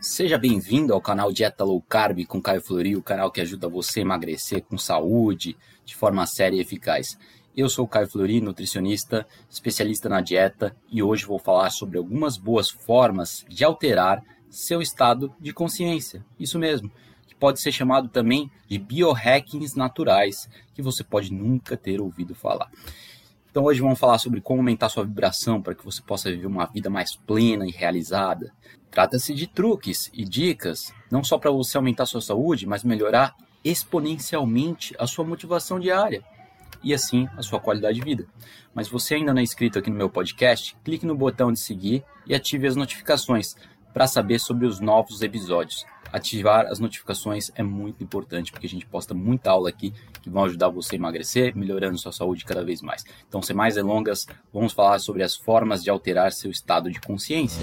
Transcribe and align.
Seja 0.00 0.36
bem-vindo 0.36 0.92
ao 0.92 1.00
canal 1.00 1.32
Dieta 1.32 1.64
Low 1.64 1.80
Carb 1.80 2.24
com 2.26 2.40
Caio 2.40 2.60
Flori, 2.60 2.96
o 2.96 3.02
canal 3.02 3.30
que 3.30 3.40
ajuda 3.40 3.68
você 3.68 4.00
a 4.00 4.02
emagrecer 4.02 4.62
com 4.62 4.76
saúde, 4.76 5.56
de 5.84 5.96
forma 5.96 6.26
séria 6.26 6.56
e 6.56 6.60
eficaz. 6.60 7.18
Eu 7.56 7.68
sou 7.68 7.86
o 7.86 7.88
Caio 7.88 8.06
Flori, 8.06 8.40
nutricionista, 8.40 9.26
especialista 9.48 10.08
na 10.08 10.20
dieta, 10.20 10.76
e 10.90 11.02
hoje 11.02 11.24
vou 11.24 11.38
falar 11.38 11.70
sobre 11.70 11.96
algumas 11.96 12.36
boas 12.36 12.68
formas 12.68 13.44
de 13.48 13.64
alterar 13.64 14.22
seu 14.50 14.82
estado 14.82 15.34
de 15.40 15.52
consciência. 15.52 16.24
Isso 16.38 16.58
mesmo, 16.58 16.90
que 17.26 17.34
pode 17.34 17.60
ser 17.60 17.72
chamado 17.72 18.08
também 18.08 18.50
de 18.68 18.78
biohackings 18.78 19.74
naturais, 19.74 20.48
que 20.74 20.82
você 20.82 21.02
pode 21.02 21.32
nunca 21.32 21.76
ter 21.76 22.00
ouvido 22.00 22.34
falar. 22.34 22.70
Então 23.56 23.64
hoje 23.64 23.80
vamos 23.80 23.98
falar 23.98 24.18
sobre 24.18 24.42
como 24.42 24.60
aumentar 24.60 24.90
sua 24.90 25.02
vibração 25.02 25.62
para 25.62 25.74
que 25.74 25.82
você 25.82 26.02
possa 26.02 26.30
viver 26.30 26.46
uma 26.46 26.66
vida 26.66 26.90
mais 26.90 27.16
plena 27.16 27.66
e 27.66 27.70
realizada. 27.70 28.52
Trata-se 28.90 29.34
de 29.34 29.46
truques 29.46 30.10
e 30.12 30.24
dicas, 30.24 30.92
não 31.10 31.22
só 31.22 31.38
para 31.38 31.50
você 31.50 31.76
aumentar 31.76 32.06
sua 32.06 32.20
saúde, 32.20 32.66
mas 32.66 32.84
melhorar 32.84 33.36
exponencialmente 33.64 34.94
a 34.98 35.06
sua 35.06 35.24
motivação 35.24 35.78
diária 35.78 36.24
e 36.82 36.94
assim 36.94 37.28
a 37.36 37.42
sua 37.42 37.60
qualidade 37.60 37.98
de 37.98 38.04
vida. 38.04 38.26
Mas 38.74 38.88
você 38.88 39.16
ainda 39.16 39.32
não 39.34 39.40
é 39.40 39.42
inscrito 39.44 39.78
aqui 39.78 39.90
no 39.90 39.96
meu 39.96 40.08
podcast, 40.08 40.76
clique 40.84 41.04
no 41.04 41.16
botão 41.16 41.52
de 41.52 41.58
seguir 41.58 42.04
e 42.26 42.34
ative 42.34 42.66
as 42.66 42.76
notificações 42.76 43.56
para 43.92 44.06
saber 44.06 44.38
sobre 44.38 44.66
os 44.66 44.78
novos 44.78 45.22
episódios 45.22 45.84
ativar 46.12 46.66
as 46.66 46.78
notificações 46.78 47.50
é 47.54 47.62
muito 47.62 48.02
importante, 48.02 48.50
porque 48.50 48.66
a 48.66 48.70
gente 48.70 48.86
posta 48.86 49.14
muita 49.14 49.50
aula 49.50 49.68
aqui 49.68 49.92
que 50.22 50.30
vão 50.30 50.44
ajudar 50.44 50.68
você 50.68 50.96
a 50.96 50.98
emagrecer, 50.98 51.56
melhorando 51.56 51.98
sua 51.98 52.12
saúde 52.12 52.44
cada 52.44 52.64
vez 52.64 52.82
mais. 52.82 53.04
Então, 53.28 53.42
sem 53.42 53.54
mais 53.54 53.74
delongas, 53.74 54.26
vamos 54.52 54.72
falar 54.72 54.98
sobre 54.98 55.22
as 55.22 55.36
formas 55.36 55.82
de 55.82 55.90
alterar 55.90 56.32
seu 56.32 56.50
estado 56.50 56.90
de 56.90 57.00
consciência. 57.00 57.60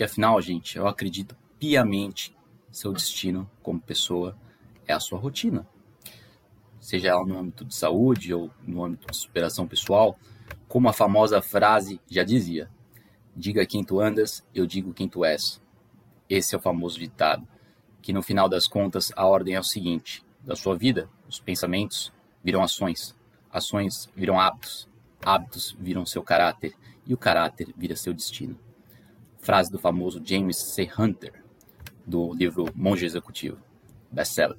Porque 0.00 0.10
afinal, 0.10 0.40
gente, 0.40 0.78
eu 0.78 0.88
acredito 0.88 1.36
piamente 1.58 2.34
seu 2.72 2.90
destino 2.90 3.50
como 3.62 3.78
pessoa 3.78 4.34
é 4.88 4.94
a 4.94 4.98
sua 4.98 5.18
rotina. 5.18 5.68
Seja 6.80 7.08
ela 7.08 7.22
no 7.26 7.38
âmbito 7.38 7.66
de 7.66 7.74
saúde 7.74 8.32
ou 8.32 8.50
no 8.66 8.82
âmbito 8.82 9.08
de 9.10 9.16
superação 9.18 9.68
pessoal, 9.68 10.18
como 10.66 10.88
a 10.88 10.94
famosa 10.94 11.42
frase 11.42 12.00
já 12.08 12.24
dizia: 12.24 12.70
Diga 13.36 13.66
quem 13.66 13.84
tu 13.84 14.00
andas, 14.00 14.42
eu 14.54 14.66
digo 14.66 14.94
quem 14.94 15.06
tu 15.06 15.22
és. 15.22 15.60
Esse 16.30 16.54
é 16.54 16.58
o 16.58 16.62
famoso 16.62 16.98
ditado, 16.98 17.46
que 18.00 18.10
no 18.10 18.22
final 18.22 18.48
das 18.48 18.66
contas 18.66 19.12
a 19.14 19.26
ordem 19.26 19.54
é 19.54 19.60
o 19.60 19.62
seguinte: 19.62 20.24
da 20.42 20.56
sua 20.56 20.74
vida, 20.78 21.10
os 21.28 21.38
pensamentos 21.38 22.10
viram 22.42 22.62
ações, 22.62 23.14
ações 23.52 24.08
viram 24.16 24.40
hábitos, 24.40 24.88
hábitos 25.22 25.76
viram 25.78 26.06
seu 26.06 26.22
caráter 26.22 26.72
e 27.06 27.12
o 27.12 27.18
caráter 27.18 27.74
vira 27.76 27.94
seu 27.94 28.14
destino 28.14 28.58
frase 29.40 29.70
do 29.70 29.78
famoso 29.78 30.20
James 30.24 30.56
C. 30.56 30.90
Hunter, 30.98 31.42
do 32.06 32.32
livro 32.34 32.66
Monge 32.74 33.06
Executivo, 33.06 33.58
best-seller. 34.10 34.58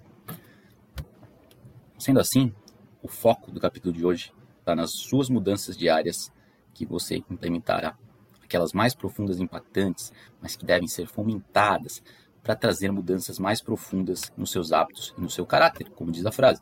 Sendo 1.98 2.20
assim, 2.20 2.54
o 3.02 3.08
foco 3.08 3.52
do 3.52 3.60
capítulo 3.60 3.94
de 3.94 4.06
hoje 4.06 4.34
está 4.60 4.76
nas 4.76 4.92
suas 4.92 5.30
mudanças 5.30 5.78
diárias 5.78 6.32
que 6.74 6.86
você 6.86 7.18
implementará, 7.30 7.98
aquelas 8.44 8.74
mais 8.74 8.96
profundas 8.96 9.40
e 9.40 9.44
impactantes, 9.44 10.12
mas 10.42 10.56
que 10.56 10.66
devem 10.66 10.88
ser 10.88 11.08
fomentadas 11.08 12.02
para 12.42 12.56
trazer 12.56 12.92
mudanças 12.92 13.38
mais 13.38 13.62
profundas 13.62 14.34
nos 14.36 14.52
seus 14.52 14.72
hábitos 14.72 15.14
e 15.18 15.22
no 15.22 15.30
seu 15.30 15.46
caráter, 15.46 15.90
como 15.92 16.12
diz 16.12 16.26
a 16.26 16.32
frase. 16.32 16.60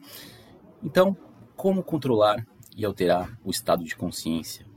Então, 0.84 1.16
como 1.56 1.84
controlar 1.84 2.46
e 2.76 2.86
alterar 2.86 3.38
o 3.44 3.50
estado 3.50 3.84
de 3.84 3.96
consciência 3.96 4.69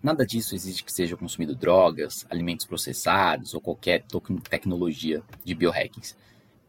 Nada 0.00 0.24
disso 0.24 0.54
exige 0.54 0.84
que 0.84 0.92
seja 0.92 1.16
consumido 1.16 1.56
drogas, 1.56 2.24
alimentos 2.30 2.64
processados 2.64 3.52
ou 3.52 3.60
qualquer 3.60 4.04
tecnologia 4.48 5.22
de 5.44 5.54
biohackings. 5.54 6.16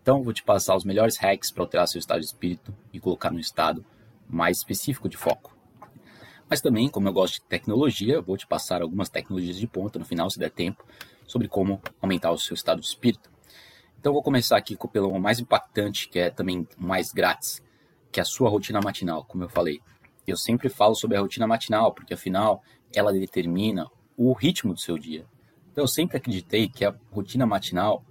Então, 0.01 0.23
vou 0.23 0.33
te 0.33 0.41
passar 0.41 0.75
os 0.75 0.83
melhores 0.83 1.17
hacks 1.17 1.51
para 1.51 1.63
alterar 1.63 1.87
seu 1.87 1.99
estado 1.99 2.21
de 2.21 2.25
espírito 2.25 2.75
e 2.91 2.99
colocar 2.99 3.29
no 3.29 3.39
estado 3.39 3.85
mais 4.27 4.57
específico 4.57 5.07
de 5.07 5.15
foco. 5.15 5.55
Mas 6.49 6.61
também, 6.61 6.89
como 6.89 7.07
eu 7.07 7.13
gosto 7.13 7.35
de 7.35 7.41
tecnologia, 7.41 8.19
vou 8.19 8.35
te 8.35 8.47
passar 8.47 8.81
algumas 8.81 9.09
tecnologias 9.09 9.57
de 9.57 9.67
ponta 9.67 9.99
no 9.99 10.05
final, 10.05 10.27
se 10.31 10.39
der 10.39 10.49
tempo, 10.49 10.83
sobre 11.27 11.47
como 11.47 11.79
aumentar 12.01 12.31
o 12.31 12.37
seu 12.39 12.55
estado 12.55 12.81
de 12.81 12.87
espírito. 12.87 13.29
Então, 13.99 14.11
vou 14.11 14.23
começar 14.23 14.57
aqui 14.57 14.75
pelo 14.91 15.19
mais 15.19 15.39
impactante, 15.39 16.09
que 16.09 16.17
é 16.17 16.31
também 16.31 16.67
mais 16.75 17.11
grátis, 17.11 17.61
que 18.11 18.19
é 18.19 18.23
a 18.23 18.25
sua 18.25 18.49
rotina 18.49 18.81
matinal, 18.81 19.23
como 19.25 19.43
eu 19.43 19.49
falei. 19.49 19.79
Eu 20.25 20.37
sempre 20.37 20.69
falo 20.69 20.95
sobre 20.95 21.17
a 21.17 21.21
rotina 21.21 21.45
matinal, 21.45 21.93
porque 21.93 22.15
afinal 22.15 22.63
ela 22.93 23.11
determina 23.11 23.87
o 24.17 24.33
ritmo 24.33 24.73
do 24.73 24.79
seu 24.79 24.97
dia. 24.97 25.25
Então, 25.71 25.83
eu 25.83 25.87
sempre 25.87 26.17
acreditei 26.17 26.67
que 26.67 26.83
a 26.83 26.93
rotina 27.11 27.45
matinal 27.45 28.03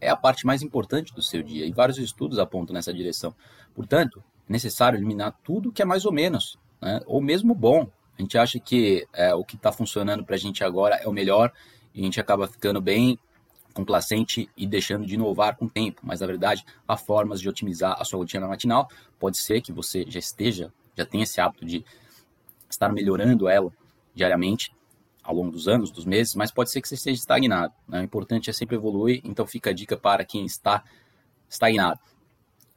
é 0.00 0.08
a 0.08 0.16
parte 0.16 0.46
mais 0.46 0.62
importante 0.62 1.14
do 1.14 1.22
seu 1.22 1.42
dia, 1.42 1.66
e 1.66 1.72
vários 1.72 1.98
estudos 1.98 2.38
apontam 2.38 2.72
nessa 2.72 2.94
direção. 2.94 3.34
Portanto, 3.74 4.22
é 4.48 4.52
necessário 4.52 4.98
eliminar 4.98 5.38
tudo 5.44 5.70
que 5.70 5.82
é 5.82 5.84
mais 5.84 6.06
ou 6.06 6.12
menos, 6.12 6.58
né? 6.80 7.00
ou 7.06 7.20
mesmo 7.20 7.54
bom. 7.54 7.86
A 8.18 8.22
gente 8.22 8.38
acha 8.38 8.58
que 8.58 9.06
é, 9.12 9.34
o 9.34 9.44
que 9.44 9.56
está 9.56 9.70
funcionando 9.70 10.24
para 10.24 10.36
a 10.36 10.38
gente 10.38 10.64
agora 10.64 10.96
é 10.96 11.06
o 11.06 11.12
melhor, 11.12 11.52
e 11.94 12.00
a 12.00 12.04
gente 12.04 12.20
acaba 12.20 12.46
ficando 12.46 12.80
bem 12.80 13.18
complacente 13.74 14.48
e 14.56 14.66
deixando 14.66 15.06
de 15.06 15.14
inovar 15.14 15.56
com 15.56 15.66
o 15.66 15.70
tempo. 15.70 16.00
Mas, 16.02 16.20
na 16.20 16.26
verdade, 16.26 16.64
há 16.88 16.96
formas 16.96 17.40
de 17.40 17.48
otimizar 17.48 18.00
a 18.00 18.04
sua 18.04 18.18
rotina 18.18 18.48
matinal. 18.48 18.88
Pode 19.18 19.36
ser 19.38 19.60
que 19.60 19.72
você 19.72 20.04
já 20.08 20.18
esteja, 20.18 20.72
já 20.96 21.04
tenha 21.04 21.24
esse 21.24 21.40
hábito 21.40 21.64
de 21.64 21.84
estar 22.68 22.90
melhorando 22.92 23.48
ela 23.48 23.72
diariamente 24.14 24.72
ao 25.22 25.34
longo 25.34 25.50
dos 25.50 25.68
anos, 25.68 25.90
dos 25.90 26.04
meses, 26.04 26.34
mas 26.34 26.50
pode 26.50 26.70
ser 26.70 26.80
que 26.80 26.88
você 26.88 26.94
esteja 26.94 27.20
estagnado. 27.20 27.72
Né? 27.86 28.00
O 28.00 28.04
importante 28.04 28.50
é 28.50 28.52
sempre 28.52 28.76
evoluir, 28.76 29.20
então 29.24 29.46
fica 29.46 29.70
a 29.70 29.72
dica 29.72 29.96
para 29.96 30.24
quem 30.24 30.44
está 30.44 30.82
estagnado. 31.48 32.00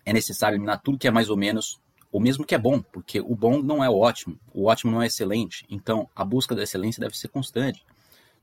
É 0.05 0.11
necessário 0.11 0.55
eliminar 0.55 0.81
tudo 0.81 0.97
que 0.97 1.07
é 1.07 1.11
mais 1.11 1.29
ou 1.29 1.37
menos, 1.37 1.79
ou 2.11 2.19
mesmo 2.19 2.45
que 2.45 2.53
é 2.53 2.57
bom, 2.57 2.81
porque 2.81 3.19
o 3.21 3.35
bom 3.35 3.61
não 3.61 3.83
é 3.83 3.89
o 3.89 3.97
ótimo, 3.97 4.37
o 4.53 4.65
ótimo 4.65 4.91
não 4.91 5.01
é 5.01 5.07
excelente, 5.07 5.65
então 5.69 6.09
a 6.15 6.23
busca 6.23 6.53
da 6.53 6.63
excelência 6.63 6.99
deve 6.99 7.17
ser 7.17 7.29
constante. 7.29 7.85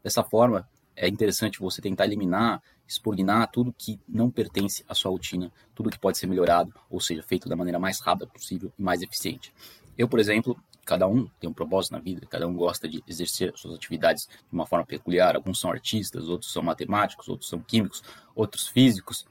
Dessa 0.02 0.24
forma, 0.24 0.66
é 0.96 1.08
interessante 1.08 1.60
você 1.60 1.80
tentar 1.80 2.04
eliminar, 2.04 2.62
expurgar 2.86 3.50
tudo 3.50 3.74
que 3.76 4.00
não 4.08 4.30
pertence 4.30 4.84
à 4.88 4.94
sua 4.94 5.10
rotina, 5.10 5.52
tudo 5.74 5.90
que 5.90 5.98
pode 5.98 6.18
ser 6.18 6.26
melhorado, 6.26 6.74
ou 6.90 7.00
seja, 7.00 7.22
feito 7.22 7.48
da 7.48 7.56
maneira 7.56 7.78
mais 7.78 8.00
rápida 8.00 8.26
possível 8.26 8.72
e 8.78 8.82
mais 8.82 9.02
eficiente. 9.02 9.52
Eu, 9.96 10.08
por 10.08 10.18
exemplo, 10.18 10.58
Cada 10.90 11.06
um 11.06 11.28
tem 11.38 11.48
um 11.48 11.52
propósito 11.52 11.92
na 11.92 12.00
vida, 12.00 12.26
cada 12.28 12.48
um 12.48 12.52
gosta 12.52 12.88
de 12.88 13.00
exercer 13.06 13.52
suas 13.54 13.76
atividades 13.76 14.26
de 14.26 14.52
uma 14.52 14.66
forma 14.66 14.84
peculiar. 14.84 15.36
Alguns 15.36 15.60
são 15.60 15.70
artistas, 15.70 16.28
outros 16.28 16.52
são 16.52 16.64
matemáticos, 16.64 17.28
outros 17.28 17.48
são 17.48 17.60
químicos, 17.60 18.02
outros 18.34 18.66
físicos, 18.66 19.24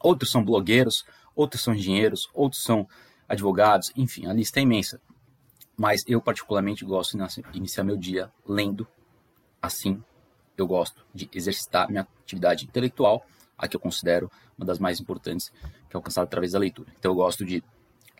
outros 0.00 0.28
são 0.28 0.44
blogueiros, 0.44 1.06
outros 1.36 1.62
são 1.62 1.72
engenheiros, 1.72 2.28
outros 2.34 2.64
são 2.64 2.84
advogados, 3.28 3.92
enfim, 3.94 4.26
a 4.26 4.32
lista 4.32 4.58
é 4.58 4.64
imensa. 4.64 5.00
Mas 5.76 6.02
eu, 6.04 6.20
particularmente, 6.20 6.84
gosto 6.84 7.16
de 7.16 7.42
iniciar 7.56 7.84
meu 7.84 7.96
dia 7.96 8.32
lendo. 8.44 8.84
Assim, 9.62 10.02
eu 10.56 10.66
gosto 10.66 11.06
de 11.14 11.30
exercitar 11.32 11.88
minha 11.88 12.08
atividade 12.24 12.64
intelectual, 12.64 13.24
a 13.56 13.68
que 13.68 13.76
eu 13.76 13.80
considero 13.80 14.28
uma 14.58 14.66
das 14.66 14.80
mais 14.80 14.98
importantes, 14.98 15.50
que 15.88 15.94
é 15.94 15.96
alcançada 15.96 16.24
através 16.24 16.50
da 16.50 16.58
leitura. 16.58 16.92
Então, 16.98 17.12
eu 17.12 17.14
gosto 17.14 17.44
de 17.44 17.62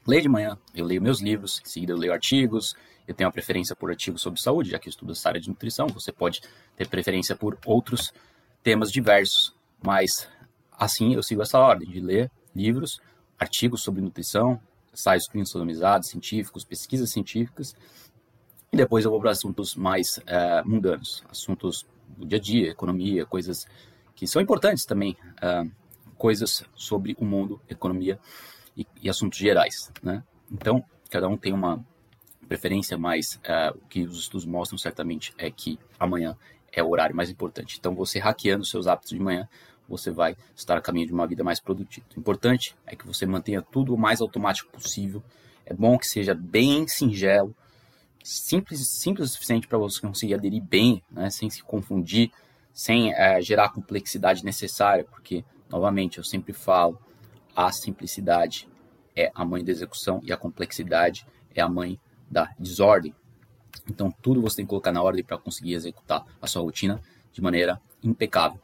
Leio 0.09 0.23
de 0.23 0.29
manhã, 0.31 0.57
eu 0.75 0.87
leio 0.87 1.03
meus 1.03 1.21
livros, 1.21 1.61
em 1.63 1.69
seguida 1.69 1.93
eu 1.93 1.97
leio 1.99 2.15
artigos, 2.15 2.75
eu 3.07 3.15
tenho 3.15 3.29
a 3.29 3.33
preferência 3.33 3.77
por 3.77 3.91
artigos 3.91 4.23
sobre 4.23 4.41
saúde, 4.41 4.71
já 4.71 4.79
que 4.79 4.89
eu 4.89 4.91
estudo 4.91 5.13
essa 5.13 5.29
área 5.29 5.39
de 5.39 5.51
nutrição, 5.51 5.87
você 5.87 6.11
pode 6.11 6.41
ter 6.75 6.89
preferência 6.89 7.37
por 7.37 7.59
outros 7.67 8.11
temas 8.63 8.91
diversos, 8.91 9.55
mas 9.85 10.27
assim 10.73 11.13
eu 11.13 11.23
sigo 11.23 11.43
essa 11.43 11.59
ordem 11.59 11.91
de 11.91 12.01
ler 12.01 12.31
livros, 12.57 13.03
artigos 13.39 13.83
sobre 13.83 14.01
nutrição, 14.01 14.59
ensaios 14.95 15.29
clínicos 15.29 15.53
randomizados, 15.53 16.09
científicos, 16.09 16.65
pesquisas 16.65 17.11
científicas, 17.11 17.77
e 18.73 18.79
depois 18.79 19.05
eu 19.05 19.11
vou 19.11 19.21
para 19.21 19.33
assuntos 19.33 19.75
mais 19.75 20.17
uh, 20.17 20.67
mundanos, 20.67 21.23
assuntos 21.29 21.87
do 22.17 22.25
dia 22.25 22.39
a 22.39 22.41
dia, 22.41 22.71
economia, 22.71 23.27
coisas 23.27 23.67
que 24.15 24.27
são 24.27 24.41
importantes 24.41 24.87
também, 24.87 25.19
uh, 25.43 25.71
coisas 26.17 26.65
sobre 26.75 27.15
o 27.19 27.27
mundo, 27.27 27.61
economia, 27.69 28.19
e, 28.79 28.87
e 29.03 29.11
assuntos 29.11 29.39
gerais, 29.39 29.93
né? 30.03 30.23
Então, 30.51 30.83
cada 31.11 31.29
um 31.29 31.37
tem 31.37 31.53
uma 31.53 31.85
preferência, 32.49 32.97
mas 32.97 33.35
uh, 33.45 33.77
o 33.77 33.89
que 33.89 34.05
os 34.05 34.19
estudos 34.19 34.47
mostram 34.47 34.79
certamente 34.79 35.35
é 35.37 35.51
que 35.51 35.79
amanhã 35.99 36.37
é 36.73 36.83
o 36.83 36.89
horário 36.89 37.15
mais 37.15 37.29
importante. 37.29 37.77
Então, 37.79 37.95
você 37.95 38.19
hackeando 38.19 38.65
seus 38.65 38.87
hábitos 38.87 39.11
de 39.11 39.21
manhã, 39.21 39.49
você 39.89 40.11
vai 40.11 40.37
estar 40.55 40.77
a 40.77 40.81
caminho 40.81 41.07
de 41.07 41.13
uma 41.13 41.27
vida 41.27 41.43
mais 41.43 41.61
produtiva. 41.61 42.07
O 42.17 42.21
importante 42.21 42.77
é 42.87 42.95
que 42.95 43.07
você 43.07 43.27
mantenha 43.27 43.61
tudo 43.61 43.95
o 43.95 43.99
mais 43.99 44.21
automático 44.21 44.71
possível. 44.71 45.23
É 45.67 45.75
bom 45.75 45.99
que 45.99 46.07
seja 46.07 46.35
bem 46.35 46.87
singelo, 46.87 47.55
simples, 48.23 48.87
simples 48.89 49.31
o 49.31 49.33
suficiente 49.33 49.67
para 49.67 49.79
você 49.79 50.01
conseguir 50.01 50.35
aderir 50.35 50.63
bem, 50.63 51.03
né, 51.11 51.31
sem 51.31 51.49
se 51.49 51.63
confundir, 51.63 52.31
sem 52.73 53.13
é, 53.15 53.41
gerar 53.41 53.67
a 53.67 53.71
complexidade 53.71 54.45
necessária, 54.45 55.05
porque, 55.05 55.45
novamente, 55.69 56.19
eu 56.19 56.25
sempre 56.25 56.53
falo, 56.53 56.99
a 57.59 57.73
simplicidade 57.73 58.69
é 59.17 59.33
a 59.35 59.45
mãe 59.45 59.65
da 59.65 59.73
execução 59.73 60.21
e 60.23 60.33
a 60.33 60.37
complexidade 60.37 61.27
é 61.53 61.61
a 61.61 61.69
mãe 61.69 61.99
da 62.31 62.55
desordem. 62.57 63.13
Então, 63.91 64.13
tudo 64.23 64.41
você 64.41 64.59
tem 64.59 64.65
que 64.65 64.69
colocar 64.69 64.93
na 64.93 65.03
ordem 65.03 65.25
para 65.25 65.37
conseguir 65.37 65.75
executar 65.75 66.25
a 66.41 66.47
sua 66.47 66.63
rotina 66.63 67.03
de 67.33 67.43
maneira 67.43 67.81
impecável. 68.01 68.61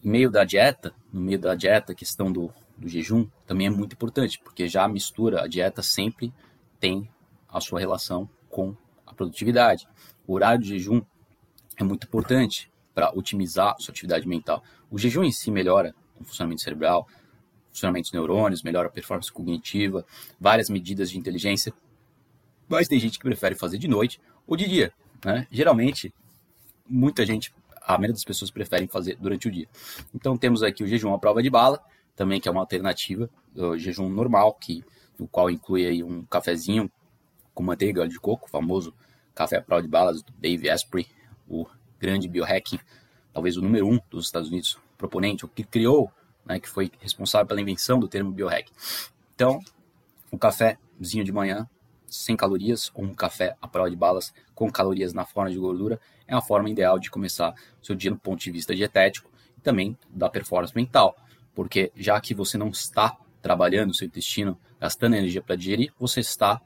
No 0.00 0.12
meio 0.12 0.30
da 0.30 0.44
dieta, 0.44 0.94
no 1.12 1.20
meio 1.20 1.40
da 1.40 1.56
dieta, 1.56 1.90
a 1.90 1.94
questão 1.96 2.30
do, 2.30 2.52
do 2.78 2.86
jejum 2.86 3.26
também 3.44 3.66
é 3.66 3.70
muito 3.70 3.94
importante, 3.94 4.38
porque 4.38 4.68
já 4.68 4.84
a 4.84 4.88
mistura, 4.88 5.42
a 5.42 5.48
dieta 5.48 5.82
sempre 5.82 6.32
tem 6.78 7.10
a 7.48 7.60
sua 7.60 7.80
relação 7.80 8.30
com 8.48 8.76
a 9.04 9.12
produtividade. 9.12 9.88
O 10.24 10.34
horário 10.34 10.62
de 10.62 10.68
jejum 10.68 11.02
é 11.76 11.82
muito 11.82 12.06
importante 12.06 12.70
para 12.94 13.10
otimizar 13.12 13.74
a 13.74 13.78
sua 13.80 13.90
atividade 13.90 14.28
mental. 14.28 14.62
O 14.88 14.96
jejum 14.96 15.24
em 15.24 15.32
si 15.32 15.50
melhora 15.50 15.92
o 16.20 16.22
funcionamento 16.22 16.62
cerebral, 16.62 17.08
funcionamento 17.74 18.04
dos 18.04 18.12
neurônios, 18.12 18.62
melhora 18.62 18.88
a 18.88 18.90
performance 18.90 19.30
cognitiva, 19.30 20.06
várias 20.40 20.70
medidas 20.70 21.10
de 21.10 21.18
inteligência. 21.18 21.74
Mas 22.68 22.88
tem 22.88 22.98
gente 22.98 23.18
que 23.18 23.24
prefere 23.24 23.54
fazer 23.54 23.78
de 23.78 23.88
noite 23.88 24.20
ou 24.46 24.56
de 24.56 24.68
dia. 24.68 24.92
Né? 25.24 25.46
Geralmente, 25.50 26.14
muita 26.88 27.26
gente, 27.26 27.52
a 27.82 27.92
maioria 27.92 28.14
das 28.14 28.24
pessoas 28.24 28.50
preferem 28.50 28.86
fazer 28.86 29.16
durante 29.16 29.48
o 29.48 29.50
dia. 29.50 29.68
Então 30.14 30.36
temos 30.36 30.62
aqui 30.62 30.84
o 30.84 30.86
jejum 30.86 31.12
à 31.12 31.18
prova 31.18 31.42
de 31.42 31.50
bala, 31.50 31.80
também 32.14 32.40
que 32.40 32.48
é 32.48 32.50
uma 32.50 32.60
alternativa, 32.60 33.28
o 33.54 33.76
jejum 33.76 34.08
normal, 34.08 34.54
que 34.54 34.84
no 35.18 35.26
qual 35.26 35.50
inclui 35.50 35.86
aí 35.86 36.02
um 36.02 36.24
cafezinho 36.24 36.90
com 37.52 37.62
manteiga 37.62 38.00
óleo 38.00 38.10
de 38.10 38.20
coco, 38.20 38.46
o 38.46 38.50
famoso 38.50 38.94
café 39.34 39.58
à 39.58 39.62
prova 39.62 39.82
de 39.82 39.88
balas 39.88 40.22
do 40.22 40.32
Dave 40.32 40.70
Asprey, 40.70 41.06
o 41.48 41.66
grande 41.98 42.28
biohacking, 42.28 42.78
talvez 43.32 43.56
o 43.56 43.62
número 43.62 43.88
um 43.88 43.98
dos 44.10 44.26
Estados 44.26 44.48
Unidos, 44.48 44.78
proponente, 44.96 45.44
o 45.44 45.48
que 45.48 45.64
criou, 45.64 46.10
né, 46.44 46.58
que 46.58 46.68
foi 46.68 46.90
responsável 47.00 47.46
pela 47.46 47.60
invenção 47.60 47.98
do 47.98 48.08
termo 48.08 48.30
biohack. 48.30 48.70
Então, 49.34 49.60
um 50.32 50.38
cafézinho 50.38 51.24
de 51.24 51.32
manhã, 51.32 51.68
sem 52.06 52.36
calorias, 52.36 52.90
ou 52.94 53.04
um 53.04 53.14
café 53.14 53.56
à 53.60 53.66
prova 53.66 53.90
de 53.90 53.96
balas 53.96 54.32
com 54.54 54.70
calorias 54.70 55.12
na 55.12 55.24
forma 55.24 55.50
de 55.50 55.58
gordura, 55.58 56.00
é 56.26 56.34
a 56.34 56.40
forma 56.40 56.70
ideal 56.70 56.98
de 56.98 57.10
começar 57.10 57.54
seu 57.82 57.94
dia 57.94 58.10
do 58.10 58.18
ponto 58.18 58.40
de 58.40 58.50
vista 58.50 58.74
dietético 58.74 59.30
e 59.58 59.60
também 59.60 59.96
da 60.08 60.28
performance 60.28 60.74
mental, 60.74 61.16
porque 61.54 61.92
já 61.96 62.20
que 62.20 62.34
você 62.34 62.56
não 62.56 62.68
está 62.68 63.16
trabalhando 63.42 63.90
o 63.90 63.94
seu 63.94 64.06
intestino, 64.06 64.58
gastando 64.80 65.16
energia 65.16 65.42
para 65.42 65.56
digerir, 65.56 65.92
você 65.98 66.20
está 66.20 66.60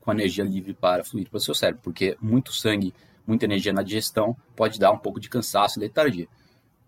com 0.00 0.12
energia 0.12 0.44
livre 0.44 0.72
para 0.72 1.04
fluir 1.04 1.28
para 1.28 1.38
o 1.38 1.40
seu 1.40 1.54
cérebro, 1.54 1.82
porque 1.82 2.16
muito 2.20 2.52
sangue 2.52 2.94
muita 3.26 3.44
energia 3.44 3.72
na 3.72 3.82
digestão, 3.82 4.36
pode 4.54 4.78
dar 4.78 4.92
um 4.92 4.98
pouco 4.98 5.18
de 5.18 5.28
cansaço 5.28 5.78
e 5.78 5.82
letargia. 5.82 6.28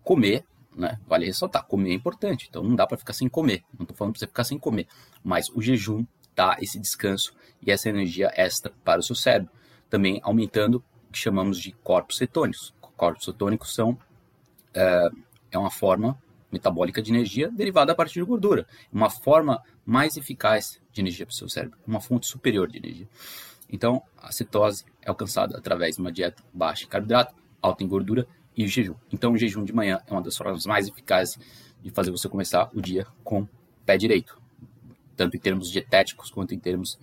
Comer, 0.03 0.45
né, 0.75 0.99
vale 1.07 1.25
ressaltar, 1.25 1.65
comer 1.65 1.91
é 1.91 1.93
importante, 1.93 2.47
então 2.49 2.63
não 2.63 2.75
dá 2.75 2.85
para 2.85 2.97
ficar 2.97 3.13
sem 3.13 3.27
comer, 3.27 3.63
não 3.77 3.83
estou 3.83 3.95
falando 3.95 4.13
para 4.13 4.19
você 4.19 4.27
ficar 4.27 4.43
sem 4.43 4.57
comer, 4.57 4.87
mas 5.23 5.49
o 5.49 5.61
jejum 5.61 6.05
dá 6.35 6.57
esse 6.61 6.79
descanso 6.79 7.33
e 7.61 7.71
essa 7.71 7.89
energia 7.89 8.31
extra 8.35 8.71
para 8.83 8.99
o 8.99 9.03
seu 9.03 9.15
cérebro, 9.15 9.51
também 9.89 10.19
aumentando 10.23 10.83
o 11.07 11.11
que 11.11 11.19
chamamos 11.19 11.59
de 11.59 11.71
corpos 11.71 12.17
cetônicos. 12.17 12.73
Corpos 12.95 13.25
cetônicos 13.25 13.73
são 13.73 13.97
é, 14.73 15.09
é 15.51 15.57
uma 15.57 15.71
forma 15.71 16.17
metabólica 16.51 17.01
de 17.01 17.11
energia 17.11 17.49
derivada 17.49 17.91
a 17.91 17.95
partir 17.95 18.19
de 18.19 18.25
gordura, 18.25 18.65
uma 18.91 19.09
forma 19.09 19.61
mais 19.85 20.17
eficaz 20.17 20.81
de 20.91 21.01
energia 21.01 21.25
para 21.25 21.33
o 21.33 21.35
seu 21.35 21.49
cérebro, 21.49 21.77
uma 21.85 22.01
fonte 22.01 22.27
superior 22.27 22.67
de 22.67 22.77
energia. 22.77 23.07
Então, 23.69 24.01
a 24.17 24.31
cetose 24.31 24.83
é 25.01 25.09
alcançada 25.09 25.57
através 25.57 25.95
de 25.95 26.01
uma 26.01 26.11
dieta 26.11 26.43
baixa 26.53 26.85
em 26.85 26.87
carboidrato, 26.87 27.35
alta 27.61 27.83
em 27.83 27.87
gordura 27.87 28.27
e 28.59 28.65
o 28.65 28.67
jejum. 28.67 28.95
Então, 29.09 29.31
o 29.31 29.37
jejum 29.37 29.63
de 29.63 29.71
manhã 29.71 30.01
é 30.05 30.11
uma 30.11 30.21
das 30.21 30.35
formas 30.35 30.65
mais 30.65 30.85
eficazes 30.85 31.39
de 31.81 31.89
fazer 31.91 32.11
você 32.11 32.27
começar 32.27 32.69
o 32.73 32.81
dia 32.81 33.07
com 33.23 33.47
pé 33.85 33.97
direito, 33.97 34.37
tanto 35.15 35.37
em 35.37 35.39
termos 35.39 35.71
dietéticos 35.71 36.29
quanto 36.29 36.53
em 36.53 36.59
termos 36.59 36.99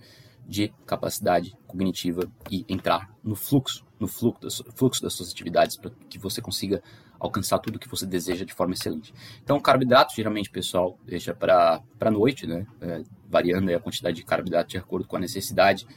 de 0.47 0.71
capacidade 0.85 1.57
cognitiva 1.65 2.29
e 2.51 2.63
entrar 2.69 3.11
no 3.23 3.35
fluxo, 3.35 3.83
no 3.99 4.07
fluxo 4.07 4.39
das, 4.39 4.63
fluxo 4.75 5.01
das 5.01 5.13
suas 5.13 5.31
atividades 5.31 5.77
para 5.77 5.89
que 6.07 6.19
você 6.19 6.43
consiga 6.43 6.79
alcançar 7.19 7.57
tudo 7.57 7.79
que 7.79 7.89
você 7.89 8.05
deseja 8.05 8.45
de 8.45 8.53
forma 8.53 8.75
excelente. 8.75 9.11
Então, 9.43 9.59
carboidrato, 9.59 10.13
geralmente, 10.15 10.51
pessoal, 10.51 10.95
deixa 11.03 11.33
para 11.33 11.81
a 11.99 12.11
noite, 12.11 12.45
né? 12.45 12.67
É, 12.79 13.01
variando 13.27 13.67
a 13.73 13.79
quantidade 13.79 14.17
de 14.17 14.23
carboidrato 14.23 14.69
de 14.69 14.77
acordo 14.77 15.07
com 15.07 15.17
a 15.17 15.19
necessidade 15.19 15.87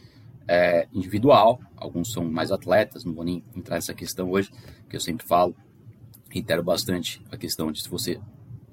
é, 0.53 0.89
individual, 0.93 1.61
alguns 1.77 2.13
são 2.13 2.25
mais 2.29 2.51
atletas, 2.51 3.05
não 3.05 3.15
vou 3.15 3.23
nem 3.25 3.45
entrar 3.55 3.77
nessa 3.77 3.95
questão 3.95 4.29
hoje, 4.29 4.51
que 4.89 4.97
eu 4.97 5.01
sempre 5.01 5.25
falo, 5.25 5.55
reitero 6.29 6.61
bastante 6.61 7.23
a 7.31 7.37
questão 7.37 7.71
de 7.71 7.81
se 7.81 7.89
você 7.89 8.21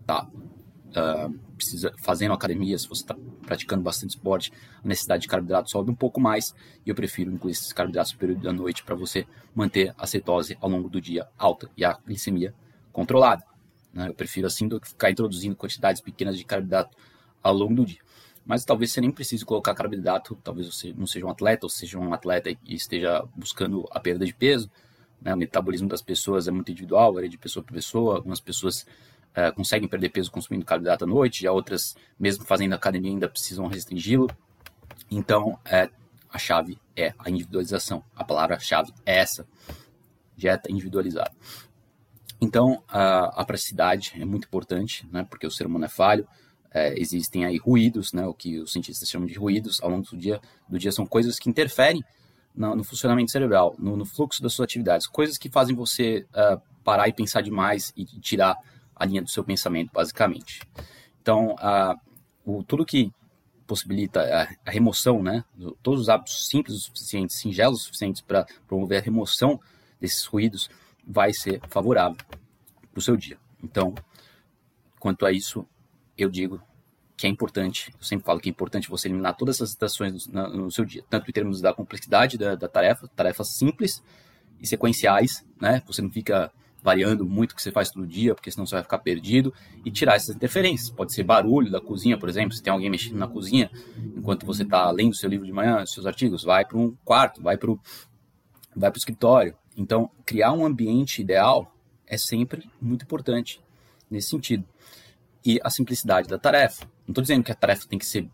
está 0.02 0.24
uh, 0.24 0.30
ah, 0.96 1.30
precisa, 1.56 1.94
fazendo 2.00 2.34
academia, 2.34 2.80
se 2.80 2.90
você 2.90 3.04
está 3.04 3.16
praticando 3.46 3.84
bastante 3.84 4.10
esporte, 4.16 4.52
a 4.84 4.88
necessidade 4.88 5.22
de 5.22 5.28
carboidrato 5.28 5.70
sobe 5.70 5.92
um 5.92 5.96
pouco 5.96 6.20
mais, 6.20 6.52
e 6.84 6.90
eu 6.90 6.96
prefiro 6.96 7.32
incluir 7.32 7.52
esses 7.52 7.72
carboidratos 7.72 8.12
no 8.14 8.18
período 8.18 8.42
da 8.42 8.52
noite 8.52 8.84
para 8.84 8.96
você 8.96 9.28
manter 9.54 9.94
a 10.00 10.08
cetose 10.08 10.58
ao 10.60 10.72
longo 10.72 10.90
do 10.90 11.00
dia 11.00 11.28
alta 11.38 11.70
e 11.78 11.86
a 11.86 11.94
glicemia 11.94 12.56
controlada. 12.92 13.44
Né? 13.94 14.08
Eu 14.08 14.16
prefiro 14.16 14.48
assim 14.48 14.68
do 14.68 14.82
que 14.82 14.88
ficar 14.88 15.12
introduzindo 15.12 15.56
quantidades 15.56 16.02
pequenas 16.02 16.40
de 16.40 16.44
carboidrato 16.44 16.98
ao 17.44 17.54
longo 17.54 17.76
do 17.76 17.86
dia 17.86 18.07
mas 18.48 18.64
talvez 18.64 18.94
você 18.94 19.02
nem 19.02 19.12
precise 19.12 19.44
colocar 19.44 19.76
carboidrato, 19.76 20.40
talvez 20.42 20.74
você 20.74 20.94
não 20.98 21.06
seja 21.06 21.26
um 21.26 21.30
atleta, 21.30 21.66
ou 21.66 21.70
seja 21.70 22.00
um 22.00 22.14
atleta 22.14 22.50
e 22.50 22.58
esteja 22.70 23.22
buscando 23.36 23.86
a 23.92 24.00
perda 24.00 24.26
de 24.26 24.34
peso. 24.34 24.72
Né? 25.22 25.34
O 25.34 25.38
metabolismo 25.38 25.90
das 25.90 26.02
pessoas 26.02 26.48
é 26.48 26.52
muito 26.52 26.72
individual, 26.72 27.14
varia 27.14 27.30
de 27.30 27.38
pessoa 27.38 27.62
para 27.62 27.76
pessoa. 27.76 28.16
Algumas 28.16 28.40
pessoas 28.40 28.84
uh, 29.36 29.54
conseguem 29.54 29.90
perder 29.90 30.10
peso 30.10 30.32
consumindo 30.32 30.64
carboidrato 30.64 31.04
à 31.04 31.08
noite, 31.08 31.44
já 31.44 31.52
outras, 31.52 31.94
mesmo 32.18 32.46
fazendo 32.46 32.74
academia, 32.74 33.12
ainda 33.12 33.28
precisam 33.28 33.68
restringi-lo. 33.68 34.30
Então, 35.12 35.60
é, 35.66 35.90
a 36.32 36.38
chave 36.38 36.80
é 36.96 37.14
a 37.20 37.30
individualização. 37.30 38.02
A 38.16 38.24
palavra-chave 38.24 38.94
é 39.06 39.18
essa: 39.18 39.46
dieta 40.38 40.72
individualizada. 40.72 41.32
Então, 42.40 42.82
a, 42.88 43.42
a 43.42 43.44
praticidade 43.44 44.14
é 44.16 44.24
muito 44.24 44.46
importante, 44.48 45.06
né? 45.12 45.28
porque 45.30 45.46
o 45.46 45.52
ser 45.52 45.68
humano 45.68 45.84
é 45.84 45.90
falho 45.90 46.26
é, 46.78 46.94
existem 46.98 47.46
aí 47.46 47.58
ruídos, 47.58 48.14
né, 48.14 48.26
o 48.26 48.34
que 48.34 48.60
os 48.60 48.72
cientistas 48.72 49.10
chamam 49.10 49.28
de 49.28 49.34
ruídos 49.34 49.82
ao 49.82 49.90
longo 49.90 50.08
do 50.08 50.18
dia. 50.18 50.40
Do 50.70 50.78
dia 50.78 50.92
são 50.92 51.06
coisas 51.06 51.40
que 51.40 51.50
interferem 51.50 52.04
no, 52.56 52.76
no 52.76 52.84
funcionamento 52.84 53.32
cerebral, 53.32 53.76
no, 53.78 53.98
no, 53.98 54.06
fluxo 54.06 54.42
das 54.42 54.54
suas 54.54 54.66
atividades, 54.66 55.08
coisas 55.08 55.38
que 55.38 55.50
fazem 55.50 55.76
você 55.76 56.26
uh, 56.32 56.62
parar 56.84 57.08
e 57.08 57.14
pensar 57.14 57.42
demais 57.42 57.92
e 57.96 58.06
tirar 58.06 58.56
a 58.96 59.06
linha 59.06 59.22
do 59.22 59.30
seu 59.30 59.44
pensamento, 59.44 59.92
basicamente. 59.94 60.62
Então, 61.22 61.56
uh, 61.56 62.00
o, 62.46 62.64
tudo 62.64 62.86
que 62.86 63.12
possibilita 63.66 64.22
a, 64.22 64.70
a 64.70 64.72
remoção, 64.72 65.22
né, 65.22 65.44
todos 65.84 66.02
os 66.02 66.10
hábitos 66.10 66.48
simples 66.48 66.78
o 66.78 66.80
suficiente, 66.80 67.34
singelos 67.34 67.82
o 67.82 67.84
suficientes 67.86 68.22
para 68.22 68.46
promover 68.68 69.00
a 69.00 69.04
remoção 69.04 69.60
desses 70.00 70.26
ruídos, 70.26 70.70
vai 71.06 71.34
ser 71.34 71.62
favorável 71.70 72.18
para 72.92 73.00
o 73.00 73.02
seu 73.02 73.16
dia. 73.16 73.38
Então, 73.64 73.94
quanto 75.00 75.26
a 75.26 75.32
isso, 75.32 75.68
eu 76.18 76.30
digo 76.30 76.62
que 77.18 77.26
é 77.26 77.30
importante, 77.30 77.92
eu 78.00 78.06
sempre 78.06 78.26
falo 78.26 78.40
que 78.40 78.48
é 78.48 78.52
importante 78.52 78.88
você 78.88 79.08
eliminar 79.08 79.36
todas 79.36 79.56
essas 79.56 79.72
situações 79.72 80.28
no, 80.28 80.66
no 80.66 80.72
seu 80.72 80.86
dia, 80.86 81.04
tanto 81.10 81.28
em 81.28 81.34
termos 81.34 81.60
da 81.60 81.74
complexidade 81.74 82.38
da, 82.38 82.54
da, 82.54 82.68
tarefa, 82.68 83.10
tarefas 83.16 83.56
simples 83.58 84.04
e 84.62 84.68
sequenciais, 84.68 85.44
né? 85.60 85.82
Você 85.88 86.00
não 86.00 86.12
fica 86.12 86.52
variando 86.84 87.26
muito 87.26 87.54
o 87.54 87.56
que 87.56 87.62
você 87.62 87.72
faz 87.72 87.90
todo 87.90 88.06
dia, 88.06 88.36
porque 88.36 88.52
senão 88.52 88.68
você 88.68 88.76
vai 88.76 88.84
ficar 88.84 89.00
perdido, 89.00 89.52
e 89.84 89.90
tirar 89.90 90.16
essas 90.16 90.36
interferências. 90.36 90.92
Pode 90.92 91.12
ser 91.12 91.24
barulho 91.24 91.72
da 91.72 91.82
cozinha, 91.82 92.20
por 92.20 92.30
exemplo, 92.30 92.54
se 92.54 92.62
tem 92.62 92.72
alguém 92.72 92.90
mexendo 92.90 93.18
na 93.18 93.28
cozinha, 93.28 93.72
enquanto 94.16 94.46
você 94.46 94.62
está 94.62 94.90
lendo 94.92 95.16
seu 95.16 95.28
livro 95.28 95.46
de 95.46 95.52
manhã, 95.52 95.84
seus 95.88 96.06
artigos, 96.06 96.44
vai 96.44 96.66
para 96.66 96.78
um 96.78 96.96
quarto, 97.04 97.42
vai 97.42 97.58
para 97.58 97.72
o 97.72 97.80
vai 98.76 98.92
escritório. 98.96 99.56
Então, 99.76 100.10
criar 100.24 100.54
um 100.54 100.64
ambiente 100.64 101.20
ideal 101.20 101.76
é 102.06 102.16
sempre 102.16 102.70
muito 102.80 103.04
importante 103.04 103.60
nesse 104.10 104.30
sentido 104.30 104.64
e 105.48 105.62
a 105.64 105.70
simplicidade 105.70 106.28
da 106.28 106.38
tarefa. 106.38 106.84
Não 107.08 107.14
estou 107.14 107.22
dizendo 107.22 107.42
que 107.42 107.54
a 107.54 107.56
tarefa 107.56 107.88
tem 107.88 107.98
que 107.98 108.06
ser 108.06 108.30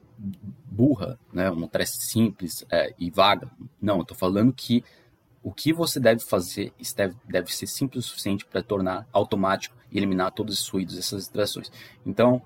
burra, 0.65 1.20
né, 1.32 1.48
uma 1.51 1.67
tarefa 1.67 1.91
simples 1.91 2.65
é, 2.72 2.91
e 2.98 3.12
vaga. 3.12 3.51
Não, 3.79 4.01
estou 4.01 4.17
falando 4.17 4.51
que 4.51 4.84
o 5.43 5.53
que 5.53 5.72
você 5.72 6.00
deve 6.00 6.22
fazer 6.24 6.74
deve, 7.27 7.55
ser 7.55 7.67
simples 7.67 8.05
o 8.05 8.08
suficiente 8.10 8.46
para 8.46 8.63
tornar 8.63 9.08
automático 9.13 9.75
e 9.91 9.98
eliminar 10.00 10.32
todos 10.32 10.60
os 10.60 10.67
ruídos, 10.67 10.98
essas 10.98 11.20
distrações. 11.25 11.72
Então, 12.03 12.41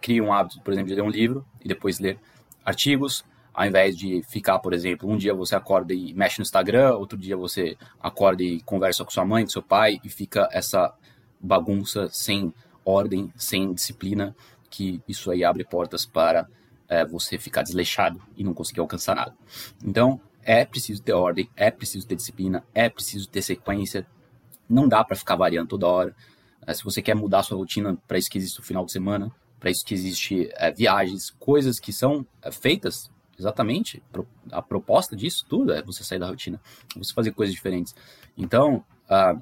crie 0.00 0.20
um 0.20 0.32
hábito, 0.32 0.60
por 0.60 0.72
exemplo, 0.72 0.90
de 0.90 0.94
ler 0.94 1.02
um 1.02 1.10
livro 1.10 1.44
e 1.60 1.66
depois 1.66 1.98
ler 1.98 2.16
artigos, 2.64 3.24
ao 3.52 3.66
invés 3.66 3.96
de 3.96 4.22
ficar, 4.22 4.60
por 4.60 4.72
exemplo, 4.72 5.10
um 5.10 5.16
dia 5.16 5.34
você 5.34 5.56
acorda 5.56 5.92
e 5.92 6.14
mexe 6.14 6.38
no 6.38 6.42
Instagram, 6.42 6.94
outro 6.94 7.18
dia 7.18 7.36
você 7.36 7.76
acorda 8.00 8.44
e 8.44 8.60
conversa 8.60 9.04
com 9.04 9.10
sua 9.10 9.24
mãe, 9.24 9.42
com 9.42 9.50
seu 9.50 9.62
pai, 9.62 9.98
e 10.04 10.08
fica 10.08 10.48
essa 10.52 10.94
bagunça 11.40 12.08
sem 12.12 12.54
ordem, 12.86 13.30
sem 13.36 13.74
disciplina, 13.74 14.34
que 14.70 15.02
isso 15.06 15.30
aí 15.30 15.44
abre 15.44 15.64
portas 15.64 16.06
para 16.06 16.48
é, 16.88 17.04
você 17.04 17.36
ficar 17.36 17.62
desleixado 17.62 18.22
e 18.36 18.44
não 18.44 18.54
conseguir 18.54 18.80
alcançar 18.80 19.16
nada. 19.16 19.34
Então, 19.84 20.20
é 20.42 20.64
preciso 20.64 21.02
ter 21.02 21.12
ordem, 21.12 21.50
é 21.56 21.70
preciso 21.70 22.06
ter 22.06 22.14
disciplina, 22.14 22.64
é 22.72 22.88
preciso 22.88 23.28
ter 23.28 23.42
sequência, 23.42 24.06
não 24.68 24.88
dá 24.88 25.02
para 25.02 25.16
ficar 25.16 25.34
variando 25.34 25.68
toda 25.68 25.86
hora. 25.86 26.16
É, 26.64 26.72
se 26.72 26.84
você 26.84 27.02
quer 27.02 27.14
mudar 27.14 27.42
sua 27.42 27.58
rotina, 27.58 27.98
para 28.06 28.18
isso 28.18 28.30
que 28.30 28.38
existe 28.38 28.60
o 28.60 28.62
final 28.62 28.84
de 28.84 28.92
semana, 28.92 29.30
para 29.58 29.70
isso 29.70 29.84
que 29.84 29.94
existe 29.94 30.48
é, 30.54 30.70
viagens, 30.70 31.30
coisas 31.30 31.80
que 31.80 31.92
são 31.92 32.24
feitas 32.52 33.10
exatamente. 33.38 34.02
A 34.50 34.62
proposta 34.62 35.14
disso 35.14 35.44
tudo 35.48 35.72
é 35.72 35.82
você 35.82 36.02
sair 36.02 36.18
da 36.18 36.28
rotina, 36.28 36.60
você 36.96 37.12
fazer 37.12 37.32
coisas 37.32 37.54
diferentes. 37.54 37.94
Então, 38.36 38.84
ah, 39.08 39.36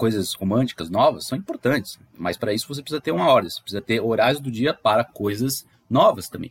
coisas 0.00 0.32
românticas 0.32 0.88
novas 0.88 1.26
são 1.26 1.36
importantes, 1.36 2.00
mas 2.16 2.38
para 2.38 2.54
isso 2.54 2.66
você 2.66 2.80
precisa 2.80 3.02
ter 3.02 3.12
uma 3.12 3.28
hora, 3.28 3.50
você 3.50 3.60
precisa 3.60 3.82
ter 3.82 4.00
horários 4.00 4.40
do 4.40 4.50
dia 4.50 4.72
para 4.72 5.04
coisas 5.04 5.66
novas 5.90 6.26
também. 6.26 6.50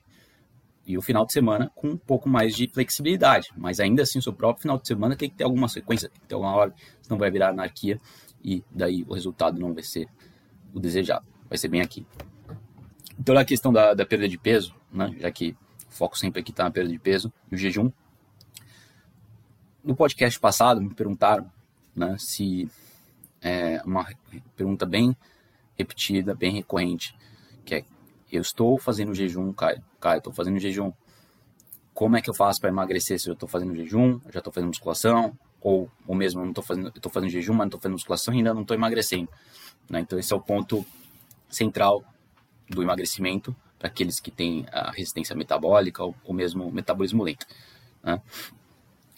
E 0.85 0.95
o 0.95 1.01
final 1.01 1.25
de 1.25 1.33
semana 1.33 1.71
com 1.73 1.87
um 1.87 1.97
pouco 1.97 2.29
mais 2.29 2.55
de 2.55 2.67
flexibilidade, 2.67 3.49
mas 3.57 3.79
ainda 3.79 4.03
assim 4.03 4.19
o 4.19 4.21
seu 4.21 4.33
próprio 4.33 4.61
final 4.61 4.77
de 4.77 4.87
semana 4.87 5.15
tem 5.15 5.27
que 5.27 5.35
ter 5.35 5.45
alguma 5.45 5.67
sequência, 5.67 6.09
tem 6.09 6.21
que 6.21 6.27
ter 6.27 6.35
uma 6.35 6.53
hora, 6.53 6.75
senão 7.01 7.17
vai 7.17 7.31
virar 7.31 7.49
anarquia 7.49 7.99
e 8.43 8.63
daí 8.69 9.03
o 9.07 9.15
resultado 9.15 9.59
não 9.59 9.73
vai 9.73 9.81
ser 9.81 10.07
o 10.71 10.79
desejado, 10.79 11.25
vai 11.49 11.57
ser 11.57 11.69
bem 11.69 11.81
aqui. 11.81 12.05
Então, 13.19 13.33
na 13.33 13.43
questão 13.43 13.73
da, 13.73 13.95
da 13.95 14.05
perda 14.05 14.29
de 14.29 14.37
peso, 14.37 14.75
né, 14.93 15.11
já 15.19 15.31
que 15.31 15.57
o 15.89 15.91
foco 15.91 16.15
sempre 16.19 16.41
aqui 16.41 16.51
está 16.51 16.65
na 16.65 16.71
perda 16.71 16.91
de 16.91 16.99
peso 16.99 17.33
e 17.51 17.55
o 17.55 17.57
jejum, 17.57 17.91
no 19.83 19.95
podcast 19.95 20.39
passado 20.39 20.79
me 20.79 20.93
perguntaram 20.93 21.51
né, 21.95 22.15
se 22.19 22.69
é 23.41 23.81
uma 23.85 24.05
pergunta 24.55 24.85
bem 24.85 25.15
repetida, 25.77 26.35
bem 26.35 26.53
recorrente, 26.53 27.15
que 27.65 27.75
é 27.75 27.85
eu 28.31 28.41
estou 28.41 28.77
fazendo 28.77 29.13
jejum, 29.13 29.51
Caio, 29.53 29.83
Caio, 29.99 30.19
estou 30.19 30.31
fazendo 30.31 30.59
jejum. 30.59 30.93
Como 31.93 32.15
é 32.15 32.21
que 32.21 32.29
eu 32.29 32.33
faço 32.33 32.61
para 32.61 32.69
emagrecer 32.69 33.19
se 33.19 33.27
eu 33.27 33.33
estou 33.33 33.49
fazendo 33.49 33.75
jejum, 33.75 34.19
já 34.29 34.39
estou 34.39 34.53
fazendo 34.53 34.67
musculação, 34.67 35.35
ou, 35.59 35.89
ou 36.07 36.15
mesmo 36.15 36.41
eu 36.41 36.43
não 36.45 36.51
estou 36.51 36.63
fazendo, 36.63 36.89
estou 36.89 37.11
fazendo 37.11 37.29
jejum, 37.29 37.53
mas 37.53 37.61
não 37.61 37.67
estou 37.67 37.79
fazendo 37.79 37.93
musculação 37.93 38.33
e 38.33 38.37
ainda 38.37 38.53
não 38.53 38.61
estou 38.61 38.75
emagrecendo. 38.75 39.29
Né? 39.89 40.01
Então 40.01 40.19
esse 40.19 40.31
é 40.31 40.35
o 40.35 40.39
ponto 40.39 40.85
central 41.49 42.03
do 42.69 42.83
emagrecimento 42.83 43.55
para 43.79 43.87
aqueles 43.87 44.19
que 44.19 44.29
têm 44.29 44.65
a 44.71 44.91
resistência 44.91 45.35
metabólica 45.35 46.03
ou, 46.03 46.13
ou 46.23 46.33
mesmo 46.33 46.71
metabolismo 46.71 47.23
lento. 47.23 47.47
Né? 48.03 48.21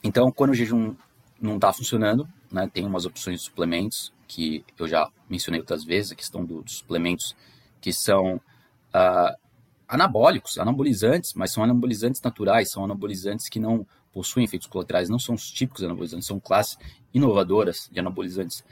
Então, 0.04 0.32
quando 0.32 0.52
o 0.52 0.56
jejum 0.56 0.96
não 1.40 1.56
está 1.56 1.74
funcionando, 1.74 2.28
né, 2.52 2.70
tem 2.72 2.86
umas 2.86 3.06
opções 3.06 3.40
de 3.40 3.46
suplementos 3.46 4.14
que 4.28 4.64
eu 4.78 4.88
já 4.88 5.10
mencionei 5.30 5.60
outras 5.60 5.84
vezes, 5.84 6.12
a 6.12 6.16
questão 6.16 6.46
do, 6.46 6.62
dos 6.62 6.78
suplementos 6.78 7.36
que 7.80 7.92
são 7.92 8.36
uh, 8.36 9.36
anabólicos, 9.88 10.58
anabolizantes, 10.58 11.34
mas 11.34 11.52
são 11.52 11.64
anabolizantes 11.64 12.22
naturais, 12.22 12.72
são 12.72 12.86
anabolizantes 12.86 13.50
que 13.50 13.60
não 13.60 13.86
possuem 14.14 14.46
efeitos 14.46 14.68
colaterais, 14.68 15.10
não 15.10 15.20
são 15.20 15.36
os 15.36 15.52
típicos 15.52 15.84
anabolizantes, 15.84 16.28
são 16.28 16.40
classes 16.40 16.78
inovadoras 17.14 17.90
de 17.92 18.00
anabolizantes. 18.00 18.64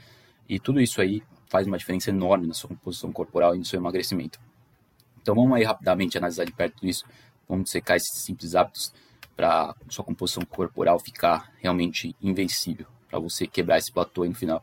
E 0.48 0.58
tudo 0.58 0.80
isso 0.80 1.00
aí 1.00 1.22
faz 1.46 1.66
uma 1.66 1.76
diferença 1.76 2.10
enorme 2.10 2.46
na 2.46 2.54
sua 2.54 2.68
composição 2.68 3.12
corporal 3.12 3.54
e 3.54 3.58
no 3.58 3.64
seu 3.64 3.78
emagrecimento. 3.78 4.40
Então 5.20 5.34
vamos 5.34 5.52
aí 5.54 5.64
rapidamente 5.64 6.16
analisar 6.16 6.44
de 6.44 6.52
perto 6.52 6.86
isso, 6.86 7.04
vamos 7.48 7.70
secar 7.70 7.96
esses 7.96 8.22
simples 8.22 8.54
hábitos 8.54 8.92
para 9.36 9.74
sua 9.88 10.04
composição 10.04 10.44
corporal 10.44 10.98
ficar 10.98 11.50
realmente 11.58 12.14
invencível, 12.22 12.86
para 13.10 13.18
você 13.18 13.46
quebrar 13.46 13.78
esse 13.78 13.92
platô 13.92 14.22
aí 14.22 14.28
no 14.28 14.34
final. 14.34 14.62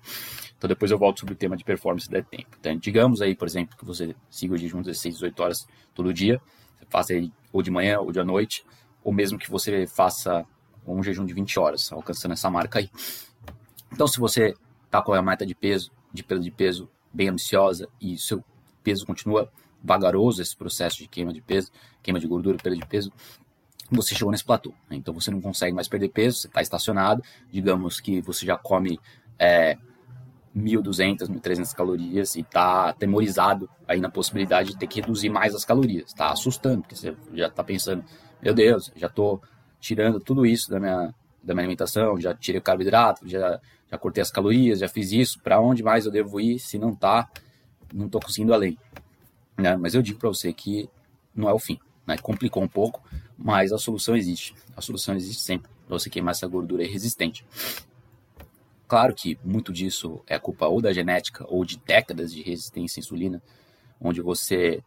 Então 0.58 0.68
depois 0.68 0.90
eu 0.90 0.98
volto 0.98 1.20
sobre 1.20 1.34
o 1.34 1.38
tema 1.38 1.58
de 1.58 1.64
performance 1.64 2.06
se 2.06 2.12
der 2.12 2.24
tempo. 2.24 2.58
Então, 2.60 2.76
digamos 2.78 3.22
aí, 3.22 3.36
por 3.36 3.48
exemplo, 3.48 3.78
que 3.78 3.86
você 3.86 4.16
siga 4.30 4.54
o 4.54 4.58
jejum 4.58 4.82
16, 4.82 5.16
18 5.16 5.44
horas 5.44 5.68
todo 5.94 6.14
dia, 6.14 6.42
você 6.80 6.86
faça 6.90 7.14
aí 7.14 7.32
ou 7.52 7.62
de 7.62 7.70
manhã 7.70 8.00
ou 8.00 8.12
de 8.12 8.24
noite, 8.24 8.64
ou 9.04 9.14
mesmo 9.14 9.38
que 9.38 9.50
você 9.50 9.86
faça 9.86 10.46
um 10.88 11.04
jejum 11.04 11.26
de 11.26 11.34
20 11.34 11.60
horas, 11.60 11.92
alcançando 11.92 12.32
essa 12.32 12.50
marca 12.50 12.80
aí. 12.80 12.90
Então 13.92 14.08
se 14.08 14.20
você 14.20 14.54
está 14.86 15.02
com 15.02 15.14
a 15.14 15.22
meta 15.22 15.46
de 15.46 15.54
peso, 15.54 15.92
de 16.14 16.24
perda 16.24 16.44
de 16.44 16.52
peso 16.52 16.90
bem 17.14 17.30
ambiciosa 17.30 17.88
e 18.02 18.18
seu 18.18 18.44
peso 18.84 19.06
continua 19.06 19.52
vagaroso 19.84 20.42
esse 20.42 20.56
processo 20.56 20.98
de 20.98 21.08
queima 21.08 21.34
de 21.34 21.42
peso, 21.42 21.72
queima 22.02 22.20
de 22.20 22.28
gordura, 22.28 22.58
perda 22.58 22.78
de 22.78 22.86
peso, 22.86 23.12
você 23.90 24.14
chegou 24.16 24.32
nesse 24.32 24.44
platô. 24.44 24.74
Né? 24.90 24.98
Então 24.98 25.14
você 25.14 25.32
não 25.32 25.42
consegue 25.42 25.74
mais 25.74 25.88
perder 25.88 26.10
peso, 26.10 26.40
você 26.40 26.48
está 26.48 26.62
estacionado, 26.62 27.24
digamos 27.52 28.00
que 28.00 28.22
você 28.22 28.46
já 28.46 28.58
come 28.58 29.00
é, 29.40 29.78
1.200, 30.58 31.30
1.300 31.30 31.74
calorias 31.74 32.36
e 32.36 32.42
está 32.42 32.90
atemorizado 32.90 33.70
aí 33.88 34.00
na 34.00 34.10
possibilidade 34.10 34.72
de 34.72 34.78
ter 34.78 34.88
que 34.88 35.02
reduzir 35.02 35.30
mais 35.30 35.54
as 35.54 35.64
calorias. 35.64 36.08
Está 36.08 36.32
assustando, 36.32 36.82
porque 36.82 36.96
você 36.96 37.16
já 37.34 37.48
está 37.48 37.64
pensando, 37.64 38.04
meu 38.42 38.54
Deus, 38.54 38.92
já 38.96 39.08
estou 39.08 39.42
tirando 39.80 40.20
tudo 40.20 40.46
isso 40.46 40.70
da 40.70 40.80
minha, 40.80 41.14
da 41.44 41.54
minha 41.54 41.64
alimentação, 41.64 42.20
já 42.20 42.34
tirei 42.34 42.60
o 42.60 42.64
carboidrato, 42.64 43.28
já, 43.28 43.60
já 43.90 43.98
cortei 43.98 44.22
as 44.22 44.32
calorias, 44.32 44.80
já 44.80 44.90
fiz 44.90 45.12
isso, 45.12 45.40
para 45.42 45.60
onde 45.60 45.84
mais 45.84 46.06
eu 46.06 46.12
devo 46.12 46.40
ir 46.40 46.60
se 46.60 46.80
não 46.80 46.92
está, 46.92 47.30
não 47.94 48.08
estou 48.08 48.20
conseguindo 48.20 48.54
além. 48.54 48.78
Né? 49.58 49.76
Mas 49.78 49.94
eu 49.94 50.02
digo 50.02 50.20
para 50.20 50.30
você 50.30 50.52
que 50.52 50.90
não 51.36 51.48
é 51.48 51.54
o 51.54 51.60
fim. 51.60 51.80
Né? 52.06 52.18
Complicou 52.18 52.64
um 52.64 52.68
pouco, 52.68 53.02
mas 53.38 53.72
a 53.72 53.78
solução 53.78 54.16
existe. 54.16 54.56
A 54.76 54.82
solução 54.82 55.16
existe 55.16 55.42
sempre 55.42 55.70
para 55.86 55.98
você 55.98 56.10
queimar 56.10 56.32
essa 56.32 56.48
gordura 56.48 56.86
resistente. 56.86 57.46
Claro 58.88 59.14
que 59.14 59.38
muito 59.44 59.72
disso 59.72 60.22
é 60.26 60.40
culpa 60.40 60.68
ou 60.68 60.82
da 60.82 60.94
genética 60.94 61.46
ou 61.48 61.66
de 61.66 61.78
décadas 61.78 62.34
de 62.34 62.42
resistência 62.42 63.00
à 63.00 63.02
insulina, 63.02 63.42
onde 64.00 64.22
você 64.22 64.82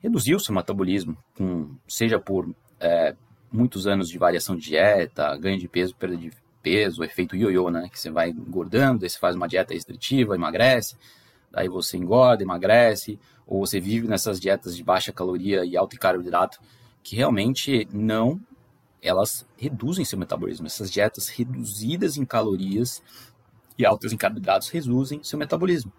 reduziu 0.00 0.38
seu 0.38 0.54
metabolismo, 0.54 1.16
com, 1.34 1.74
seja 1.88 2.18
por 2.18 2.54
é, 2.78 3.16
muitos 3.50 3.86
anos 3.86 4.08
de 4.10 4.18
variação 4.18 4.54
de 4.54 4.62
dieta, 4.62 5.34
ganho 5.38 5.58
de 5.58 5.66
peso, 5.66 5.94
perda 5.96 6.16
de 6.16 6.30
peso, 6.62 7.02
efeito 7.02 7.34
ioiô, 7.36 7.70
né? 7.70 7.88
Que 7.90 7.98
você 7.98 8.10
vai 8.10 8.30
engordando, 8.30 9.04
aí 9.04 9.10
você 9.10 9.18
faz 9.18 9.34
uma 9.34 9.48
dieta 9.48 9.72
restritiva, 9.72 10.34
emagrece, 10.34 10.96
daí 11.50 11.68
você 11.68 11.96
engorda, 11.96 12.42
emagrece, 12.42 13.18
ou 13.46 13.64
você 13.64 13.80
vive 13.80 14.06
nessas 14.06 14.38
dietas 14.40 14.76
de 14.76 14.82
baixa 14.82 15.12
caloria 15.12 15.64
e 15.64 15.76
alto 15.76 15.98
carboidrato, 15.98 16.58
que 17.04 17.14
realmente 17.14 17.86
não, 17.92 18.40
elas 19.00 19.46
reduzem 19.58 20.06
seu 20.06 20.18
metabolismo. 20.18 20.66
Essas 20.66 20.90
dietas 20.90 21.28
reduzidas 21.28 22.16
em 22.16 22.24
calorias 22.24 23.02
e 23.78 23.84
altas 23.84 24.12
em 24.12 24.16
carboidratos 24.16 24.70
reduzem 24.70 25.22
seu 25.22 25.38
metabolismo. 25.38 25.92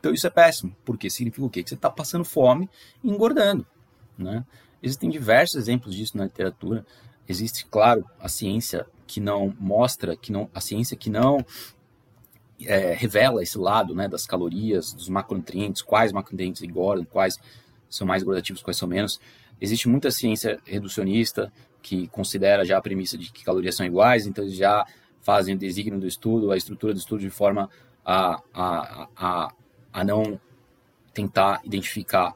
Então 0.00 0.14
isso 0.14 0.26
é 0.26 0.30
péssimo, 0.30 0.74
porque 0.84 1.10
significa 1.10 1.44
o 1.44 1.50
quê? 1.50 1.62
Que 1.62 1.68
você 1.68 1.74
está 1.74 1.90
passando 1.90 2.24
fome 2.24 2.70
e 3.04 3.10
engordando, 3.10 3.66
né? 4.16 4.44
Existem 4.82 5.10
diversos 5.10 5.56
exemplos 5.56 5.94
disso 5.94 6.16
na 6.16 6.24
literatura. 6.24 6.86
Existe, 7.28 7.66
claro, 7.66 8.04
a 8.18 8.28
ciência 8.28 8.86
que 9.06 9.20
não 9.20 9.54
mostra, 9.58 10.16
que 10.16 10.32
não, 10.32 10.48
a 10.54 10.60
ciência 10.60 10.96
que 10.96 11.10
não 11.10 11.44
é, 12.60 12.94
revela 12.94 13.42
esse 13.42 13.58
lado 13.58 13.94
né, 13.94 14.08
das 14.08 14.26
calorias, 14.26 14.92
dos 14.92 15.08
macronutrientes, 15.08 15.82
quais 15.82 16.12
macronutrientes 16.12 16.62
engordam, 16.62 17.04
quais 17.04 17.38
são 17.88 18.06
mais 18.06 18.22
gordativos, 18.22 18.62
quais 18.62 18.76
são 18.76 18.88
menos. 18.88 19.20
Existe 19.60 19.88
muita 19.88 20.10
ciência 20.10 20.58
reducionista 20.64 21.52
que 21.82 22.08
considera 22.08 22.64
já 22.64 22.76
a 22.76 22.82
premissa 22.82 23.16
de 23.16 23.30
que 23.30 23.44
calorias 23.44 23.76
são 23.76 23.86
iguais, 23.86 24.26
então 24.26 24.44
eles 24.44 24.56
já 24.56 24.84
fazem 25.22 25.54
o 25.54 25.58
desígnio 25.58 25.98
do 25.98 26.06
estudo, 26.06 26.50
a 26.50 26.56
estrutura 26.56 26.92
do 26.92 26.98
estudo 26.98 27.20
de 27.20 27.30
forma 27.30 27.70
a, 28.04 28.40
a, 28.52 29.08
a, 29.16 29.52
a 29.92 30.04
não 30.04 30.40
tentar 31.12 31.60
identificar 31.64 32.34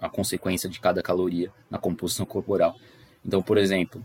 a 0.00 0.08
consequência 0.08 0.68
de 0.68 0.80
cada 0.80 1.02
caloria 1.02 1.52
na 1.70 1.78
composição 1.78 2.26
corporal. 2.26 2.76
Então, 3.24 3.42
por 3.42 3.58
exemplo, 3.58 4.04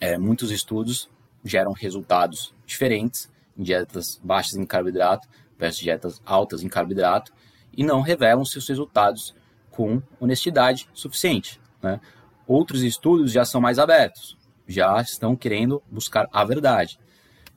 é, 0.00 0.18
muitos 0.18 0.50
estudos 0.50 1.08
geram 1.44 1.72
resultados 1.72 2.54
diferentes 2.66 3.30
em 3.56 3.62
dietas 3.62 4.20
baixas 4.22 4.56
em 4.56 4.66
carboidrato 4.66 5.28
versus 5.58 5.80
dietas 5.80 6.20
altas 6.24 6.62
em 6.62 6.68
carboidrato 6.68 7.32
e 7.76 7.84
não 7.84 8.00
revelam 8.00 8.44
seus 8.44 8.68
resultados 8.68 9.34
com 9.76 10.02
honestidade 10.18 10.88
suficiente. 10.94 11.60
Né? 11.82 12.00
Outros 12.46 12.82
estudos 12.82 13.30
já 13.30 13.44
são 13.44 13.60
mais 13.60 13.78
abertos, 13.78 14.36
já 14.66 14.98
estão 15.02 15.36
querendo 15.36 15.82
buscar 15.90 16.26
a 16.32 16.42
verdade. 16.44 16.98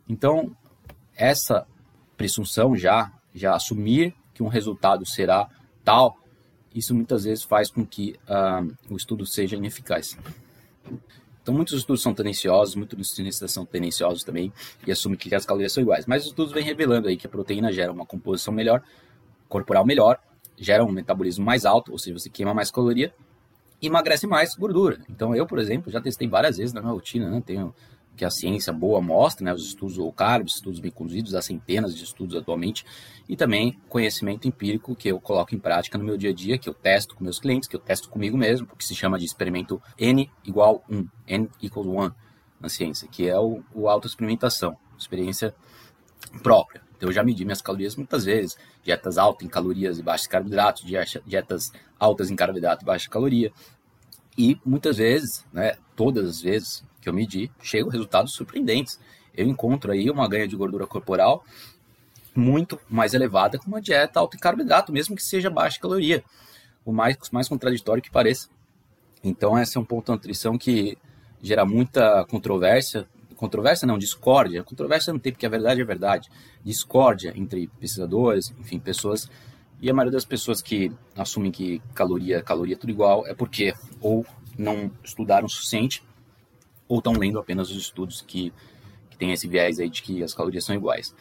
Então, 0.07 0.55
essa 1.15 1.65
presunção 2.17 2.75
já, 2.75 3.11
já 3.33 3.55
assumir 3.55 4.13
que 4.33 4.43
um 4.43 4.49
resultado 4.49 5.05
será 5.05 5.47
tal, 5.83 6.17
isso 6.75 6.93
muitas 6.93 7.23
vezes 7.23 7.43
faz 7.43 7.71
com 7.71 7.85
que 7.85 8.15
uh, 8.27 8.75
o 8.93 8.97
estudo 8.97 9.25
seja 9.25 9.55
ineficaz. 9.55 10.17
Então, 11.41 11.53
muitos 11.53 11.73
estudos 11.73 12.01
são 12.01 12.13
tendenciosos, 12.13 12.75
muitos 12.75 12.97
nutricionistas 12.97 13.51
são 13.51 13.65
tendenciosos 13.65 14.23
também 14.23 14.51
e 14.85 14.91
assumem 14.91 15.17
que 15.17 15.33
as 15.33 15.45
calorias 15.45 15.71
são 15.71 15.81
iguais. 15.81 16.05
Mas 16.05 16.23
os 16.23 16.29
estudos 16.29 16.51
vêm 16.51 16.63
revelando 16.63 17.07
aí 17.07 17.15
que 17.15 17.25
a 17.25 17.29
proteína 17.29 17.71
gera 17.71 17.91
uma 17.91 18.05
composição 18.05 18.53
melhor, 18.53 18.83
corporal 19.47 19.85
melhor, 19.85 20.19
gera 20.63 20.83
um 20.83 20.91
metabolismo 20.91 21.45
mais 21.45 21.65
alto, 21.65 21.91
ou 21.91 21.99
seja, 21.99 22.17
você 22.17 22.29
queima 22.29 22.53
mais 22.53 22.71
caloria 22.71 23.13
e 23.81 23.87
emagrece 23.87 24.27
mais 24.27 24.55
gordura. 24.55 24.99
Então, 25.09 25.35
eu, 25.35 25.45
por 25.45 25.59
exemplo, 25.59 25.91
já 25.91 26.01
testei 26.01 26.27
várias 26.27 26.57
vezes 26.57 26.73
na 26.73 26.81
minha 26.81 26.93
rotina, 26.93 27.29
né? 27.29 27.41
Tenho 27.45 27.73
que 28.19 28.25
a 28.25 28.29
ciência 28.29 28.73
boa 28.73 28.99
mostra, 28.99 29.45
né, 29.45 29.53
os 29.53 29.65
estudos 29.65 29.95
low 29.95 30.11
carb, 30.11 30.45
estudos 30.45 30.81
bem 30.81 30.91
conduzidos, 30.91 31.33
há 31.35 31.41
centenas 31.41 31.95
de 31.95 32.03
estudos 32.03 32.35
atualmente, 32.35 32.85
e 33.29 33.35
também 33.37 33.79
conhecimento 33.87 34.45
empírico 34.45 34.93
que 34.93 35.07
eu 35.07 35.21
coloco 35.21 35.55
em 35.55 35.57
prática 35.57 35.97
no 35.97 36.03
meu 36.03 36.17
dia 36.17 36.31
a 36.31 36.33
dia, 36.33 36.57
que 36.57 36.67
eu 36.67 36.73
testo 36.73 37.15
com 37.15 37.23
meus 37.23 37.39
clientes, 37.39 37.69
que 37.69 37.77
eu 37.77 37.79
testo 37.79 38.09
comigo 38.09 38.37
mesmo, 38.37 38.67
que 38.75 38.83
se 38.83 38.93
chama 38.93 39.17
de 39.17 39.23
experimento 39.23 39.81
N 39.97 40.29
igual 40.43 40.83
1, 40.89 41.07
N 41.27 41.49
equals 41.61 41.87
1 41.87 42.11
na 42.59 42.67
ciência, 42.67 43.07
que 43.07 43.25
é 43.25 43.39
o, 43.39 43.63
o 43.73 43.87
autoexperimentação, 43.87 44.75
experiência 44.97 45.55
própria. 46.43 46.81
Então 46.99 47.07
eu 47.07 47.13
já 47.13 47.23
medi 47.23 47.45
minhas 47.45 47.61
calorias 47.61 47.95
muitas 47.95 48.25
vezes, 48.25 48.57
dietas 48.83 49.17
altas 49.17 49.47
em 49.47 49.49
calorias 49.49 49.97
e 49.97 50.03
baixas 50.03 50.27
em 50.27 50.29
carboidratos, 50.29 50.83
dietas 51.25 51.71
altas 51.97 52.29
em 52.29 52.35
carboidrato 52.35 52.83
e 52.83 52.85
baixa 52.85 53.09
caloria. 53.09 53.53
E 54.37 54.59
muitas 54.65 54.97
vezes, 54.97 55.45
né, 55.53 55.77
todas 55.95 56.27
as 56.27 56.41
vezes 56.41 56.83
que 56.99 57.07
eu 57.07 57.13
medi, 57.13 57.49
chegam 57.63 57.89
resultados 57.89 58.33
surpreendentes. 58.33 58.99
Eu 59.33 59.47
encontro 59.47 59.93
aí 59.93 60.09
uma 60.09 60.27
ganha 60.27 60.45
de 60.45 60.57
gordura 60.57 60.85
corporal 60.85 61.45
muito 62.35 62.77
mais 62.89 63.13
elevada 63.13 63.57
com 63.57 63.67
uma 63.67 63.81
dieta 63.81 64.19
alta 64.19 64.35
em 64.35 64.39
carboidrato, 64.39 64.91
mesmo 64.91 65.15
que 65.15 65.23
seja 65.23 65.49
baixa 65.49 65.79
caloria. 65.79 66.21
O 66.83 66.91
mais, 66.91 67.15
mais 67.31 67.47
contraditório 67.47 68.03
que 68.03 68.11
pareça. 68.11 68.49
Então, 69.23 69.57
esse 69.57 69.77
é 69.77 69.79
um 69.79 69.85
ponto 69.85 70.07
da 70.07 70.13
nutrição 70.13 70.57
que 70.57 70.97
gera 71.41 71.65
muita 71.65 72.25
controvérsia. 72.25 73.07
Controvérsia 73.39 73.87
não, 73.87 73.97
discórdia. 73.97 74.65
Controvérsia 74.65 75.13
não 75.13 75.19
tem, 75.19 75.31
porque 75.31 75.45
a 75.45 75.49
verdade 75.49 75.79
é 75.79 75.85
verdade. 75.85 76.29
Discórdia 76.61 77.31
entre 77.37 77.67
pesquisadores, 77.79 78.53
enfim, 78.59 78.77
pessoas. 78.77 79.31
E 79.81 79.89
a 79.89 79.93
maioria 79.93 80.11
das 80.11 80.25
pessoas 80.25 80.61
que 80.61 80.91
assumem 81.15 81.49
que 81.49 81.81
caloria, 81.95 82.43
caloria 82.43 82.75
é 82.75 82.77
tudo 82.77 82.89
igual 82.89 83.25
é 83.25 83.33
porque 83.33 83.73
ou 84.01 84.25
não 84.57 84.91
estudaram 85.01 85.45
o 85.45 85.49
suficiente 85.49 86.03
ou 86.85 86.97
estão 86.97 87.13
lendo 87.13 87.39
apenas 87.39 87.71
os 87.71 87.77
estudos 87.77 88.21
que, 88.21 88.51
que 89.09 89.17
tem 89.17 89.31
esse 89.31 89.47
viés 89.47 89.79
aí 89.79 89.89
de 89.89 90.01
que 90.01 90.21
as 90.21 90.33
calorias 90.33 90.65
são 90.65 90.75
iguais. 90.75 91.15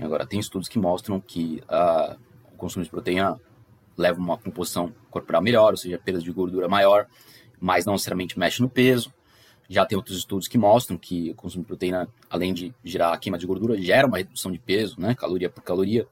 Agora, 0.00 0.26
tem 0.26 0.40
estudos 0.40 0.68
que 0.68 0.80
mostram 0.80 1.20
que 1.20 1.62
uh, 1.68 2.18
o 2.52 2.56
consumo 2.56 2.84
de 2.84 2.90
proteína 2.90 3.40
leva 3.96 4.18
uma 4.18 4.36
composição 4.36 4.92
corporal 5.12 5.40
melhor, 5.40 5.74
ou 5.74 5.76
seja, 5.76 5.96
perda 5.96 6.20
de 6.20 6.32
gordura 6.32 6.66
maior, 6.66 7.06
mas 7.60 7.86
não 7.86 7.92
necessariamente 7.92 8.36
mexe 8.36 8.60
no 8.60 8.68
peso. 8.68 9.14
Já 9.68 9.86
tem 9.86 9.96
outros 9.96 10.18
estudos 10.18 10.48
que 10.48 10.58
mostram 10.58 10.98
que 10.98 11.30
o 11.30 11.34
consumo 11.34 11.64
de 11.64 11.68
proteína, 11.68 12.08
além 12.28 12.52
de 12.52 12.74
gerar 12.84 13.12
a 13.12 13.18
queima 13.18 13.38
de 13.38 13.46
gordura, 13.46 13.80
gera 13.80 14.06
uma 14.06 14.18
redução 14.18 14.52
de 14.52 14.58
peso, 14.58 15.00
né, 15.00 15.14
caloria 15.14 15.48
por 15.48 15.62
caloria. 15.62 16.06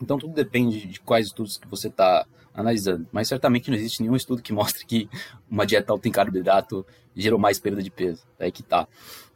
Então 0.00 0.18
tudo 0.18 0.32
depende 0.32 0.86
de 0.86 1.00
quais 1.00 1.26
estudos 1.26 1.56
que 1.56 1.66
você 1.66 1.88
está 1.88 2.26
analisando. 2.52 3.06
Mas 3.10 3.28
certamente 3.28 3.70
não 3.70 3.76
existe 3.76 4.02
nenhum 4.02 4.14
estudo 4.14 4.42
que 4.42 4.52
mostre 4.52 4.84
que 4.86 5.08
uma 5.50 5.66
dieta 5.66 5.92
alta 5.92 6.08
em 6.08 6.12
carboidrato 6.12 6.86
gerou 7.16 7.38
mais 7.38 7.58
perda 7.58 7.82
de 7.82 7.90
peso. 7.90 8.22
É 8.38 8.50
que 8.50 8.62
tá. 8.62 8.86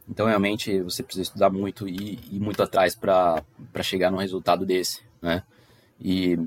Então 0.07 0.25
realmente 0.25 0.81
você 0.81 1.03
precisa 1.03 1.23
estudar 1.23 1.49
muito 1.49 1.87
e 1.87 2.19
ir 2.31 2.39
muito 2.39 2.63
atrás 2.63 2.95
para 2.95 3.43
chegar 3.83 4.09
num 4.09 4.17
resultado 4.17 4.65
desse, 4.65 5.01
né? 5.21 5.43
E 5.99 6.37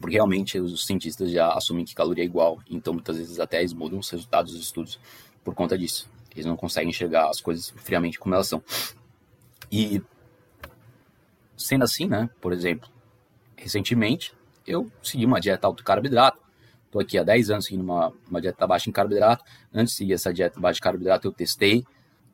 porque 0.00 0.16
realmente 0.16 0.58
os 0.60 0.86
cientistas 0.86 1.30
já 1.30 1.48
assumem 1.52 1.84
que 1.84 1.94
caloria 1.94 2.22
é 2.22 2.26
igual, 2.26 2.60
então 2.70 2.92
muitas 2.92 3.16
vezes 3.16 3.40
até 3.40 3.60
eles 3.60 3.72
mudam 3.72 3.98
os 3.98 4.10
resultados 4.10 4.52
dos 4.52 4.62
estudos 4.62 5.00
por 5.42 5.54
conta 5.54 5.76
disso. 5.76 6.08
Eles 6.36 6.46
não 6.46 6.56
conseguem 6.56 6.90
enxergar 6.90 7.28
as 7.28 7.40
coisas 7.40 7.70
friamente 7.76 8.18
como 8.18 8.34
elas 8.34 8.48
são. 8.48 8.62
E 9.70 10.02
sendo 11.56 11.84
assim, 11.84 12.06
né? 12.06 12.28
Por 12.40 12.52
exemplo, 12.52 12.88
recentemente 13.56 14.32
eu 14.66 14.90
segui 15.02 15.24
uma 15.24 15.40
dieta 15.40 15.66
alto 15.66 15.82
carboidrato. 15.82 16.38
Estou 16.86 17.00
aqui 17.00 17.18
há 17.18 17.22
10 17.22 17.50
anos 17.50 17.64
seguindo 17.66 17.82
uma, 17.82 18.12
uma 18.28 18.40
dieta 18.40 18.66
baixa 18.66 18.88
em 18.88 18.92
carboidrato. 18.92 19.44
Antes 19.72 19.92
de 19.92 19.98
seguir 19.98 20.12
essa 20.12 20.32
dieta 20.32 20.60
baixa 20.60 20.78
em 20.78 20.82
carboidrato, 20.82 21.26
eu 21.26 21.32
testei 21.32 21.84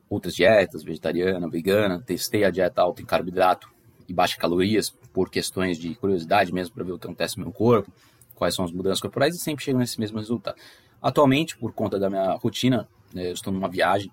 outras 0.09 0.35
dietas, 0.35 0.83
vegetariana, 0.83 1.49
vegana, 1.49 2.01
testei 2.01 2.43
a 2.43 2.49
dieta 2.49 2.81
alta 2.81 3.01
em 3.01 3.05
carboidrato 3.05 3.69
e 4.07 4.13
baixa 4.13 4.37
calorias 4.37 4.89
por 5.11 5.29
questões 5.29 5.77
de 5.77 5.95
curiosidade 5.95 6.53
mesmo 6.53 6.75
para 6.75 6.83
ver 6.83 6.91
o 6.91 6.99
que 6.99 7.05
acontece 7.05 7.37
no 7.37 7.45
meu 7.45 7.53
corpo, 7.53 7.91
quais 8.35 8.53
são 8.55 8.65
as 8.65 8.71
mudanças 8.71 8.99
corporais 8.99 9.35
e 9.35 9.39
sempre 9.39 9.63
chego 9.63 9.79
nesse 9.79 9.99
mesmo 9.99 10.17
resultado. 10.17 10.57
Atualmente, 11.01 11.57
por 11.57 11.73
conta 11.73 11.99
da 11.99 12.09
minha 12.09 12.33
rotina, 12.33 12.87
né, 13.13 13.27
eu 13.27 13.33
estou 13.33 13.53
numa 13.53 13.69
viagem, 13.69 14.11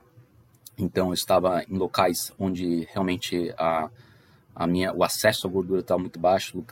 então 0.79 1.09
eu 1.09 1.15
estava 1.15 1.65
em 1.69 1.77
locais 1.77 2.33
onde 2.39 2.87
realmente 2.93 3.53
a 3.59 3.91
a 4.55 4.67
minha, 4.67 4.93
o 4.93 5.03
acesso 5.03 5.47
à 5.47 5.51
gordura 5.51 5.81
estava 5.81 6.01
muito 6.01 6.19
baixo, 6.19 6.63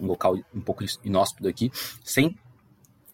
um 0.00 0.06
local 0.06 0.36
um 0.52 0.60
pouco 0.60 0.84
inóspito 1.04 1.46
aqui, 1.46 1.70
sem 2.02 2.36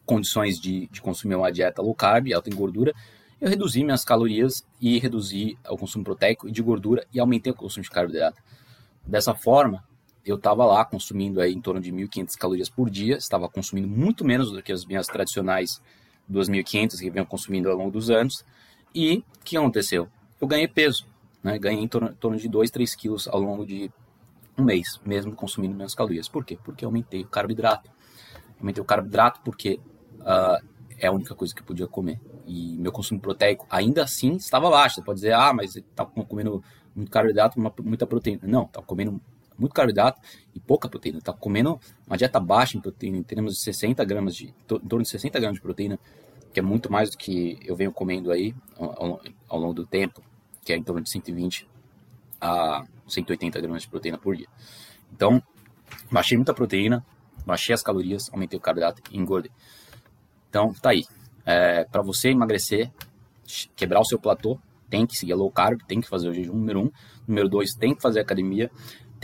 condições 0.07 0.59
de, 0.59 0.87
de 0.87 1.03
consumir 1.03 1.35
uma 1.35 1.51
dieta 1.51 1.83
low 1.83 1.95
carb, 1.95 2.33
alta 2.33 2.49
em 2.49 2.55
gordura, 2.55 2.95
eu 3.41 3.49
reduzi 3.49 3.85
minhas 3.85 4.05
calorias 4.05 4.65
e 4.81 4.99
reduzi 4.99 5.59
o 5.69 5.77
consumo 5.77 6.05
proteico 6.05 6.49
e 6.49 6.51
de 6.51 6.63
gordura 6.63 7.07
e 7.13 7.21
aumentei 7.21 7.53
o 7.53 7.57
consumo 7.57 7.83
de 7.83 7.91
carboidrato. 7.91 8.41
Dessa 9.07 9.35
forma, 9.35 9.85
eu 10.25 10.37
estava 10.37 10.65
lá 10.65 10.85
consumindo 10.85 11.41
aí 11.41 11.53
em 11.53 11.61
torno 11.61 11.81
de 11.81 11.93
1.500 11.93 12.39
calorias 12.39 12.71
por 12.71 12.89
dia, 12.89 13.17
estava 13.17 13.49
consumindo 13.49 13.89
muito 13.89 14.25
menos 14.25 14.51
do 14.51 14.63
que 14.63 14.73
as 14.73 14.87
minhas 14.87 15.07
tradicionais 15.07 15.83
2.500 16.31 16.99
que 16.99 17.11
venho 17.11 17.27
consumindo 17.27 17.71
ao 17.71 17.77
longo 17.77 17.91
dos 17.91 18.11
anos. 18.11 18.45
E 18.95 19.19
o 19.19 19.45
que 19.45 19.57
aconteceu? 19.57 20.09
Eu 20.41 20.47
ganhei 20.47 20.69
peso, 20.69 21.07
né? 21.43 21.59
ganhei 21.59 21.83
em 21.83 21.89
torno, 21.89 22.11
em 22.11 22.15
torno 22.15 22.39
de 22.39 22.49
2, 22.49 22.71
3 22.71 22.95
quilos 22.95 23.29
ao 23.29 23.41
longo 23.41 23.67
de 23.67 23.91
um 24.57 24.65
mês, 24.65 25.01
mesmo 25.05 25.35
consumindo 25.35 25.75
menos 25.75 25.95
calorias. 25.95 26.29
Por 26.29 26.45
quê? 26.45 26.59
Porque 26.63 26.85
eu 26.85 26.89
aumentei 26.89 27.23
o 27.23 27.29
carboidrato. 27.29 27.91
aumentei 28.59 28.81
o 28.81 28.85
carboidrato 28.85 29.41
porque 29.45 29.81
uh, 30.21 30.65
é 30.99 31.07
a 31.09 31.13
única 31.13 31.35
coisa 31.35 31.55
que 31.55 31.61
eu 31.61 31.67
podia 31.67 31.87
comer. 31.87 32.21
E 32.47 32.77
meu 32.79 32.93
consumo 32.93 33.21
proteico 33.21 33.67
ainda 33.69 34.05
assim 34.05 34.37
estava 34.37 34.71
baixo. 34.71 34.97
Você 34.97 35.03
pode 35.03 35.17
dizer, 35.17 35.33
ah, 35.33 35.53
mas 35.53 35.77
está 35.77 36.05
comendo 36.05 36.63
muito 36.95 37.11
carboidrato, 37.11 37.59
muita 37.83 38.07
proteína. 38.07 38.41
Não, 38.45 38.65
está 38.65 38.81
comendo 38.81 39.21
muito 39.59 39.73
carboidrato 39.73 40.21
e 40.55 40.61
pouca 40.61 40.89
proteína. 40.89 41.19
Está 41.19 41.33
comendo 41.33 41.79
uma 42.07 42.17
dieta 42.17 42.41
baixa 42.41 42.77
em 42.77 42.81
proteína, 42.81 43.19
em 43.19 43.23
termos 43.23 43.55
de 43.55 43.61
60 43.61 44.05
gramas 44.05 44.35
de, 44.35 44.49
em 44.49 44.89
torno 44.89 45.03
de 45.03 45.09
60 45.09 45.39
gramas 45.39 45.57
de 45.57 45.63
proteína, 45.63 45.99
que 46.53 46.61
é 46.61 46.63
muito 46.63 46.91
mais 46.91 47.11
do 47.11 47.17
que 47.17 47.59
eu 47.65 47.75
venho 47.75 47.93
comendo 47.93 48.31
aí 48.31 48.55
ao, 48.77 49.21
ao 49.49 49.59
longo 49.59 49.75
do 49.75 49.87
tempo, 49.87 50.23
que 50.65 50.73
é 50.73 50.77
em 50.77 50.83
torno 50.83 51.03
de 51.03 51.11
120 51.11 51.69
a 52.41 52.85
180 53.09 53.61
gramas 53.61 53.83
de 53.83 53.89
proteína 53.89 54.19
por 54.19 54.37
dia. 54.37 54.49
Então, 55.13 55.43
baixei 56.11 56.37
muita 56.37 56.55
proteína, 56.55 57.05
baixei 57.47 57.75
as 57.75 57.83
calorias, 57.83 58.31
aumentei 58.33 58.59
o 58.59 58.63
carboidrato 58.63 59.03
e 59.11 59.19
engordei. 59.19 59.51
Então, 60.49 60.73
tá 60.75 60.91
aí. 60.91 61.05
É, 61.47 61.85
para 61.85 62.03
você 62.03 62.31
emagrecer, 62.31 62.91
quebrar 63.77 64.01
o 64.01 64.05
seu 64.05 64.19
platô, 64.19 64.59
tem 64.89 65.07
que 65.07 65.17
seguir 65.17 65.33
a 65.33 65.37
low 65.37 65.51
carb, 65.51 65.81
tem 65.87 66.01
que 66.01 66.09
fazer 66.09 66.29
o 66.29 66.33
jejum 66.33 66.55
número 66.55 66.81
um. 66.81 66.91
Número 67.27 67.49
dois, 67.49 67.75
tem 67.75 67.95
que 67.95 68.01
fazer 68.01 68.21
academia, 68.21 68.71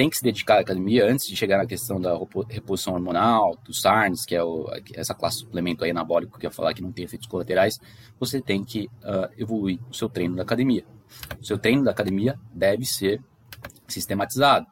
tem 0.00 0.08
que 0.08 0.16
se 0.16 0.22
dedicar 0.22 0.56
à 0.56 0.60
academia 0.60 1.04
antes 1.04 1.26
de 1.26 1.36
chegar 1.36 1.58
na 1.58 1.66
questão 1.66 2.00
da 2.00 2.18
reposição 2.48 2.94
hormonal, 2.94 3.54
do 3.62 3.74
SARMs, 3.74 4.24
que 4.24 4.34
é 4.34 4.42
o, 4.42 4.66
essa 4.94 5.12
classe 5.12 5.40
de 5.40 5.44
suplemento 5.44 5.84
aí 5.84 5.90
anabólico 5.90 6.38
que 6.38 6.46
eu 6.46 6.50
falar 6.50 6.72
que 6.72 6.80
não 6.80 6.90
tem 6.90 7.04
efeitos 7.04 7.28
colaterais. 7.28 7.78
Você 8.18 8.40
tem 8.40 8.64
que 8.64 8.88
uh, 9.04 9.30
evoluir 9.36 9.78
o 9.90 9.94
seu 9.94 10.08
treino 10.08 10.36
da 10.36 10.42
academia. 10.42 10.86
O 11.38 11.44
seu 11.44 11.58
treino 11.58 11.84
da 11.84 11.90
academia 11.90 12.40
deve 12.50 12.86
ser 12.86 13.20
sistematizado. 13.86 14.66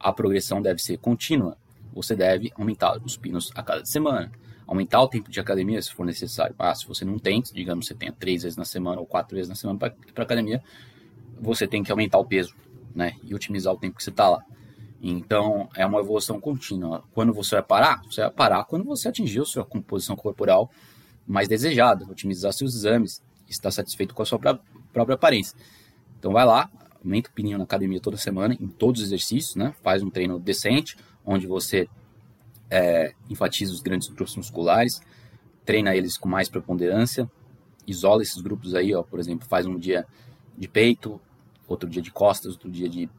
A 0.00 0.12
progressão 0.12 0.60
deve 0.60 0.80
ser 0.80 0.98
contínua. 0.98 1.56
Você 1.94 2.16
deve 2.16 2.50
aumentar 2.56 3.00
os 3.04 3.16
pinos 3.16 3.52
a 3.54 3.62
cada 3.62 3.84
semana. 3.84 4.32
Aumentar 4.66 5.00
o 5.00 5.06
tempo 5.06 5.30
de 5.30 5.38
academia 5.38 5.80
se 5.80 5.92
for 5.92 6.04
necessário. 6.04 6.56
Ah, 6.58 6.74
se 6.74 6.88
você 6.88 7.04
não 7.04 7.20
tem, 7.20 7.40
digamos 7.54 7.86
você 7.86 7.94
tenha 7.94 8.10
três 8.10 8.42
vezes 8.42 8.58
na 8.58 8.64
semana 8.64 9.00
ou 9.00 9.06
quatro 9.06 9.36
vezes 9.36 9.48
na 9.48 9.54
semana 9.54 9.78
para 9.78 10.24
academia, 10.24 10.60
você 11.40 11.68
tem 11.68 11.84
que 11.84 11.92
aumentar 11.92 12.18
o 12.18 12.24
peso 12.24 12.52
né, 12.92 13.12
e 13.22 13.32
otimizar 13.32 13.72
o 13.72 13.78
tempo 13.78 13.96
que 13.96 14.02
você 14.02 14.10
está 14.10 14.28
lá. 14.28 14.44
Então, 15.02 15.68
é 15.74 15.84
uma 15.84 15.98
evolução 15.98 16.40
contínua. 16.40 17.02
Quando 17.12 17.32
você 17.32 17.56
vai 17.56 17.62
parar? 17.64 18.02
Você 18.04 18.20
vai 18.20 18.30
parar 18.30 18.64
quando 18.64 18.84
você 18.84 19.08
atingiu 19.08 19.44
sua 19.44 19.64
composição 19.64 20.14
corporal 20.14 20.70
mais 21.26 21.48
desejada, 21.48 22.04
otimizar 22.04 22.52
seus 22.52 22.74
exames, 22.74 23.20
estar 23.48 23.72
satisfeito 23.72 24.14
com 24.14 24.22
a 24.22 24.24
sua 24.24 24.38
própria 24.38 25.14
aparência. 25.14 25.58
Então, 26.18 26.32
vai 26.32 26.46
lá, 26.46 26.70
aumenta 27.02 27.28
o 27.28 27.32
pininho 27.32 27.58
na 27.58 27.64
academia 27.64 28.00
toda 28.00 28.16
semana, 28.16 28.56
em 28.60 28.68
todos 28.68 29.00
os 29.00 29.08
exercícios, 29.08 29.56
né? 29.56 29.74
Faz 29.82 30.04
um 30.04 30.10
treino 30.10 30.38
decente, 30.38 30.96
onde 31.26 31.48
você 31.48 31.88
é, 32.70 33.12
enfatiza 33.28 33.72
os 33.72 33.82
grandes 33.82 34.08
grupos 34.08 34.36
musculares, 34.36 35.00
treina 35.64 35.96
eles 35.96 36.16
com 36.16 36.28
mais 36.28 36.48
preponderância, 36.48 37.28
isola 37.86 38.22
esses 38.22 38.40
grupos 38.40 38.74
aí, 38.74 38.94
ó, 38.94 39.02
por 39.02 39.18
exemplo, 39.18 39.46
faz 39.48 39.66
um 39.66 39.76
dia 39.76 40.06
de 40.56 40.68
peito, 40.68 41.20
outro 41.66 41.88
dia 41.88 42.00
de 42.00 42.10
costas, 42.10 42.52
outro 42.52 42.70
dia 42.70 42.88
de, 42.88 43.10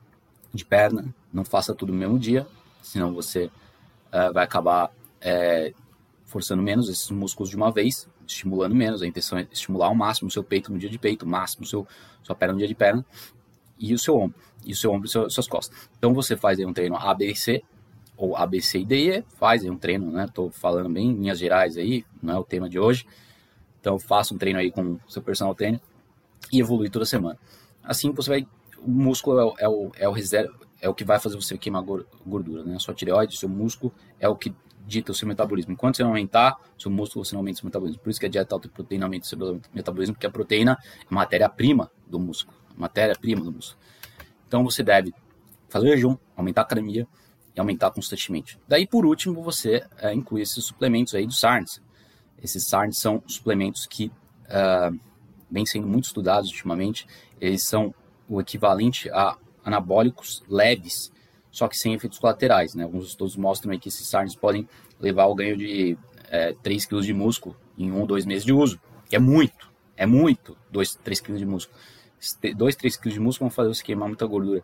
de 0.54 0.64
perna, 0.64 1.14
não 1.32 1.44
faça 1.44 1.74
tudo 1.74 1.92
no 1.92 2.00
mesmo 2.00 2.20
dia, 2.20 2.46
senão 2.82 3.14
você 3.14 3.46
uh, 3.46 4.32
vai 4.34 4.44
acabar 4.44 4.92
é, 5.20 5.74
forçando 6.26 6.62
menos 6.62 6.90
esses 6.90 7.10
músculos 7.10 7.50
de 7.50 7.56
uma 7.56 7.72
vez, 7.72 8.08
estimulando 8.28 8.76
menos. 8.76 9.02
A 9.02 9.08
intenção 9.08 9.38
é 9.38 9.48
estimular 9.52 9.88
ao 9.88 9.96
máximo 9.96 10.28
o 10.28 10.32
seu 10.32 10.44
peito 10.44 10.72
no 10.72 10.78
dia 10.78 10.90
de 10.90 11.00
peito, 11.00 11.26
o 11.26 11.28
máximo 11.28 11.66
seu, 11.66 11.88
sua 12.22 12.36
perna 12.36 12.54
no 12.54 12.60
dia 12.60 12.68
de 12.68 12.76
perna, 12.76 13.06
e 13.80 13.94
o 13.94 14.00
seu 14.00 14.16
ombro, 14.16 14.36
e 14.66 14.72
o 14.72 14.76
seu 14.76 14.92
ombro 14.92 15.08
e 15.08 15.10
seu, 15.10 15.30
suas 15.30 15.48
costas. 15.48 15.90
Então 15.98 16.14
você 16.14 16.38
faz 16.38 16.60
aí 16.60 16.66
um 16.66 16.74
treino 16.74 16.96
ABC, 16.96 17.64
ou 18.16 18.36
ABC 18.36 18.80
e 18.80 18.86
DE, 18.86 19.24
faz 19.38 19.64
aí 19.64 19.70
um 19.70 19.78
treino, 19.78 20.12
né? 20.12 20.28
Tô 20.32 20.50
falando 20.50 20.90
bem 20.90 21.10
em 21.10 21.14
linhas 21.14 21.40
gerais 21.40 21.78
aí, 21.78 22.06
não 22.22 22.36
é 22.36 22.40
o 22.40 22.44
tema 22.44 22.70
de 22.70 22.80
hoje. 22.80 23.06
Então 23.80 24.00
faça 24.00 24.34
um 24.34 24.38
treino 24.38 24.60
aí 24.60 24.72
com 24.72 24.98
seu 25.08 25.22
personal 25.22 25.54
trainer 25.56 25.82
e 26.52 26.60
evolui 26.60 26.90
toda 26.90 27.06
semana. 27.06 27.38
Assim 27.84 28.12
você 28.12 28.30
vai, 28.30 28.48
o 28.86 28.92
músculo 28.92 29.40
é 29.40 29.46
o, 29.46 29.54
é 29.60 29.70
o, 29.70 29.92
é 29.98 30.10
o 30.10 30.12
reserva, 30.12 30.54
é 30.82 30.90
o 30.90 30.94
que 30.94 31.04
vai 31.04 31.20
fazer 31.20 31.36
você 31.36 31.58
queimar 31.58 31.84
gordura, 32.26 32.64
né? 32.64 32.76
A 32.76 32.80
sua 32.80 32.94
tireoide, 32.94 33.38
seu 33.38 33.50
músculo 33.50 33.94
é 34.20 34.28
o 34.28 34.36
que 34.36 34.54
dita 34.86 35.12
o 35.12 35.16
seu 35.16 35.28
metabolismo. 35.28 35.72
Enquanto 35.72 35.96
você 35.96 36.04
não 36.04 36.10
aumentar 36.10 36.58
seu 36.78 36.92
músculo, 36.92 37.24
você 37.24 37.34
não 37.34 37.40
aumenta 37.40 37.58
o 37.58 37.60
seu 37.62 37.68
metabolismo. 37.68 38.02
Por 38.02 38.10
isso 38.10 38.20
que 38.20 38.26
a 38.26 38.30
dieta 38.30 38.54
alta 38.54 38.68
proteína 38.68 39.06
aumenta 39.06 39.26
o 39.26 39.28
seu 39.30 39.62
metabolismo, 39.74 40.16
porque 40.16 40.28
a 40.28 40.32
proteína 40.32 40.78
é 41.10 41.14
matéria-prima 41.14 41.90
do 42.06 42.20
músculo 42.20 42.64
matéria-prima 42.76 43.42
do 43.42 43.52
músculo. 43.52 43.80
Então 44.48 44.64
você 44.64 44.84
deve 44.84 45.14
fazer 45.70 45.90
jejum, 45.90 46.18
aumentar 46.36 46.62
a 46.62 46.64
academia 46.64 47.08
e 47.56 47.60
aumentar 47.60 47.92
constantemente. 47.92 48.60
Daí, 48.68 48.88
por 48.88 49.06
último, 49.06 49.42
você 49.42 49.84
é, 49.98 50.14
inclui 50.14 50.42
esses 50.42 50.64
suplementos 50.66 51.16
aí 51.16 51.26
do 51.26 51.34
SARNs. 51.34 51.82
Esses 52.42 52.68
SARNs 52.68 52.98
são 52.98 53.24
suplementos 53.28 53.86
que 53.86 54.12
uh, 54.46 55.00
vêm 55.50 55.66
sendo 55.66 55.88
muito 55.88 56.06
estudados 56.06 56.50
ultimamente. 56.50 57.08
Eles 57.40 57.64
são 57.64 57.94
o 58.28 58.40
equivalente 58.40 59.10
a 59.10 59.38
anabólicos 59.64 60.44
leves, 60.48 61.12
só 61.52 61.68
que 61.68 61.78
sem 61.78 61.94
efeitos 61.94 62.20
colaterais. 62.20 62.76
Né? 62.76 62.84
Alguns 62.84 63.08
estudos 63.08 63.36
mostram 63.36 63.78
que 63.78 63.90
esses 63.90 64.08
SARNs 64.08 64.36
podem 64.36 64.68
levar 65.00 65.24
ao 65.24 65.36
ganho 65.36 65.58
de 65.58 65.98
é, 66.30 66.54
3 66.64 66.86
kg 66.86 67.02
de 67.02 67.14
músculo 67.14 67.56
em 67.78 67.92
um 67.92 68.02
ou 68.02 68.08
dois 68.08 68.26
meses 68.26 68.46
de 68.46 68.54
uso, 68.54 68.80
é 69.12 69.20
muito, 69.20 69.72
é 69.96 70.06
muito, 70.06 70.58
2, 70.72 70.96
3 70.96 71.22
kg 71.22 71.38
de 71.38 71.46
músculo. 71.46 71.78
2, 72.56 72.76
3 72.76 72.98
kg 72.98 73.12
de 73.12 73.20
músculo 73.20 73.50
vão 73.50 73.56
fazer 73.56 73.74
você 73.74 73.84
queimar 73.84 74.08
muita 74.08 74.26
gordura. 74.26 74.64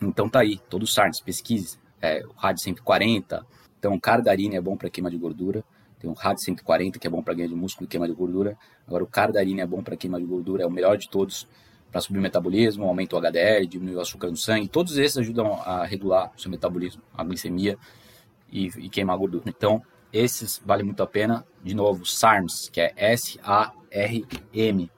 Então 0.00 0.28
tá 0.28 0.40
aí, 0.40 0.58
todos 0.68 0.90
os 0.90 0.94
SARNs, 0.94 1.20
pesquise. 1.20 1.78
É, 2.02 2.24
o 2.24 2.32
RAD 2.32 2.58
140, 2.58 3.46
então 3.78 3.98
cardarine 4.00 4.56
é 4.56 4.60
bom 4.60 4.74
para 4.74 4.88
queima 4.88 5.10
de 5.10 5.18
gordura. 5.18 5.62
Tem 5.98 6.08
o 6.08 6.14
RAD 6.14 6.40
140 6.40 6.98
que 6.98 7.06
é 7.06 7.10
bom 7.10 7.22
para 7.22 7.34
ganho 7.34 7.48
de 7.50 7.54
músculo 7.54 7.84
e 7.84 7.88
queima 7.88 8.06
de 8.06 8.14
gordura. 8.14 8.56
Agora 8.86 9.04
o 9.04 9.06
cardarine 9.06 9.60
é 9.60 9.66
bom 9.66 9.82
para 9.82 9.96
queima 9.96 10.18
de 10.18 10.24
gordura, 10.24 10.62
é 10.62 10.66
o 10.66 10.70
melhor 10.70 10.96
de 10.96 11.10
todos 11.10 11.46
para 11.90 12.00
subir 12.00 12.18
o 12.18 12.22
metabolismo, 12.22 12.84
aumenta 12.84 13.16
o 13.16 13.18
HDL, 13.18 13.66
diminui 13.66 13.96
o 13.96 14.00
açúcar 14.00 14.28
no 14.28 14.36
sangue. 14.36 14.68
Todos 14.68 14.96
esses 14.96 15.18
ajudam 15.18 15.54
a 15.54 15.84
regular 15.84 16.30
o 16.36 16.40
seu 16.40 16.50
metabolismo, 16.50 17.02
a 17.14 17.24
glicemia 17.24 17.76
e, 18.50 18.66
e 18.66 18.88
queimar 18.88 19.16
gordura. 19.18 19.44
Então, 19.46 19.82
esses 20.12 20.60
vale 20.64 20.82
muito 20.82 21.02
a 21.02 21.06
pena. 21.06 21.44
De 21.62 21.74
novo, 21.74 22.06
SARMs, 22.06 22.68
que 22.68 22.80
é 22.80 22.92
S-A-R-M, 22.96 24.90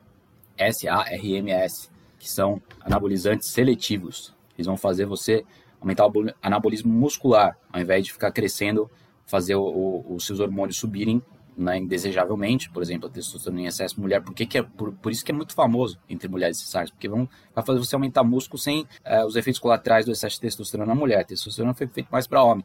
S-A-R-M-S, 0.57 1.91
que 2.19 2.31
são 2.31 2.61
anabolizantes 2.81 3.49
seletivos. 3.51 4.35
Eles 4.55 4.67
vão 4.67 4.77
fazer 4.77 5.07
você 5.07 5.45
aumentar 5.81 6.07
o 6.07 6.13
anabolismo 6.43 6.93
muscular, 6.93 7.57
ao 7.73 7.81
invés 7.81 8.05
de 8.05 8.13
ficar 8.13 8.31
crescendo, 8.31 8.91
fazer 9.27 9.57
os 9.57 10.27
seus 10.27 10.41
hormônios 10.41 10.77
subirem 10.77 11.23
né, 11.57 11.79
indesejavelmente, 11.79 12.71
por 12.71 12.83
exemplo, 12.83 13.09
a 13.09 13.13
testosterona 13.13 13.63
em 13.63 13.67
excesso 13.67 14.01
mulher, 14.01 14.23
por, 14.23 14.35
que, 14.35 14.47
que 14.47 14.59
é, 14.59 14.63
por, 14.63 14.93
por, 14.93 15.13
isso 15.13 15.25
que 15.25 15.31
é 15.31 15.35
muito 15.35 15.55
famoso 15.55 15.99
entre 16.09 16.29
mulheres 16.29 16.59
SARS, 16.59 16.91
porque 16.91 17.09
vão, 17.09 17.29
vai 17.55 17.65
fazer 17.65 17.79
você 17.79 17.95
aumentar 17.95 18.25
músculo 18.25 18.59
sem 18.59 18.87
é, 19.05 19.25
os 19.25 19.37
efeitos 19.37 19.61
colaterais 19.61 20.07
do 20.07 20.13
excesso 20.13 20.37
de 20.37 20.43
testosterona 20.43 20.95
na 20.95 20.99
mulher. 20.99 21.21
A 21.21 21.25
testosterona 21.25 21.75
foi 21.75 21.87
feito 21.87 22.09
mais 22.11 22.27
para 22.27 22.43
homem. 22.43 22.65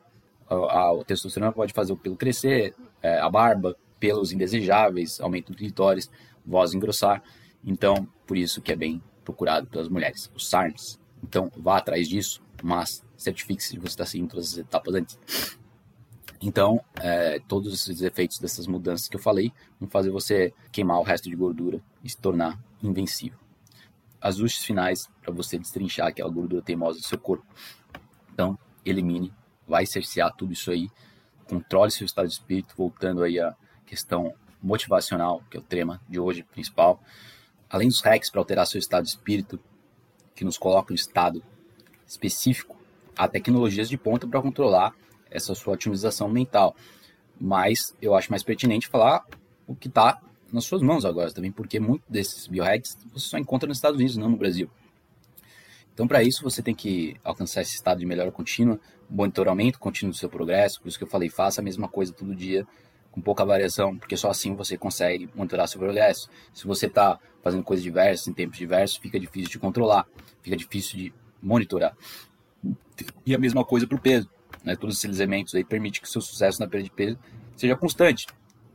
A, 0.50 0.56
a, 0.56 1.02
a, 1.02 1.04
testosterona 1.06 1.52
pode 1.52 1.74
fazer 1.74 1.92
o 1.92 1.98
pelo 1.98 2.16
crescer, 2.16 2.74
é, 3.02 3.20
a 3.20 3.30
barba, 3.30 3.76
pelos 4.00 4.32
indesejáveis, 4.32 5.20
aumento 5.20 5.52
do 5.52 5.58
clitóris, 5.58 6.10
voz 6.46 6.74
engrossar. 6.74 7.22
Então, 7.64 8.08
por 8.26 8.38
isso 8.38 8.62
que 8.62 8.72
é 8.72 8.76
bem 8.76 9.02
procurado 9.24 9.68
pelas 9.68 9.90
mulheres, 9.90 10.32
os 10.34 10.48
SARMs. 10.50 11.00
Então, 11.22 11.52
vá 11.58 11.78
atrás 11.78 12.08
disso, 12.08 12.42
mas 12.64 13.04
certifique-se 13.18 13.74
de 13.74 13.80
você 13.80 13.88
estar 13.88 14.06
seguindo 14.06 14.30
todas 14.30 14.54
as 14.54 14.58
etapas 14.58 14.94
antes. 14.96 15.20
Então, 16.42 16.80
é, 17.02 17.40
todos 17.48 17.74
esses 17.74 18.02
efeitos 18.02 18.38
dessas 18.40 18.68
mudanças 18.68 19.08
que 19.08 19.16
eu 19.16 19.20
falei 19.20 19.52
vão 19.80 19.90
fazer 19.90 20.12
você 20.12 20.54
queimar 20.72 21.00
o 21.00 21.04
resto 21.04 21.30
de 21.30 21.36
gordura 21.36 21.82
e 22.04 22.10
se 22.10 22.18
tornar 22.18 22.60
invencível. 22.82 23.40
Ajustes 24.22 24.64
finais 24.64 25.10
para 25.22 25.34
você 25.34 25.58
destrinchar 25.58 26.08
aquela 26.08 26.30
gordura 26.30 26.62
teimosa 26.62 27.00
do 27.00 27.06
seu 27.06 27.18
corpo. 27.18 27.46
Então, 28.32 28.58
elimine, 28.86 29.34
vai 29.68 29.86
cercear 29.86 30.34
tudo 30.36 30.54
isso 30.54 30.70
aí, 30.70 30.90
controle 31.48 31.92
seu 31.92 32.06
estado 32.06 32.28
de 32.28 32.34
espírito, 32.34 32.76
voltando 32.78 33.24
aí 33.24 33.40
à 33.40 33.56
questão 33.86 34.34
motivacional, 34.62 35.42
que 35.50 35.58
é 35.58 35.60
o 35.60 35.64
tema 35.64 36.02
de 36.08 36.20
hoje 36.20 36.44
principal. 36.44 37.02
Além 37.70 37.88
dos 37.88 38.02
hacks 38.02 38.30
para 38.30 38.42
alterar 38.42 38.68
seu 38.68 38.80
estado 38.80 39.04
de 39.04 39.10
espírito, 39.10 39.60
que 40.36 40.46
nos 40.46 40.58
coloca 40.58 40.94
em 40.94 40.96
estado 40.96 41.44
específico, 42.06 42.78
há 43.18 43.28
tecnologias 43.28 43.90
de 43.90 43.98
ponta 43.98 44.28
para 44.28 44.42
controlar 44.42 44.94
essa 45.30 45.54
sua 45.56 45.74
otimização 45.74 46.30
mental. 46.30 46.76
Mas 47.40 47.96
eu 48.02 48.16
acho 48.16 48.32
mais 48.32 48.44
pertinente 48.44 48.88
falar 48.88 49.26
o 49.68 49.76
que 49.76 49.88
está 49.88 50.22
nas 50.52 50.66
suas 50.66 50.82
mãos 50.82 51.06
agora 51.06 51.32
também, 51.32 51.52
porque 51.52 51.80
muito 51.80 52.04
desses 52.10 52.48
biohacks 52.48 52.98
você 53.14 53.28
só 53.28 53.38
encontra 53.38 53.68
nos 53.68 53.78
Estados 53.78 53.98
Unidos, 53.98 54.18
não 54.18 54.30
no 54.30 54.38
Brasil. 54.38 54.70
Então, 55.94 56.08
para 56.08 56.24
isso, 56.24 56.44
você 56.44 56.62
tem 56.62 56.76
que 56.76 57.16
alcançar 57.24 57.62
esse 57.62 57.74
estado 57.74 58.00
de 58.00 58.06
melhora 58.06 58.32
contínua, 58.32 58.80
monitoramento 59.10 59.80
contínuo 59.80 60.12
do 60.12 60.18
seu 60.18 60.30
progresso. 60.30 60.80
Por 60.80 60.88
isso 60.88 60.98
que 60.98 61.04
eu 61.04 61.08
falei, 61.08 61.28
faça 61.28 61.60
a 61.60 61.64
mesma 61.64 61.88
coisa 61.88 62.14
todo 62.14 62.36
dia, 62.36 62.68
com 63.12 63.20
pouca 63.20 63.44
variação, 63.44 63.98
porque 63.98 64.16
só 64.16 64.30
assim 64.30 64.54
você 64.54 64.78
consegue 64.78 65.28
monitorar 65.34 65.68
seu 65.68 65.80
progresso. 65.80 66.30
Se 66.54 66.68
você 66.68 66.86
está 66.86 67.20
fazendo 67.42 67.64
coisas 67.64 67.84
diversas, 67.84 68.28
em 68.28 68.34
tempos 68.34 68.60
diversos, 68.60 68.98
fica 68.98 69.20
difícil 69.20 69.50
de 69.50 69.58
controlar, 69.58 70.08
fica 70.44 70.56
difícil 70.56 71.00
de 71.00 71.14
monitorar. 71.42 71.98
E 73.26 73.34
a 73.34 73.40
mesma 73.40 73.66
coisa 73.66 73.88
para 73.88 73.98
o 73.98 74.00
peso 74.02 74.30
né, 74.64 74.76
todos 74.76 74.98
esses 74.98 75.20
elementos 75.20 75.54
aí 75.56 75.64
permitem 75.64 76.02
que 76.02 76.08
o 76.08 76.12
seu 76.12 76.22
sucesso 76.22 76.60
na 76.60 76.68
perda 76.68 76.84
de 76.84 76.92
peso 76.92 77.18
seja 77.56 77.76
constante. 77.76 78.28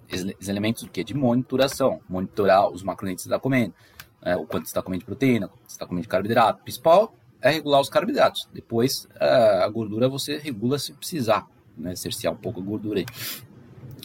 Esses 0.08 0.48
elementos 0.48 0.86
que 0.92 1.02
de 1.02 1.14
monitoração, 1.14 2.00
monitorar 2.08 2.68
os 2.68 2.82
macronutrientes 2.82 3.24
que 3.24 3.28
você 3.28 3.34
está 3.34 3.40
comendo, 3.40 3.74
né, 4.22 4.36
o 4.36 4.46
quanto 4.46 4.64
você 4.64 4.70
está 4.70 4.82
comendo 4.82 5.00
de 5.00 5.06
proteína, 5.06 5.48
quanto 5.48 5.62
você 5.66 5.74
está 5.74 5.86
comendo 5.86 6.02
de 6.02 6.08
carboidrato. 6.08 6.60
O 6.60 6.64
principal 6.64 7.14
é 7.40 7.50
regular 7.50 7.80
os 7.80 7.88
carboidratos. 7.88 8.48
Depois, 8.52 9.08
a 9.18 9.68
gordura 9.68 10.08
você 10.08 10.38
regula 10.38 10.78
se 10.78 10.92
precisar, 10.92 11.46
né, 11.76 11.94
um 12.30 12.36
pouco 12.36 12.60
a 12.60 12.62
gordura 12.62 13.00
aí. 13.00 13.06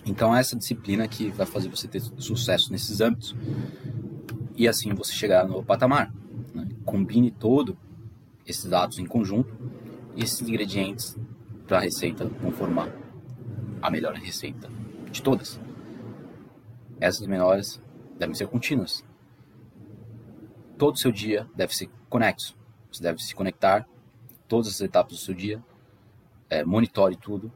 Então, 0.05 0.33
essa 0.35 0.55
disciplina 0.55 1.07
que 1.07 1.29
vai 1.29 1.45
fazer 1.45 1.69
você 1.69 1.87
ter 1.87 1.99
sucesso 1.99 2.71
nesses 2.71 3.01
âmbitos 3.01 3.35
e 4.55 4.67
assim 4.67 4.93
você 4.93 5.13
chegar 5.13 5.45
no 5.45 5.63
patamar. 5.63 6.13
Né? 6.53 6.67
Combine 6.85 7.29
todo 7.29 7.77
esses 8.45 8.65
dados 8.65 8.97
em 8.97 9.05
conjunto 9.05 9.53
esses 10.17 10.41
ingredientes 10.41 11.15
para 11.67 11.77
a 11.77 11.81
receita 11.81 12.25
vão 12.25 12.51
formar 12.51 12.89
a 13.81 13.91
melhor 13.91 14.15
receita 14.15 14.69
de 15.11 15.21
todas. 15.21 15.59
Essas 16.99 17.27
menores 17.27 17.81
devem 18.17 18.33
ser 18.33 18.47
contínuas. 18.47 19.03
Todo 20.77 20.95
o 20.95 20.97
seu 20.97 21.11
dia 21.11 21.47
deve 21.53 21.75
ser 21.75 21.89
conexo. 22.09 22.57
Você 22.91 23.03
deve 23.03 23.21
se 23.21 23.35
conectar 23.35 23.87
todas 24.47 24.67
as 24.67 24.81
etapas 24.81 25.13
do 25.13 25.19
seu 25.19 25.33
dia. 25.33 25.61
É, 26.49 26.63
monitore 26.63 27.17
tudo. 27.17 27.51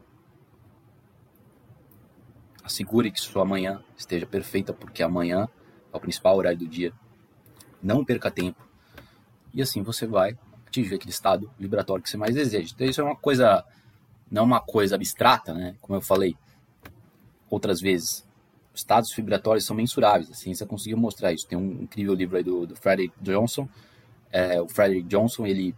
Assegure 2.62 3.10
que 3.10 3.20
sua 3.20 3.44
manhã 3.44 3.82
esteja 3.96 4.26
perfeita, 4.26 4.72
porque 4.72 5.02
amanhã 5.02 5.48
é 5.92 5.96
o 5.96 6.00
principal 6.00 6.36
horário 6.36 6.58
do 6.58 6.68
dia. 6.68 6.92
Não 7.82 8.04
perca 8.04 8.30
tempo. 8.30 8.62
E 9.54 9.62
assim 9.62 9.82
você 9.82 10.06
vai 10.06 10.38
atingir 10.66 10.94
aquele 10.94 11.10
estado 11.10 11.50
vibratório 11.58 12.02
que 12.02 12.10
você 12.10 12.16
mais 12.16 12.34
deseja. 12.34 12.72
Então, 12.74 12.86
isso 12.86 13.00
é 13.00 13.04
uma 13.04 13.16
coisa 13.16 13.64
não 14.32 14.42
é 14.42 14.44
uma 14.46 14.60
coisa 14.60 14.94
abstrata, 14.94 15.52
né? 15.52 15.76
Como 15.82 15.98
eu 15.98 16.00
falei 16.00 16.34
outras 17.50 17.82
vezes. 17.82 18.26
Os 18.72 18.80
estados 18.80 19.14
vibratórios 19.14 19.66
são 19.66 19.76
mensuráveis, 19.76 20.30
a 20.30 20.34
ciência 20.34 20.64
conseguiu 20.64 20.96
mostrar 20.96 21.34
isso. 21.34 21.46
Tem 21.46 21.58
um 21.58 21.82
incrível 21.82 22.14
livro 22.14 22.38
aí 22.38 22.42
do, 22.42 22.66
do 22.66 22.74
Frederick 22.74 23.14
Johnson. 23.20 23.68
É, 24.30 24.58
o 24.58 24.66
Frederick 24.66 25.06
Johnson, 25.06 25.46
ele 25.46 25.74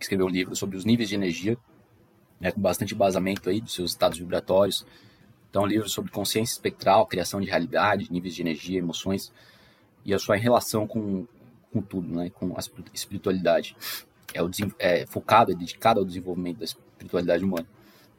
escreveu 0.00 0.24
um 0.24 0.30
livro 0.30 0.56
sobre 0.56 0.78
os 0.78 0.86
níveis 0.86 1.10
de 1.10 1.14
energia, 1.14 1.58
né, 2.40 2.50
com 2.50 2.62
bastante 2.62 2.94
embasamento 2.94 3.50
aí 3.50 3.60
dos 3.60 3.74
seus 3.74 3.90
estados 3.90 4.18
vibratórios. 4.18 4.86
Então, 5.50 5.64
um 5.64 5.66
livro 5.66 5.86
sobre 5.86 6.10
consciência 6.10 6.54
espectral, 6.54 7.06
criação 7.06 7.42
de 7.42 7.50
realidade, 7.50 8.10
níveis 8.10 8.34
de 8.34 8.40
energia, 8.40 8.78
emoções 8.78 9.30
e 10.02 10.14
a 10.14 10.18
sua 10.18 10.36
relação 10.36 10.86
com, 10.86 11.26
com 11.70 11.82
tudo, 11.82 12.08
né, 12.08 12.30
com 12.30 12.54
a 12.56 12.60
espiritualidade. 12.94 13.76
É, 14.32 14.42
o, 14.42 14.50
é 14.78 15.04
focado, 15.04 15.52
é 15.52 15.54
dedicado 15.54 16.00
ao 16.00 16.06
desenvolvimento 16.06 16.56
da 16.56 16.64
espiritualidade 16.64 17.44
humana. 17.44 17.66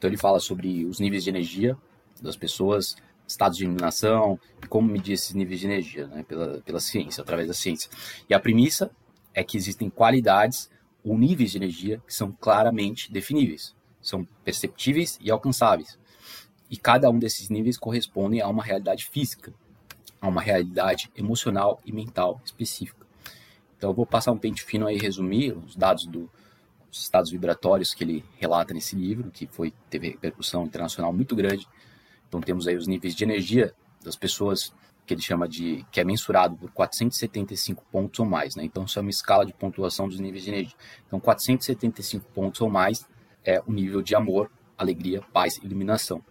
Então 0.04 0.10
ele 0.10 0.18
fala 0.18 0.38
sobre 0.38 0.84
os 0.84 1.00
níveis 1.00 1.24
de 1.24 1.30
energia 1.30 1.78
das 2.20 2.36
pessoas, 2.36 2.94
estados 3.26 3.56
de 3.56 3.64
iluminação 3.64 4.38
e 4.62 4.66
como 4.66 4.86
medir 4.86 5.14
esses 5.14 5.32
níveis 5.32 5.60
de 5.60 5.66
energia, 5.66 6.06
né, 6.08 6.22
pela, 6.22 6.60
pela 6.60 6.78
ciência, 6.78 7.22
através 7.22 7.48
da 7.48 7.54
ciência. 7.54 7.90
E 8.28 8.34
a 8.34 8.38
premissa 8.38 8.90
é 9.32 9.42
que 9.42 9.56
existem 9.56 9.88
qualidades 9.88 10.68
ou 11.02 11.16
níveis 11.16 11.52
de 11.52 11.56
energia 11.56 12.02
que 12.06 12.12
são 12.12 12.30
claramente 12.30 13.10
definíveis, 13.10 13.74
são 14.02 14.28
perceptíveis 14.44 15.18
e 15.22 15.30
alcançáveis. 15.30 15.98
E 16.68 16.76
cada 16.76 17.08
um 17.08 17.18
desses 17.18 17.48
níveis 17.48 17.78
corresponde 17.78 18.42
a 18.42 18.48
uma 18.48 18.62
realidade 18.62 19.06
física, 19.06 19.54
a 20.20 20.28
uma 20.28 20.42
realidade 20.42 21.10
emocional 21.16 21.80
e 21.82 21.90
mental 21.90 22.42
específica. 22.44 23.06
Então 23.78 23.88
eu 23.88 23.94
vou 23.94 24.04
passar 24.04 24.32
um 24.32 24.38
pente 24.38 24.62
fino 24.64 24.86
aí 24.86 24.96
e 24.96 25.00
resumir 25.00 25.56
os 25.56 25.74
dados 25.74 26.04
do, 26.04 26.28
os 26.94 27.02
estados 27.02 27.30
vibratórios 27.30 27.92
que 27.92 28.04
ele 28.04 28.24
relata 28.36 28.72
nesse 28.72 28.94
livro, 28.94 29.30
que 29.30 29.46
foi 29.46 29.72
teve 29.90 30.10
repercussão 30.10 30.64
internacional 30.64 31.12
muito 31.12 31.34
grande. 31.34 31.66
Então 32.28 32.40
temos 32.40 32.66
aí 32.66 32.76
os 32.76 32.86
níveis 32.86 33.14
de 33.14 33.24
energia 33.24 33.74
das 34.02 34.16
pessoas 34.16 34.72
que 35.06 35.12
ele 35.12 35.20
chama 35.20 35.46
de 35.46 35.84
que 35.90 36.00
é 36.00 36.04
mensurado 36.04 36.56
por 36.56 36.70
475 36.70 37.84
pontos 37.90 38.20
ou 38.20 38.26
mais, 38.26 38.54
né? 38.56 38.64
Então 38.64 38.84
isso 38.84 38.98
é 38.98 39.02
uma 39.02 39.10
escala 39.10 39.44
de 39.44 39.52
pontuação 39.52 40.08
dos 40.08 40.18
níveis 40.18 40.44
de 40.44 40.50
energia. 40.50 40.76
Então 41.06 41.20
475 41.20 42.26
pontos 42.32 42.60
ou 42.60 42.70
mais 42.70 43.06
é 43.44 43.60
o 43.66 43.72
nível 43.72 44.00
de 44.00 44.14
amor, 44.14 44.50
alegria, 44.78 45.20
paz 45.32 45.58
iluminação. 45.58 46.24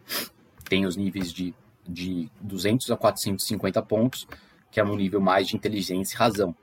Tem 0.67 0.85
os 0.85 0.95
níveis 0.95 1.31
de 1.31 1.53
de 1.87 2.29
200 2.41 2.89
a 2.91 2.97
450 2.97 3.81
pontos, 3.81 4.27
que 4.71 4.79
é 4.79 4.83
um 4.83 4.95
nível 4.95 5.21
mais 5.21 5.47
de 5.47 5.55
inteligência 5.55 6.15
e 6.15 6.17
razão. 6.17 6.55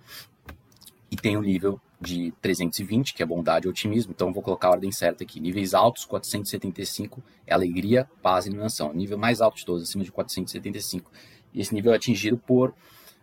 E 1.10 1.16
tem 1.16 1.36
o 1.36 1.42
nível 1.42 1.80
de 2.00 2.32
320, 2.40 3.12
que 3.12 3.22
é 3.22 3.26
bondade 3.26 3.66
e 3.66 3.70
otimismo. 3.70 4.12
Então, 4.12 4.32
vou 4.32 4.42
colocar 4.42 4.68
a 4.68 4.70
ordem 4.70 4.90
certa 4.90 5.22
aqui. 5.22 5.38
Níveis 5.38 5.74
altos, 5.74 6.04
475 6.06 7.22
é 7.46 7.52
alegria, 7.52 8.08
paz 8.22 8.46
e 8.46 8.48
iluminação. 8.48 8.92
Nível 8.94 9.18
mais 9.18 9.40
alto 9.40 9.58
de 9.58 9.66
todos, 9.66 9.82
acima 9.82 10.02
de 10.02 10.10
475. 10.10 11.10
E 11.52 11.60
esse 11.60 11.74
nível 11.74 11.92
é 11.92 11.96
atingido 11.96 12.38
por. 12.38 12.74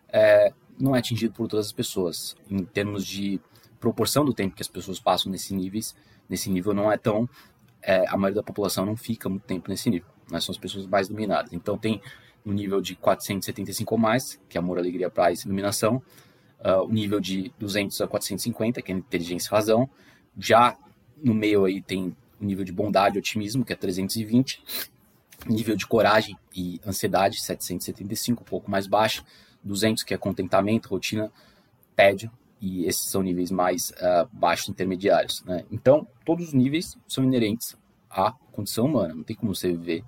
É, 0.09 0.53
não 0.79 0.95
é 0.95 0.99
atingido 0.99 1.33
por 1.33 1.47
todas 1.47 1.67
as 1.67 1.71
pessoas. 1.71 2.35
Em 2.49 2.63
termos 2.63 3.03
de 3.05 3.41
proporção 3.79 4.23
do 4.23 4.33
tempo 4.33 4.55
que 4.55 4.61
as 4.61 4.67
pessoas 4.67 4.99
passam 4.99 5.31
nesse 5.31 5.55
níveis, 5.55 5.95
nesse 6.29 6.49
nível 6.49 6.73
não 6.73 6.91
é 6.91 6.97
tão. 6.97 7.27
É, 7.81 8.07
a 8.07 8.17
maioria 8.17 8.41
da 8.41 8.43
população 8.43 8.85
não 8.85 8.95
fica 8.95 9.27
muito 9.27 9.43
tempo 9.43 9.69
nesse 9.69 9.89
nível. 9.89 10.09
Né? 10.29 10.39
São 10.39 10.53
as 10.53 10.57
pessoas 10.57 10.85
mais 10.85 11.07
dominadas. 11.07 11.51
Então, 11.51 11.77
tem 11.77 11.99
no 12.45 12.53
nível 12.53 12.79
de 12.79 12.95
475 12.95 13.95
ou 13.95 13.99
mais, 13.99 14.39
que 14.47 14.57
é 14.57 14.59
amor, 14.59 14.77
alegria, 14.77 15.09
paz 15.09 15.41
e 15.41 15.47
iluminação 15.47 16.01
uh, 16.59 16.83
o 16.83 16.91
nível 16.91 17.19
de 17.19 17.51
200 17.59 17.99
a 18.01 18.07
450, 18.07 18.81
que 18.81 18.91
é 18.91 18.95
inteligência 18.95 19.49
e 19.49 19.51
razão. 19.51 19.89
Já 20.37 20.77
no 21.23 21.33
meio 21.33 21.65
aí 21.65 21.81
tem 21.81 22.15
o 22.39 22.45
nível 22.45 22.63
de 22.63 22.71
bondade 22.71 23.15
e 23.15 23.19
otimismo, 23.19 23.65
que 23.65 23.73
é 23.73 23.75
320. 23.75 24.63
Nível 25.47 25.75
de 25.75 25.85
coragem 25.85 26.37
e 26.55 26.79
ansiedade, 26.85 27.41
775, 27.41 28.41
um 28.41 28.45
pouco 28.45 28.69
mais 28.69 28.87
baixo. 28.87 29.23
200, 29.63 30.03
que 30.03 30.13
é 30.13 30.17
contentamento, 30.17 30.89
rotina, 30.89 31.31
tédio. 31.95 32.31
E 32.59 32.85
esses 32.85 33.09
são 33.09 33.21
níveis 33.21 33.51
mais 33.51 33.91
uh, 33.91 34.27
baixos 34.31 34.69
intermediários. 34.69 35.43
Né? 35.43 35.63
Então, 35.71 36.07
todos 36.25 36.47
os 36.47 36.53
níveis 36.53 36.97
são 37.07 37.23
inerentes 37.23 37.75
à 38.09 38.31
condição 38.51 38.85
humana. 38.85 39.13
Não 39.13 39.23
tem 39.23 39.35
como 39.35 39.53
você 39.53 39.71
viver 39.71 40.03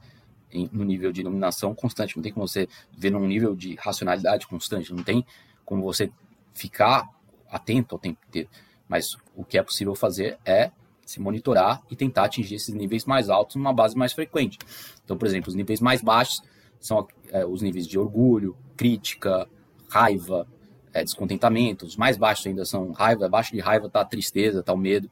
em, 0.52 0.68
no 0.72 0.84
nível 0.84 1.12
de 1.12 1.22
iluminação 1.22 1.76
constante, 1.76 2.16
não 2.16 2.24
tem 2.24 2.34
como 2.34 2.48
você 2.48 2.68
viver 2.92 3.12
num 3.12 3.28
nível 3.28 3.56
de 3.56 3.76
racionalidade 3.76 4.48
constante, 4.48 4.92
não 4.92 5.04
tem 5.04 5.24
como 5.64 5.84
você 5.84 6.12
ficar 6.60 7.08
atento 7.50 7.95
ao 7.95 8.00
tempo 8.00 8.19
inteiro. 8.28 8.50
Mas 8.88 9.15
o 9.36 9.43
que 9.43 9.58
é 9.58 9.63
possível 9.63 9.95
fazer 9.95 10.38
é 10.45 10.72
se 11.06 11.19
monitorar 11.19 11.82
e 11.89 11.95
tentar 11.95 12.26
atingir 12.26 12.56
esses 12.56 12.74
níveis 12.74 13.06
mais 13.06 13.30
altos 13.30 13.56
numa 13.56 13.74
base 13.74 13.95
mais 13.95 14.13
frequente. 14.13 14.58
Então, 15.04 15.17
por 15.17 15.28
exemplo, 15.28 15.50
os 15.50 15.56
níveis 15.56 15.80
mais 15.80 16.02
baixos 16.02 16.41
são 16.80 17.08
é, 17.30 17.45
os 17.45 17.62
níveis 17.62 17.88
de 17.88 17.98
orgulho, 17.98 18.56
crítica, 18.78 19.48
raiva, 19.89 20.48
é, 20.93 21.04
descontentamento. 21.04 21.86
Os 21.86 21.95
mais 21.95 22.17
baixos 22.17 22.45
ainda 22.45 22.65
são 22.65 22.91
raiva, 22.91 23.26
abaixo 23.26 23.54
de 23.54 23.60
raiva 23.60 23.88
está 23.88 24.02
a 24.02 24.06
tristeza, 24.06 24.60
está 24.60 24.74
o 24.74 24.78
medo 24.78 25.10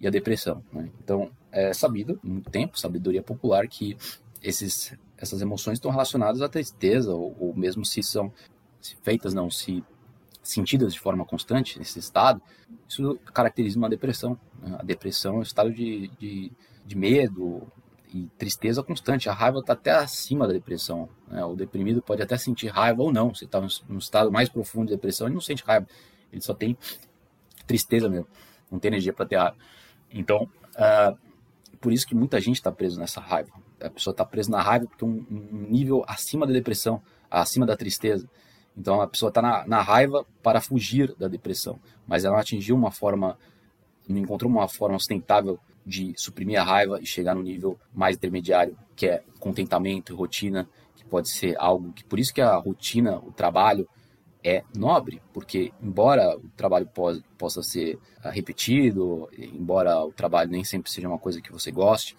e 0.00 0.06
a 0.06 0.10
depressão. 0.10 0.62
Né? 0.72 0.90
Então, 1.02 1.30
é 1.50 1.72
sabido, 1.72 2.18
muito 2.22 2.50
tempo, 2.50 2.78
sabedoria 2.78 3.22
popular, 3.22 3.66
que 3.66 3.96
esses, 4.42 4.94
essas 5.16 5.40
emoções 5.40 5.78
estão 5.78 5.90
relacionadas 5.90 6.42
à 6.42 6.48
tristeza, 6.48 7.12
ou, 7.14 7.34
ou 7.38 7.54
mesmo 7.54 7.84
se 7.84 8.02
são 8.02 8.32
se 8.80 8.96
feitas, 9.02 9.34
não, 9.34 9.50
se 9.50 9.82
sentidas 10.48 10.94
de 10.94 11.00
forma 11.00 11.26
constante 11.26 11.78
nesse 11.78 11.98
estado, 11.98 12.40
isso 12.88 13.18
caracteriza 13.34 13.78
uma 13.78 13.88
depressão. 13.88 14.38
Né? 14.62 14.76
A 14.78 14.82
deprão 14.82 15.34
é 15.34 15.38
um 15.38 15.42
estado 15.42 15.70
de, 15.70 16.08
de, 16.18 16.50
de, 16.86 16.96
medo 16.96 17.70
e 18.12 18.28
tristeza 18.38 18.82
constante. 18.82 19.28
A 19.28 19.34
raiva 19.34 19.58
está 19.58 19.74
até 19.74 19.90
acima 19.90 20.46
da 20.46 20.54
depressão. 20.54 21.06
Né? 21.28 21.44
O 21.44 21.54
deprimido 21.54 22.00
pode 22.00 22.22
até 22.22 22.38
sentir 22.38 22.68
raiva 22.68 23.02
ou 23.02 23.12
não. 23.12 23.34
Se 23.34 23.44
está 23.44 23.60
num 23.60 23.98
estado 23.98 24.32
mais 24.32 24.48
profundo 24.48 24.86
de 24.86 24.94
depressão, 24.94 25.26
ele 25.26 25.34
não 25.34 25.40
sente 25.40 25.62
raiva. 25.62 25.86
Ele 26.32 26.40
só 26.40 26.54
tem 26.54 26.78
tristeza 27.66 28.08
mesmo. 28.08 28.26
Não 28.70 28.78
tem 28.78 28.88
energia 28.88 29.12
para 29.12 29.26
ter 29.26 29.36
raiva. 29.36 29.56
Então, 30.10 30.48
uh, 30.76 31.18
por 31.78 31.92
isso 31.92 32.06
que 32.06 32.14
muita 32.14 32.40
gente 32.40 32.56
está 32.56 32.72
preso 32.72 32.98
nessa 32.98 33.20
raiva. 33.20 33.52
A 33.82 33.90
pessoa 33.90 34.12
está 34.12 34.24
presa 34.24 34.50
na 34.50 34.62
raiva 34.62 34.86
porque 34.86 35.04
um, 35.04 35.26
um 35.30 35.66
nível 35.68 36.02
acima 36.08 36.46
da 36.46 36.54
depressão, 36.54 37.02
acima 37.30 37.66
da 37.66 37.76
tristeza. 37.76 38.26
Então 38.78 39.00
a 39.00 39.08
pessoa 39.08 39.28
está 39.28 39.42
na, 39.42 39.66
na, 39.66 39.82
raiva 39.82 40.24
para 40.40 40.60
fugir 40.60 41.12
da 41.18 41.26
depressão, 41.26 41.80
mas 42.06 42.24
ela 42.24 42.34
não 42.34 42.40
atingiu 42.40 42.76
uma 42.76 42.92
forma, 42.92 43.36
não 44.08 44.18
encontrou 44.18 44.50
uma 44.50 44.68
forma 44.68 44.96
sustentável 44.98 45.58
de 45.84 46.14
suprimir 46.16 46.60
a 46.60 46.64
raiva 46.64 47.00
e 47.00 47.06
chegar 47.06 47.34
no 47.34 47.42
nível 47.42 47.76
mais 47.92 48.16
intermediário, 48.16 48.78
que 48.94 49.06
é 49.06 49.22
contentamento 49.40 50.12
e 50.12 50.16
rotina, 50.16 50.68
que 50.94 51.04
pode 51.04 51.28
ser 51.28 51.56
algo 51.58 51.92
que 51.92 52.04
por 52.04 52.20
isso 52.20 52.32
que 52.32 52.40
a 52.40 52.54
rotina, 52.54 53.18
o 53.18 53.32
trabalho 53.32 53.88
é 54.44 54.62
nobre, 54.76 55.20
porque 55.32 55.72
embora 55.82 56.36
o 56.36 56.48
trabalho 56.56 56.88
possa 57.36 57.62
ser 57.62 57.98
ah, 58.22 58.30
repetido, 58.30 59.28
embora 59.36 60.04
o 60.04 60.12
trabalho 60.12 60.50
nem 60.50 60.62
sempre 60.62 60.92
seja 60.92 61.08
uma 61.08 61.18
coisa 61.18 61.40
que 61.40 61.50
você 61.50 61.72
goste, 61.72 62.16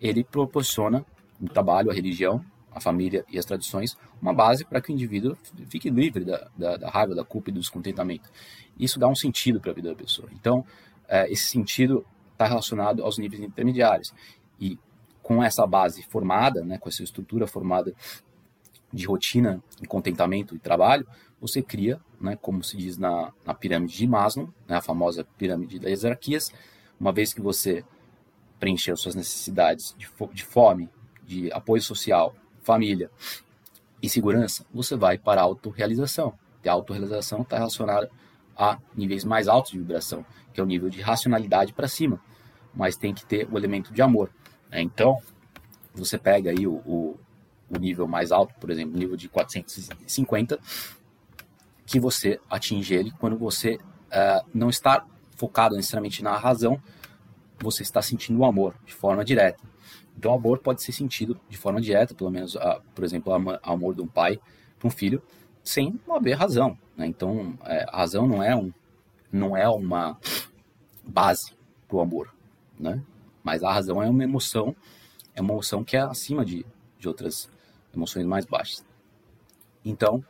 ele 0.00 0.24
proporciona 0.24 1.04
o 1.40 1.48
trabalho, 1.48 1.90
a 1.90 1.94
religião, 1.94 2.44
a 2.72 2.80
família 2.80 3.24
e 3.28 3.38
as 3.38 3.44
tradições, 3.44 3.96
uma 4.20 4.32
base 4.32 4.64
para 4.64 4.80
que 4.80 4.90
o 4.90 4.94
indivíduo 4.94 5.36
fique 5.68 5.90
livre 5.90 6.24
da, 6.24 6.48
da, 6.56 6.76
da, 6.76 6.90
raiva, 6.90 7.14
da 7.14 7.24
culpa 7.24 7.50
e 7.50 7.52
do 7.52 7.60
descontentamento. 7.60 8.30
Isso 8.78 8.98
dá 8.98 9.08
um 9.08 9.14
sentido 9.14 9.60
para 9.60 9.72
a 9.72 9.74
vida 9.74 9.90
da 9.90 9.94
pessoa. 9.94 10.28
Então, 10.32 10.64
é, 11.08 11.30
esse 11.30 11.46
sentido 11.46 12.06
está 12.32 12.46
relacionado 12.46 13.02
aos 13.02 13.18
níveis 13.18 13.42
intermediários. 13.42 14.14
E 14.58 14.78
com 15.22 15.42
essa 15.42 15.66
base 15.66 16.02
formada, 16.02 16.64
né, 16.64 16.78
com 16.78 16.88
essa 16.88 17.02
estrutura 17.02 17.46
formada 17.46 17.94
de 18.92 19.06
rotina, 19.06 19.62
e 19.80 19.86
contentamento 19.86 20.54
e 20.54 20.58
trabalho, 20.58 21.06
você 21.40 21.62
cria, 21.62 22.00
né, 22.20 22.36
como 22.40 22.62
se 22.62 22.76
diz 22.76 22.98
na, 22.98 23.32
na 23.44 23.54
pirâmide 23.54 23.96
de 23.96 24.06
Maslow, 24.06 24.52
né, 24.68 24.76
a 24.76 24.80
famosa 24.80 25.24
pirâmide 25.38 25.78
das 25.78 26.02
hierarquias, 26.02 26.52
uma 26.98 27.12
vez 27.12 27.32
que 27.32 27.40
você 27.40 27.84
preencheu 28.58 28.96
suas 28.96 29.14
necessidades 29.14 29.94
de, 29.96 30.06
fo 30.06 30.28
de 30.32 30.44
fome, 30.44 30.88
de 31.24 31.50
apoio 31.52 31.80
social 31.80 32.34
família 32.62 33.10
e 34.02 34.08
segurança, 34.08 34.64
você 34.72 34.96
vai 34.96 35.18
para 35.18 35.40
a 35.40 35.44
autorrealização. 35.44 36.34
E 36.64 36.68
a 36.68 36.72
autorrealização 36.72 37.42
está 37.42 37.56
relacionada 37.56 38.10
a 38.56 38.78
níveis 38.94 39.24
mais 39.24 39.48
altos 39.48 39.72
de 39.72 39.78
vibração, 39.78 40.24
que 40.52 40.60
é 40.60 40.62
o 40.62 40.66
nível 40.66 40.90
de 40.90 41.00
racionalidade 41.00 41.72
para 41.72 41.88
cima, 41.88 42.20
mas 42.74 42.96
tem 42.96 43.14
que 43.14 43.24
ter 43.24 43.48
o 43.50 43.56
elemento 43.56 43.92
de 43.92 44.02
amor. 44.02 44.30
Né? 44.70 44.82
Então, 44.82 45.18
você 45.94 46.18
pega 46.18 46.50
aí 46.50 46.66
o, 46.66 46.74
o, 46.86 47.18
o, 47.70 47.78
nível 47.78 48.06
mais 48.06 48.30
alto, 48.32 48.54
por 48.60 48.70
exemplo, 48.70 48.94
o 48.94 48.98
nível 48.98 49.16
de 49.16 49.28
450, 49.28 50.58
que 51.86 51.98
você 51.98 52.38
atinge 52.48 52.94
ele 52.94 53.10
quando 53.12 53.36
você 53.36 53.74
uh, 53.74 54.46
não 54.54 54.68
está 54.68 55.04
focado 55.36 55.74
necessariamente 55.74 56.22
na 56.22 56.36
razão, 56.36 56.80
você 57.58 57.82
está 57.82 58.00
sentindo 58.00 58.40
o 58.40 58.44
amor 58.44 58.74
de 58.84 58.94
forma 58.94 59.24
direta. 59.24 59.69
Então, 60.16 60.34
amor 60.34 60.58
pode 60.58 60.82
ser 60.82 60.92
sentido 60.92 61.38
de 61.48 61.56
forma 61.56 61.80
direta, 61.80 62.14
pelo 62.14 62.30
menos, 62.30 62.56
a, 62.56 62.80
por 62.94 63.04
exemplo, 63.04 63.32
o 63.32 63.58
amor 63.62 63.94
de 63.94 64.02
um 64.02 64.06
pai 64.06 64.38
para 64.78 64.88
um 64.88 64.90
filho, 64.90 65.22
sem 65.62 65.98
haver 66.10 66.34
razão. 66.34 66.76
Né? 66.96 67.06
Então, 67.06 67.58
é, 67.64 67.84
a 67.88 67.98
razão 67.98 68.26
não 68.26 68.42
é, 68.42 68.54
um, 68.54 68.72
não 69.32 69.56
é 69.56 69.68
uma 69.68 70.18
base 71.04 71.54
para 71.88 71.96
o 71.96 72.00
amor, 72.00 72.34
né? 72.78 73.02
mas 73.42 73.62
a 73.62 73.72
razão 73.72 74.02
é 74.02 74.08
uma 74.08 74.24
emoção, 74.24 74.74
é 75.34 75.40
uma 75.40 75.52
emoção 75.52 75.82
que 75.82 75.96
é 75.96 76.00
acima 76.00 76.44
de, 76.44 76.64
de 76.98 77.08
outras 77.08 77.50
emoções 77.94 78.26
mais 78.26 78.44
baixas. 78.44 78.84
Então, 79.84 80.24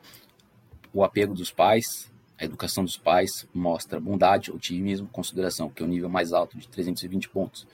o 0.93 1.05
apego 1.05 1.35
dos 1.35 1.51
pais, 1.51 2.11
a 2.39 2.45
educação 2.45 2.85
dos 2.85 2.97
pais 2.97 3.47
mostra 3.53 4.01
bondade, 4.01 4.51
otimismo, 4.51 5.09
consideração, 5.09 5.69
que 5.69 5.83
é 5.83 5.87
o 5.87 5.89
nível 5.89 6.09
mais 6.09 6.33
alto 6.33 6.57
de 6.57 6.69
320 6.69 7.29
pontos. 7.29 7.67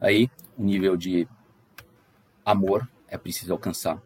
Aí, 0.00 0.30
o 0.56 0.62
nível 0.62 0.96
de 0.96 1.28
amor 2.44 2.88
é 3.08 3.16
preciso 3.16 3.52
alcançar. 3.52 4.00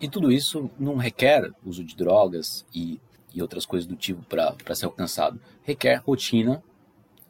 E 0.00 0.08
tudo 0.08 0.30
isso 0.30 0.70
não 0.78 0.96
requer 0.96 1.50
uso 1.64 1.82
de 1.82 1.96
drogas 1.96 2.64
e, 2.74 3.00
e 3.34 3.42
outras 3.42 3.66
coisas 3.66 3.86
do 3.86 3.96
tipo 3.96 4.22
para 4.22 4.74
ser 4.74 4.86
alcançado. 4.86 5.40
Requer 5.62 6.02
rotina 6.06 6.62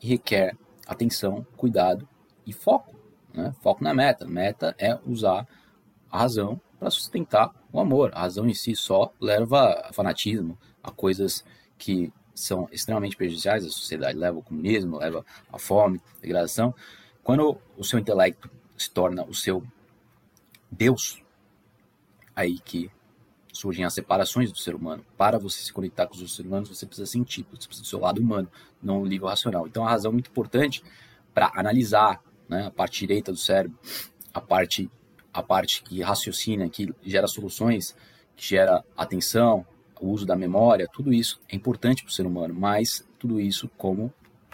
e 0.02 0.08
requer 0.08 0.56
atenção, 0.86 1.46
cuidado 1.56 2.06
e 2.46 2.52
foco. 2.52 2.94
Né? 3.32 3.54
Foco 3.62 3.82
na 3.82 3.94
meta. 3.94 4.26
Meta 4.26 4.74
é 4.78 4.98
usar 5.06 5.46
a 6.10 6.18
razão 6.18 6.60
para 6.78 6.90
sustentar 6.90 7.52
o 7.72 7.80
amor. 7.80 8.10
A 8.14 8.20
razão 8.20 8.46
em 8.46 8.54
si 8.54 8.76
só 8.76 9.12
leva 9.18 9.86
a 9.88 9.92
fanatismo, 9.92 10.58
a 10.82 10.90
coisas 10.90 11.44
que 11.78 12.12
são 12.34 12.68
extremamente 12.70 13.16
prejudiciais 13.16 13.64
à 13.64 13.68
sociedade. 13.68 14.18
Leva 14.18 14.36
ao 14.36 14.42
comunismo, 14.42 14.98
leva 14.98 15.24
à 15.52 15.58
fome, 15.58 16.00
degradação. 16.20 16.74
Quando 17.28 17.60
o 17.76 17.84
seu 17.84 17.98
intelecto 17.98 18.50
se 18.74 18.90
torna 18.90 19.22
o 19.22 19.34
seu 19.34 19.62
Deus, 20.70 21.22
aí 22.34 22.58
que 22.58 22.90
surgem 23.52 23.84
as 23.84 23.92
separações 23.92 24.50
do 24.50 24.56
ser 24.56 24.74
humano. 24.74 25.04
Para 25.14 25.38
você 25.38 25.60
se 25.60 25.70
conectar 25.70 26.06
com 26.06 26.14
os 26.14 26.20
outros 26.20 26.36
seres 26.36 26.50
humanos, 26.50 26.70
você 26.70 26.86
precisa 26.86 27.04
sentir, 27.04 27.46
você 27.50 27.66
precisa 27.66 27.82
do 27.82 27.86
seu 27.86 28.00
lado 28.00 28.18
humano, 28.18 28.50
não 28.82 29.02
o 29.02 29.06
nível 29.06 29.28
racional. 29.28 29.66
Então, 29.66 29.84
a 29.84 29.90
razão 29.90 30.10
é 30.10 30.12
muito 30.14 30.30
importante 30.30 30.82
para 31.34 31.52
analisar 31.54 32.18
né, 32.48 32.68
a 32.68 32.70
parte 32.70 33.00
direita 33.00 33.30
do 33.30 33.36
cérebro, 33.36 33.78
a 34.32 34.40
parte, 34.40 34.90
a 35.30 35.42
parte 35.42 35.82
que 35.82 36.00
raciocina, 36.00 36.66
que 36.70 36.94
gera 37.02 37.26
soluções, 37.26 37.94
que 38.34 38.46
gera 38.46 38.82
atenção, 38.96 39.66
o 40.00 40.08
uso 40.08 40.24
da 40.24 40.34
memória, 40.34 40.88
tudo 40.90 41.12
isso 41.12 41.38
é 41.46 41.54
importante 41.54 42.02
para 42.02 42.10
o 42.10 42.14
ser 42.14 42.24
humano, 42.24 42.54
mas 42.54 43.06
tudo 43.18 43.38
isso 43.38 43.68
como 43.76 44.10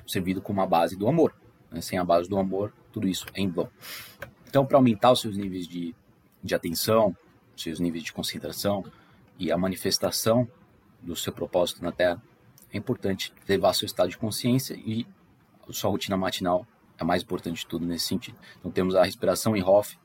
servido 0.08 0.42
como 0.42 0.60
a 0.60 0.66
base 0.66 0.96
do 0.96 1.06
amor. 1.06 1.43
Né? 1.74 1.80
Sem 1.80 1.98
a 1.98 2.04
base 2.04 2.28
do 2.28 2.38
amor, 2.38 2.72
tudo 2.92 3.08
isso 3.08 3.26
é 3.34 3.40
em 3.40 3.50
vão. 3.50 3.68
Então, 4.48 4.64
para 4.64 4.78
aumentar 4.78 5.10
os 5.10 5.20
seus 5.20 5.36
níveis 5.36 5.66
de, 5.66 5.94
de 6.42 6.54
atenção, 6.54 7.14
seus 7.56 7.80
níveis 7.80 8.04
de 8.04 8.12
concentração 8.12 8.84
e 9.38 9.50
a 9.50 9.58
manifestação 9.58 10.48
do 11.02 11.16
seu 11.16 11.32
propósito 11.32 11.82
na 11.82 11.90
Terra, 11.90 12.22
é 12.72 12.78
importante 12.78 13.32
levar 13.48 13.74
seu 13.74 13.86
estado 13.86 14.08
de 14.08 14.16
consciência 14.16 14.74
e 14.74 15.06
sua 15.70 15.90
rotina 15.90 16.16
matinal 16.16 16.66
é 16.98 17.04
mais 17.04 17.22
importante 17.22 17.60
de 17.60 17.66
tudo 17.66 17.84
nesse 17.84 18.06
sentido. 18.06 18.38
Então 18.58 18.70
temos 18.70 18.94
a 18.94 19.02
respiração 19.02 19.56
em 19.56 19.62
Hoff, 19.62 19.98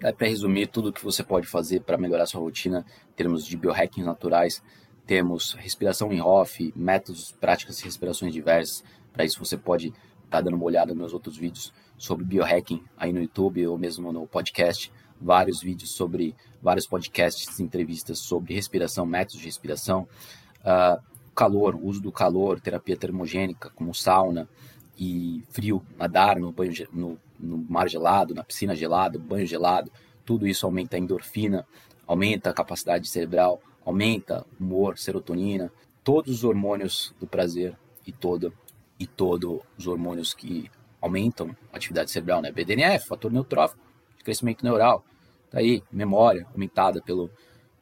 é 0.00 0.12
para 0.12 0.26
resumir 0.26 0.66
tudo 0.68 0.88
o 0.88 0.92
que 0.92 1.02
você 1.02 1.22
pode 1.22 1.46
fazer 1.46 1.80
para 1.80 1.96
melhorar 1.96 2.26
sua 2.26 2.40
rotina 2.40 2.84
em 3.10 3.12
termos 3.12 3.46
de 3.46 3.56
biohacking 3.56 4.02
naturais. 4.02 4.62
Temos 5.06 5.54
respiração 5.54 6.12
em 6.12 6.20
Hoff, 6.20 6.72
métodos, 6.76 7.32
práticas 7.32 7.80
e 7.80 7.84
respirações 7.84 8.32
diversas. 8.32 8.84
Para 9.12 9.24
isso 9.24 9.38
você 9.38 9.56
pode 9.56 9.92
tá 10.30 10.40
dando 10.40 10.54
uma 10.54 10.64
olhada 10.64 10.94
nos 10.94 11.12
outros 11.12 11.36
vídeos 11.36 11.72
sobre 11.96 12.24
biohacking 12.24 12.82
aí 12.96 13.12
no 13.12 13.20
YouTube 13.20 13.66
ou 13.66 13.78
mesmo 13.78 14.12
no 14.12 14.26
podcast. 14.26 14.92
Vários 15.20 15.62
vídeos 15.62 15.92
sobre 15.92 16.34
vários 16.60 16.86
podcasts, 16.86 17.58
entrevistas 17.58 18.18
sobre 18.18 18.54
respiração, 18.54 19.06
métodos 19.06 19.38
de 19.38 19.46
respiração. 19.46 20.06
Uh, 20.60 21.00
calor, 21.34 21.78
uso 21.82 22.00
do 22.00 22.10
calor, 22.10 22.60
terapia 22.60 22.96
termogênica, 22.96 23.70
como 23.74 23.94
sauna 23.94 24.48
e 24.98 25.42
frio, 25.50 25.82
nadar 25.98 26.38
no 26.38 26.50
banho 26.50 26.72
no, 26.92 27.18
no 27.38 27.58
mar 27.68 27.88
gelado, 27.88 28.34
na 28.34 28.42
piscina 28.42 28.74
gelada, 28.74 29.18
banho 29.18 29.46
gelado, 29.46 29.92
tudo 30.24 30.46
isso 30.46 30.64
aumenta 30.66 30.96
a 30.96 30.98
endorfina, 30.98 31.66
aumenta 32.06 32.50
a 32.50 32.54
capacidade 32.54 33.08
cerebral, 33.08 33.60
aumenta 33.84 34.46
humor, 34.58 34.98
serotonina, 34.98 35.70
todos 36.02 36.36
os 36.36 36.44
hormônios 36.44 37.14
do 37.20 37.26
prazer 37.26 37.76
e 38.06 38.12
todo 38.12 38.52
e 38.98 39.06
todos 39.06 39.60
os 39.78 39.86
hormônios 39.86 40.34
que 40.34 40.70
aumentam 41.00 41.54
a 41.72 41.76
atividade 41.76 42.10
cerebral, 42.10 42.40
né? 42.40 42.50
BDNF, 42.50 43.06
fator 43.06 43.30
neutrófico 43.30 43.86
crescimento 44.26 44.64
neural, 44.64 45.04
tá 45.48 45.60
aí, 45.60 45.84
memória 45.92 46.44
aumentada 46.52 47.00
pelo 47.00 47.30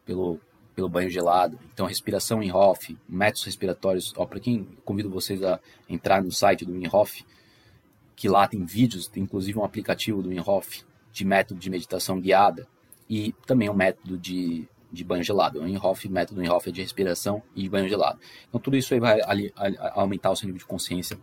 pelo 0.04 0.38
pelo 0.74 0.88
banho 0.88 1.08
gelado. 1.08 1.58
Então, 1.72 1.86
respiração 1.86 2.42
em 2.42 2.52
Hoff, 2.52 2.98
métodos 3.08 3.44
respiratórios. 3.44 4.12
Para 4.12 4.40
quem 4.40 4.64
convido 4.84 5.08
vocês 5.08 5.42
a 5.42 5.60
entrar 5.88 6.20
no 6.20 6.32
site 6.32 6.64
do 6.64 6.76
Inhoff, 6.76 7.24
que 8.16 8.28
lá 8.28 8.48
tem 8.48 8.64
vídeos, 8.64 9.06
tem 9.06 9.22
inclusive 9.22 9.56
um 9.56 9.64
aplicativo 9.64 10.20
do 10.20 10.32
Inhoff 10.32 10.84
de 11.12 11.24
método 11.24 11.60
de 11.60 11.70
meditação 11.70 12.20
guiada 12.20 12.66
e 13.08 13.32
também 13.46 13.70
um 13.70 13.74
método 13.74 14.18
de, 14.18 14.68
de 14.94 15.04
banho 15.04 15.22
gelado. 15.22 15.60
O 15.60 15.68
Inhoff, 15.68 16.08
método 16.08 16.42
Inhoff 16.42 16.68
é 16.68 16.72
de 16.72 16.80
respiração 16.80 17.42
e 17.54 17.68
banho 17.68 17.88
gelado. 17.88 18.18
Então, 18.48 18.60
tudo 18.60 18.76
isso 18.76 18.94
aí 18.94 19.00
vai 19.00 19.20
ali, 19.24 19.52
aumentar 19.94 20.30
o 20.30 20.36
seu 20.36 20.46
nível 20.46 20.60
de 20.60 20.66
consciência, 20.66 21.18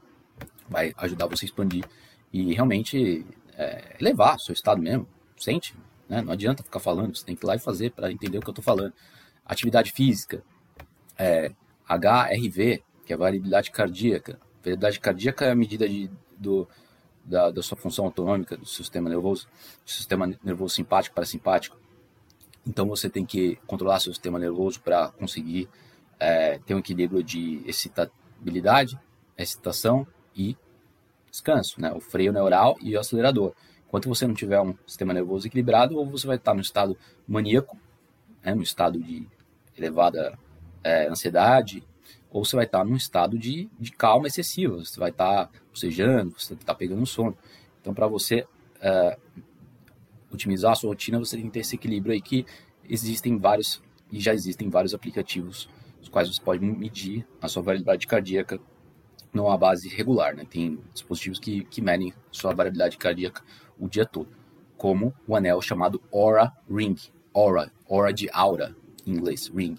vai 0.69 0.93
ajudar 0.97 1.27
você 1.27 1.45
a 1.45 1.47
expandir 1.47 1.83
e 2.31 2.53
realmente 2.53 3.25
é, 3.57 3.95
elevar 3.99 4.35
o 4.35 4.39
seu 4.39 4.53
estado 4.53 4.81
mesmo. 4.81 5.07
Sente, 5.37 5.75
né? 6.07 6.21
Não 6.21 6.33
adianta 6.33 6.61
ficar 6.61 6.79
falando, 6.79 7.15
você 7.15 7.25
tem 7.25 7.35
que 7.35 7.43
ir 7.43 7.47
lá 7.47 7.55
e 7.55 7.59
fazer 7.59 7.91
para 7.91 8.11
entender 8.11 8.37
o 8.37 8.41
que 8.41 8.47
eu 8.47 8.51
estou 8.51 8.63
falando 8.63 8.93
atividade 9.45 9.91
física, 9.91 10.43
é, 11.17 11.51
HRV, 11.87 12.83
que 13.05 13.13
é 13.13 13.17
variabilidade 13.17 13.71
cardíaca. 13.71 14.39
Variabilidade 14.59 14.99
cardíaca 14.99 15.45
é 15.45 15.51
a 15.51 15.55
medida 15.55 15.87
de, 15.87 16.09
do, 16.37 16.67
da, 17.23 17.51
da, 17.51 17.61
sua 17.61 17.77
função 17.77 18.05
autonômica 18.05 18.55
do 18.55 18.65
sistema 18.65 19.09
nervoso, 19.09 19.47
do 19.83 19.91
sistema 19.91 20.27
nervoso 20.43 20.75
simpático 20.75 21.13
para 21.13 21.25
simpático. 21.25 21.77
Então 22.65 22.87
você 22.87 23.09
tem 23.09 23.25
que 23.25 23.57
controlar 23.67 23.99
seu 23.99 24.13
sistema 24.13 24.37
nervoso 24.37 24.79
para 24.81 25.09
conseguir 25.09 25.67
é, 26.19 26.59
ter 26.59 26.75
um 26.75 26.79
equilíbrio 26.79 27.23
de 27.23 27.61
excitabilidade, 27.65 28.99
excitação 29.37 30.05
e 30.35 30.55
descanso, 31.29 31.81
né? 31.81 31.91
o 31.91 31.99
freio 31.99 32.31
neural 32.31 32.77
e 32.81 32.95
o 32.95 32.99
acelerador. 32.99 33.53
Enquanto 33.87 34.07
você 34.07 34.27
não 34.27 34.33
tiver 34.33 34.61
um 34.61 34.75
sistema 34.85 35.13
nervoso 35.13 35.47
equilibrado, 35.47 35.97
ou 35.97 36.05
você 36.05 36.27
vai 36.27 36.37
estar 36.37 36.53
no 36.53 36.61
estado 36.61 36.97
maníaco, 37.27 37.77
né, 38.43 38.55
no 38.55 38.61
estado 38.61 38.99
de 38.99 39.27
elevada 39.77 40.37
é, 40.83 41.07
ansiedade, 41.07 41.83
ou 42.29 42.45
você 42.45 42.55
vai 42.55 42.65
estar 42.65 42.85
num 42.85 42.95
estado 42.95 43.37
de, 43.37 43.69
de 43.77 43.91
calma 43.91 44.27
excessiva, 44.27 44.77
você 44.77 44.97
vai 44.97 45.09
estar 45.09 45.49
bocejando, 45.69 46.33
você 46.37 46.53
está 46.53 46.73
pegando 46.73 47.05
sono. 47.05 47.37
Então, 47.81 47.93
para 47.93 48.07
você 48.07 48.47
é, 48.79 49.17
otimizar 50.31 50.71
a 50.71 50.75
sua 50.75 50.89
rotina, 50.89 51.19
você 51.19 51.35
tem 51.35 51.45
que 51.45 51.51
ter 51.51 51.59
esse 51.59 51.75
equilíbrio 51.75 52.13
aí 52.13 52.21
que 52.21 52.45
existem 52.87 53.37
vários, 53.37 53.81
e 54.11 54.19
já 54.19 54.33
existem 54.33 54.69
vários 54.69 54.93
aplicativos, 54.93 55.69
os 56.01 56.09
quais 56.09 56.27
você 56.27 56.41
pode 56.41 56.63
medir 56.63 57.25
a 57.41 57.47
sua 57.47 57.61
variabilidade 57.61 58.07
cardíaca 58.07 58.59
numa 59.33 59.57
base 59.57 59.87
regular, 59.87 60.35
né? 60.35 60.45
Tem 60.49 60.79
dispositivos 60.93 61.39
que, 61.39 61.63
que 61.65 61.81
medem 61.81 62.13
sua 62.31 62.53
variabilidade 62.53 62.97
cardíaca 62.97 63.43
o 63.79 63.87
dia 63.87 64.05
todo, 64.05 64.29
como 64.77 65.13
o 65.27 65.35
anel 65.35 65.61
chamado 65.61 66.01
Aura 66.11 66.51
Ring, 66.69 66.95
Aura, 67.33 67.71
Aura 67.89 68.13
de 68.13 68.29
aura, 68.31 68.75
em 69.05 69.13
inglês, 69.13 69.47
Ring, 69.53 69.77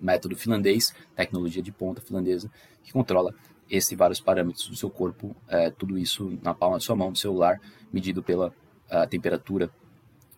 método 0.00 0.34
finlandês, 0.36 0.94
tecnologia 1.14 1.62
de 1.62 1.70
ponta 1.70 2.00
finlandesa, 2.00 2.50
que 2.82 2.92
controla 2.92 3.34
esses 3.68 3.96
vários 3.96 4.20
parâmetros 4.20 4.68
do 4.68 4.76
seu 4.76 4.88
corpo, 4.88 5.36
é, 5.48 5.70
tudo 5.70 5.98
isso 5.98 6.38
na 6.42 6.54
palma 6.54 6.76
da 6.76 6.80
sua 6.80 6.96
mão, 6.96 7.12
do 7.12 7.18
celular, 7.18 7.60
medido 7.92 8.22
pela 8.22 8.54
temperatura 9.10 9.70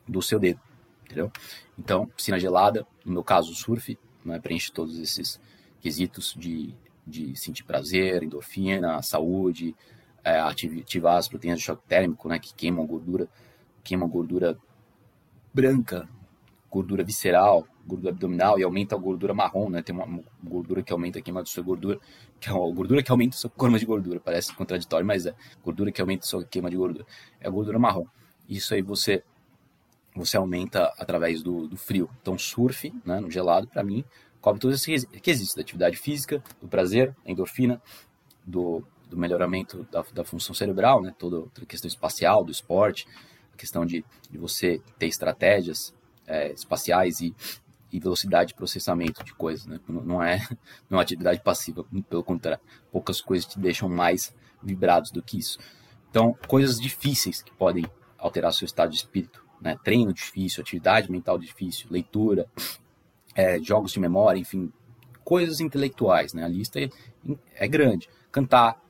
do 0.08 0.22
seu 0.22 0.38
dedo, 0.38 0.60
entendeu? 1.04 1.30
Então, 1.78 2.06
piscina 2.06 2.38
gelada, 2.38 2.86
no 3.04 3.12
meu 3.12 3.24
caso, 3.24 3.54
surf, 3.54 3.98
né, 4.24 4.38
preenche 4.38 4.72
todos 4.72 4.98
esses 4.98 5.40
quesitos 5.80 6.34
de, 6.36 6.74
de 7.06 7.36
sentir 7.36 7.64
prazer, 7.64 8.22
endorfina, 8.22 9.02
saúde, 9.02 9.74
é, 10.24 10.40
ativar 10.40 11.16
as 11.16 11.28
proteínas 11.28 11.60
de 11.60 11.64
choque 11.64 11.82
térmico, 11.86 12.28
né, 12.28 12.38
que 12.38 12.54
queimam 12.54 12.86
gordura, 12.86 13.28
queimam 13.84 14.08
gordura 14.08 14.58
branca 15.52 16.08
gordura 16.70 17.02
visceral, 17.02 17.66
gordura 17.86 18.12
abdominal 18.12 18.58
e 18.58 18.62
aumenta 18.62 18.94
a 18.94 18.98
gordura 18.98 19.32
marrom, 19.32 19.70
né? 19.70 19.82
Tem 19.82 19.94
uma 19.94 20.22
gordura 20.42 20.82
que 20.82 20.92
aumenta 20.92 21.18
a 21.18 21.22
queima 21.22 21.40
da 21.40 21.46
sua 21.46 21.62
gordura, 21.62 21.98
que 22.38 22.48
é 22.48 22.52
uma 22.52 22.72
gordura 22.74 23.02
que 23.02 23.10
aumenta 23.10 23.36
a 23.36 23.38
sua 23.38 23.50
queima 23.50 23.78
de 23.78 23.86
gordura. 23.86 24.20
Parece 24.20 24.54
contraditório, 24.54 25.06
mas 25.06 25.26
é 25.26 25.34
gordura 25.64 25.90
que 25.90 26.00
aumenta 26.00 26.24
a 26.24 26.28
sua 26.28 26.44
queima 26.44 26.70
de 26.70 26.76
gordura. 26.76 27.06
É 27.40 27.48
a 27.48 27.50
gordura 27.50 27.78
marrom. 27.78 28.04
Isso 28.48 28.74
aí 28.74 28.82
você 28.82 29.22
você 30.18 30.36
aumenta 30.36 30.92
através 30.98 31.42
do, 31.42 31.66
do 31.68 31.76
frio. 31.76 32.10
Então 32.20 32.36
surf, 32.36 32.92
né, 33.04 33.20
no 33.20 33.30
gelado, 33.30 33.68
para 33.68 33.82
mim, 33.82 34.04
cobre 34.40 34.60
todos 34.60 34.80
esses 34.80 35.06
requisitos 35.10 35.54
da 35.54 35.62
atividade 35.62 35.96
física, 35.96 36.42
do 36.60 36.68
prazer, 36.68 37.14
da 37.24 37.30
endorfina, 37.30 37.80
do, 38.44 38.82
do 39.08 39.16
melhoramento 39.16 39.86
da, 39.90 40.04
da 40.12 40.24
função 40.24 40.54
cerebral, 40.54 41.02
né? 41.02 41.14
Toda 41.18 41.46
a 41.60 41.66
questão 41.66 41.88
espacial, 41.88 42.44
do 42.44 42.52
esporte, 42.52 43.06
a 43.52 43.56
questão 43.56 43.84
de, 43.84 44.04
de 44.30 44.38
você 44.38 44.80
ter 44.98 45.06
estratégias 45.06 45.94
é, 46.26 46.52
espaciais 46.52 47.20
e, 47.20 47.34
e, 47.92 47.98
velocidade 47.98 48.48
de 48.48 48.54
processamento 48.54 49.24
de 49.24 49.34
coisas, 49.34 49.66
né? 49.66 49.80
Não 49.88 50.22
é, 50.22 50.38
não 50.88 50.96
é 50.96 50.96
uma 50.96 51.02
atividade 51.02 51.40
passiva, 51.40 51.84
pelo 52.08 52.24
contrário, 52.24 52.62
poucas 52.90 53.20
coisas 53.20 53.46
te 53.46 53.58
deixam 53.58 53.88
mais 53.88 54.34
vibrados 54.62 55.10
do 55.10 55.22
que 55.22 55.38
isso. 55.38 55.58
Então, 56.10 56.36
coisas 56.46 56.80
difíceis 56.80 57.42
que 57.42 57.52
podem 57.52 57.84
alterar 58.16 58.52
seu 58.52 58.64
estado 58.64 58.90
de 58.90 58.96
espírito, 58.96 59.44
né? 59.60 59.76
Treino 59.82 60.12
difícil, 60.12 60.62
atividade 60.62 61.10
mental 61.10 61.38
difícil, 61.38 61.88
leitura, 61.90 62.46
é, 63.34 63.58
jogos 63.60 63.92
de 63.92 64.00
memória, 64.00 64.38
enfim, 64.38 64.72
coisas 65.24 65.60
intelectuais, 65.60 66.32
né? 66.32 66.44
A 66.44 66.48
lista 66.48 66.80
é, 66.80 66.88
é 67.54 67.68
grande. 67.68 68.08
Cantar, 68.30 68.82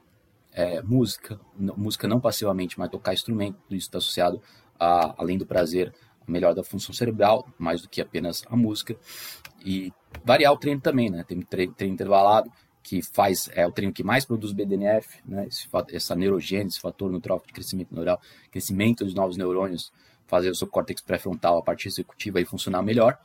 é, 0.53 0.83
música, 0.83 1.39
música 1.57 2.09
não 2.09 2.21
passivamente, 2.21 2.79
mas 2.79 2.91
tocar 2.91 3.13
instrumento, 3.13 3.57
tudo 3.63 3.77
isso 3.77 3.89
está 3.89 3.99
associado 3.99 4.41
a, 4.79 5.15
além 5.21 5.37
do 5.37 5.47
prazer, 5.47 5.93
melhor 6.27 6.55
da 6.55 6.63
função 6.63 6.95
cerebral, 6.95 7.47
mais 7.59 7.83
do 7.83 7.89
que 7.89 8.01
apenas 8.01 8.45
a 8.49 8.57
música. 8.57 8.97
E 9.65 9.93
variar 10.25 10.53
o 10.53 10.59
treino 10.59 10.81
também, 10.81 11.11
né? 11.11 11.25
Tem 11.27 11.41
treino, 11.41 11.73
treino 11.75 11.95
intervalado, 11.95 12.51
que 12.83 13.03
faz, 13.03 13.51
é 13.53 13.67
o 13.67 13.73
treino 13.73 13.93
que 13.93 14.03
mais 14.03 14.25
produz 14.25 14.53
BDNF, 14.53 15.21
né? 15.25 15.47
Esse, 15.47 15.69
essa 15.93 16.15
neurogênese, 16.15 16.77
esse 16.77 16.81
fator 16.81 17.11
neutrófico 17.11 17.49
de 17.49 17.55
crescimento 17.55 17.95
neural, 17.95 18.21
crescimento 18.51 19.07
de 19.07 19.15
novos 19.15 19.37
neurônios, 19.37 19.93
fazer 20.29 20.51
o 20.51 20.55
seu 20.55 20.69
córtex 20.69 21.01
pré-frontal, 21.01 21.59
a 21.59 21.63
parte 21.63 21.89
executiva, 21.89 22.39
aí 22.39 22.45
funcionar 22.45 22.83
melhor. 22.83 23.19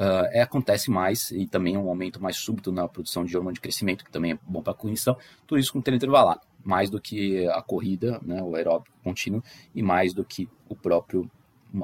Uh, 0.00 0.26
é, 0.32 0.40
acontece 0.40 0.90
mais 0.90 1.30
e 1.30 1.46
também 1.46 1.76
um 1.76 1.86
aumento 1.88 2.20
mais 2.20 2.38
súbito 2.38 2.72
na 2.72 2.88
produção 2.88 3.22
de 3.22 3.36
hormônio 3.36 3.54
de 3.54 3.60
crescimento, 3.60 4.02
que 4.02 4.10
também 4.10 4.32
é 4.32 4.38
bom 4.42 4.62
para 4.62 4.72
a 4.72 4.76
cognição. 4.76 5.16
Tudo 5.46 5.58
isso 5.58 5.72
com 5.72 5.80
treino 5.82 5.98
intervalado, 5.98 6.40
mais 6.64 6.88
do 6.88 6.98
que 6.98 7.46
a 7.48 7.60
corrida, 7.60 8.18
né, 8.22 8.42
o 8.42 8.56
aeróbico 8.56 8.96
contínuo, 9.04 9.44
e 9.74 9.82
mais 9.82 10.14
do 10.14 10.24
que 10.24 10.48
o 10.68 10.74
próprio 10.74 11.30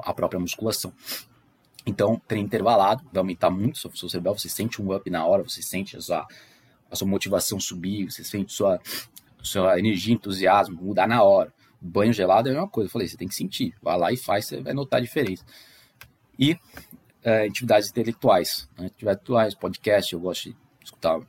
a 0.03 0.13
própria 0.13 0.39
musculação. 0.39 0.91
Então, 1.85 2.19
treino 2.27 2.47
intervalado 2.47 3.03
vai 3.13 3.19
aumentar 3.19 3.49
muito 3.49 3.77
sua 3.77 3.89
função 3.89 4.09
cerebral, 4.09 4.37
você 4.37 4.49
sente 4.49 4.81
um 4.81 4.93
up 4.93 5.09
na 5.09 5.25
hora, 5.25 5.43
você 5.43 5.61
sente 5.61 5.95
a 5.95 6.01
sua, 6.01 6.27
a 6.91 6.95
sua 6.95 7.07
motivação 7.07 7.59
subir, 7.59 8.11
você 8.11 8.23
sente 8.23 8.51
sua, 8.51 8.79
sua 9.41 9.79
energia, 9.79 10.13
entusiasmo 10.13 10.81
mudar 10.81 11.07
na 11.07 11.23
hora. 11.23 11.53
Banho 11.79 12.13
gelado 12.13 12.47
é 12.47 12.51
a 12.51 12.55
mesma 12.55 12.69
coisa, 12.69 12.87
eu 12.87 12.91
falei, 12.91 13.07
você 13.07 13.17
tem 13.17 13.27
que 13.27 13.35
sentir, 13.35 13.75
vai 13.81 13.97
lá 13.97 14.11
e 14.11 14.17
faz, 14.17 14.45
você 14.45 14.61
vai 14.61 14.73
notar 14.73 14.99
a 14.99 15.03
diferença. 15.03 15.45
E 16.37 16.57
é, 17.23 17.45
atividades 17.45 17.89
intelectuais, 17.89 18.69
né? 18.77 18.87
atividades 18.87 19.21
intelectuais, 19.21 19.55
podcast, 19.55 20.13
eu 20.13 20.19
gosto 20.19 20.49
de 20.49 20.57
escutar 20.83 21.19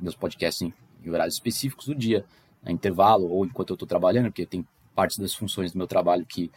meus 0.00 0.14
podcasts 0.14 0.62
em, 0.62 0.72
em 1.04 1.10
horários 1.10 1.34
específicos 1.34 1.86
do 1.86 1.94
dia, 1.94 2.24
né? 2.62 2.72
intervalo 2.72 3.28
ou 3.28 3.44
enquanto 3.44 3.70
eu 3.70 3.74
estou 3.74 3.88
trabalhando, 3.88 4.26
porque 4.26 4.46
tem 4.46 4.66
partes 4.94 5.18
das 5.18 5.34
funções 5.34 5.72
do 5.72 5.78
meu 5.78 5.86
trabalho 5.86 6.24
que 6.24 6.50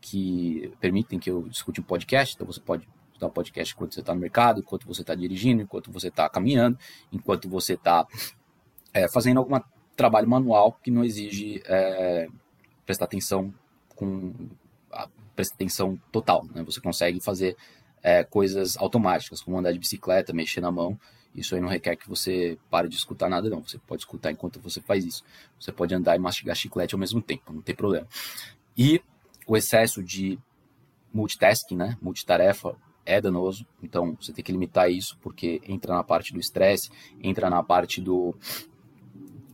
que 0.00 0.72
permitem 0.80 1.18
que 1.18 1.28
eu 1.28 1.48
escute 1.48 1.80
um 1.80 1.84
podcast. 1.84 2.34
Então 2.34 2.46
você 2.46 2.60
pode 2.60 2.86
escutar 3.08 3.26
um 3.26 3.30
podcast 3.30 3.74
enquanto 3.74 3.94
você 3.94 4.00
está 4.00 4.14
no 4.14 4.20
mercado, 4.20 4.60
enquanto 4.60 4.86
você 4.86 5.00
está 5.00 5.14
dirigindo, 5.14 5.62
enquanto 5.62 5.90
você 5.90 6.08
está 6.08 6.28
caminhando, 6.28 6.78
enquanto 7.12 7.48
você 7.48 7.74
está 7.74 8.06
é, 8.92 9.08
fazendo 9.08 9.38
algum 9.38 9.58
trabalho 9.96 10.28
manual 10.28 10.72
que 10.72 10.90
não 10.90 11.04
exige 11.04 11.62
é, 11.66 12.28
prestar 12.86 13.04
atenção 13.04 13.52
com 13.94 14.32
atenção 15.36 16.00
total. 16.10 16.46
Né? 16.54 16.62
Você 16.62 16.80
consegue 16.80 17.20
fazer 17.20 17.56
é, 18.02 18.24
coisas 18.24 18.76
automáticas, 18.76 19.42
como 19.42 19.58
andar 19.58 19.72
de 19.72 19.78
bicicleta, 19.78 20.32
mexer 20.32 20.60
na 20.60 20.70
mão. 20.70 20.98
Isso 21.34 21.54
aí 21.54 21.60
não 21.60 21.68
requer 21.68 21.96
que 21.96 22.08
você 22.08 22.56
pare 22.70 22.88
de 22.88 22.96
escutar 22.96 23.28
nada, 23.28 23.50
não. 23.50 23.62
Você 23.62 23.78
pode 23.78 24.02
escutar 24.02 24.30
enquanto 24.30 24.60
você 24.60 24.80
faz 24.80 25.04
isso. 25.04 25.22
Você 25.60 25.70
pode 25.70 25.94
andar 25.94 26.16
e 26.16 26.18
mastigar 26.18 26.56
chiclete 26.56 26.94
ao 26.94 26.98
mesmo 26.98 27.20
tempo, 27.20 27.52
não 27.52 27.60
tem 27.60 27.74
problema. 27.74 28.06
E 28.76 29.02
o 29.46 29.56
excesso 29.56 30.02
de 30.02 30.38
multitasking, 31.12 31.76
né, 31.76 31.98
multitarefa, 32.00 32.76
é 33.06 33.20
danoso, 33.20 33.64
então 33.80 34.16
você 34.20 34.32
tem 34.32 34.44
que 34.44 34.50
limitar 34.50 34.90
isso, 34.90 35.16
porque 35.22 35.62
entra 35.66 35.94
na 35.94 36.02
parte 36.02 36.32
do 36.32 36.40
estresse, 36.40 36.90
entra 37.22 37.48
na 37.48 37.62
parte 37.62 38.00
do, 38.00 38.34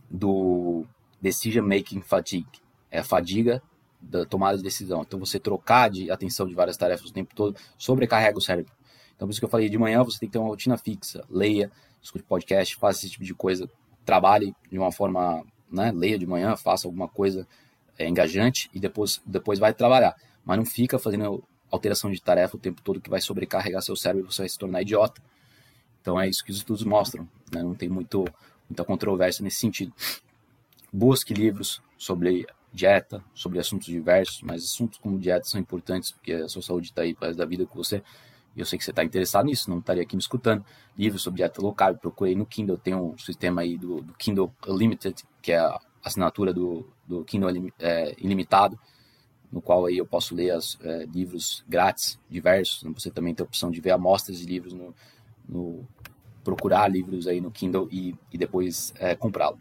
do 0.09 0.85
decision 1.21 1.65
making 1.65 2.01
fatigue, 2.01 2.62
é 2.93 2.99
a 2.99 3.03
fadiga 3.03 3.61
da 3.99 4.23
tomada 4.23 4.55
de 4.55 4.63
decisão. 4.63 5.01
Então 5.01 5.19
você 5.19 5.39
trocar 5.39 5.89
de 5.89 6.11
atenção 6.11 6.47
de 6.47 6.53
várias 6.53 6.77
tarefas 6.77 7.09
o 7.09 7.13
tempo 7.13 7.33
todo 7.35 7.59
sobrecarrega 7.77 8.37
o 8.37 8.41
cérebro. 8.41 8.71
Então 9.15 9.27
por 9.27 9.31
isso 9.31 9.41
que 9.41 9.45
eu 9.45 9.49
falei, 9.49 9.67
de 9.67 9.77
manhã 9.77 10.03
você 10.03 10.19
tem 10.19 10.29
que 10.29 10.33
ter 10.33 10.39
uma 10.39 10.47
rotina 10.47 10.77
fixa, 10.77 11.25
leia, 11.27 11.71
escute 12.01 12.23
podcast, 12.23 12.75
faça 12.75 12.99
esse 12.99 13.09
tipo 13.09 13.23
de 13.23 13.33
coisa, 13.33 13.67
trabalhe 14.05 14.53
de 14.69 14.77
uma 14.77 14.91
forma, 14.91 15.43
né, 15.71 15.91
leia 15.91 16.19
de 16.19 16.27
manhã, 16.27 16.55
faça 16.55 16.87
alguma 16.87 17.07
coisa 17.07 17.47
é, 17.97 18.07
engajante 18.07 18.69
e 18.73 18.79
depois, 18.79 19.19
depois 19.25 19.57
vai 19.57 19.73
trabalhar. 19.73 20.15
Mas 20.45 20.57
não 20.57 20.65
fica 20.65 20.99
fazendo 20.99 21.43
alteração 21.71 22.11
de 22.11 22.21
tarefa 22.21 22.55
o 22.55 22.59
tempo 22.59 22.81
todo 22.83 23.01
que 23.01 23.09
vai 23.09 23.21
sobrecarregar 23.21 23.81
seu 23.81 23.95
cérebro 23.95 24.27
e 24.29 24.33
você 24.33 24.43
vai 24.43 24.49
se 24.49 24.57
tornar 24.59 24.83
idiota. 24.83 25.19
Então 25.99 26.19
é 26.19 26.29
isso 26.29 26.43
que 26.43 26.51
os 26.51 26.57
estudos 26.57 26.83
mostram, 26.83 27.27
né? 27.51 27.63
não 27.63 27.73
tem 27.73 27.89
muito, 27.89 28.25
muita 28.69 28.83
controvérsia 28.83 29.41
nesse 29.41 29.57
sentido. 29.57 29.93
Busque 30.91 31.33
livros 31.33 31.81
sobre 31.97 32.45
dieta, 32.73 33.23
sobre 33.33 33.59
assuntos 33.59 33.87
diversos, 33.87 34.41
mas 34.41 34.63
assuntos 34.63 34.97
como 34.97 35.19
dieta 35.19 35.45
são 35.45 35.61
importantes 35.61 36.11
porque 36.11 36.33
a 36.33 36.49
sua 36.49 36.61
saúde 36.61 36.87
está 36.87 37.03
aí 37.03 37.13
para 37.13 37.33
da 37.33 37.45
vida 37.45 37.65
com 37.65 37.77
você. 37.77 38.03
E 38.55 38.59
eu 38.59 38.65
sei 38.65 38.77
que 38.77 38.85
você 38.85 38.91
está 38.91 39.03
interessado 39.03 39.45
nisso, 39.45 39.69
não 39.69 39.79
estaria 39.79 40.03
aqui 40.03 40.15
me 40.15 40.21
escutando. 40.21 40.65
Livros 40.97 41.21
sobre 41.21 41.37
dieta 41.37 41.61
local, 41.61 41.95
procurei 41.97 42.35
no 42.35 42.45
Kindle, 42.45 42.77
tem 42.77 42.93
um 42.95 43.17
sistema 43.17 43.61
aí 43.61 43.77
do, 43.77 44.01
do 44.01 44.13
Kindle 44.13 44.53
Unlimited, 44.67 45.23
que 45.41 45.51
é 45.51 45.59
a 45.59 45.79
assinatura 46.03 46.53
do, 46.53 46.87
do 47.07 47.23
Kindle 47.23 47.49
é, 47.79 48.15
ilimitado, 48.17 48.77
no 49.51 49.61
qual 49.61 49.85
aí 49.85 49.97
eu 49.97 50.05
posso 50.05 50.35
ler 50.35 50.51
as, 50.51 50.77
é, 50.81 51.05
livros 51.05 51.63
grátis, 51.67 52.19
diversos. 52.29 52.83
Você 52.93 53.09
também 53.09 53.33
tem 53.33 53.43
a 53.43 53.47
opção 53.47 53.71
de 53.71 53.81
ver 53.81 53.91
amostras 53.91 54.39
de 54.39 54.45
livros 54.45 54.73
no, 54.73 54.93
no 55.47 55.87
procurar 56.43 56.87
livros 56.87 57.27
aí 57.27 57.39
no 57.39 57.51
Kindle 57.51 57.87
e, 57.91 58.15
e 58.31 58.37
depois 58.37 58.93
é, 58.97 59.15
comprá-lo. 59.15 59.57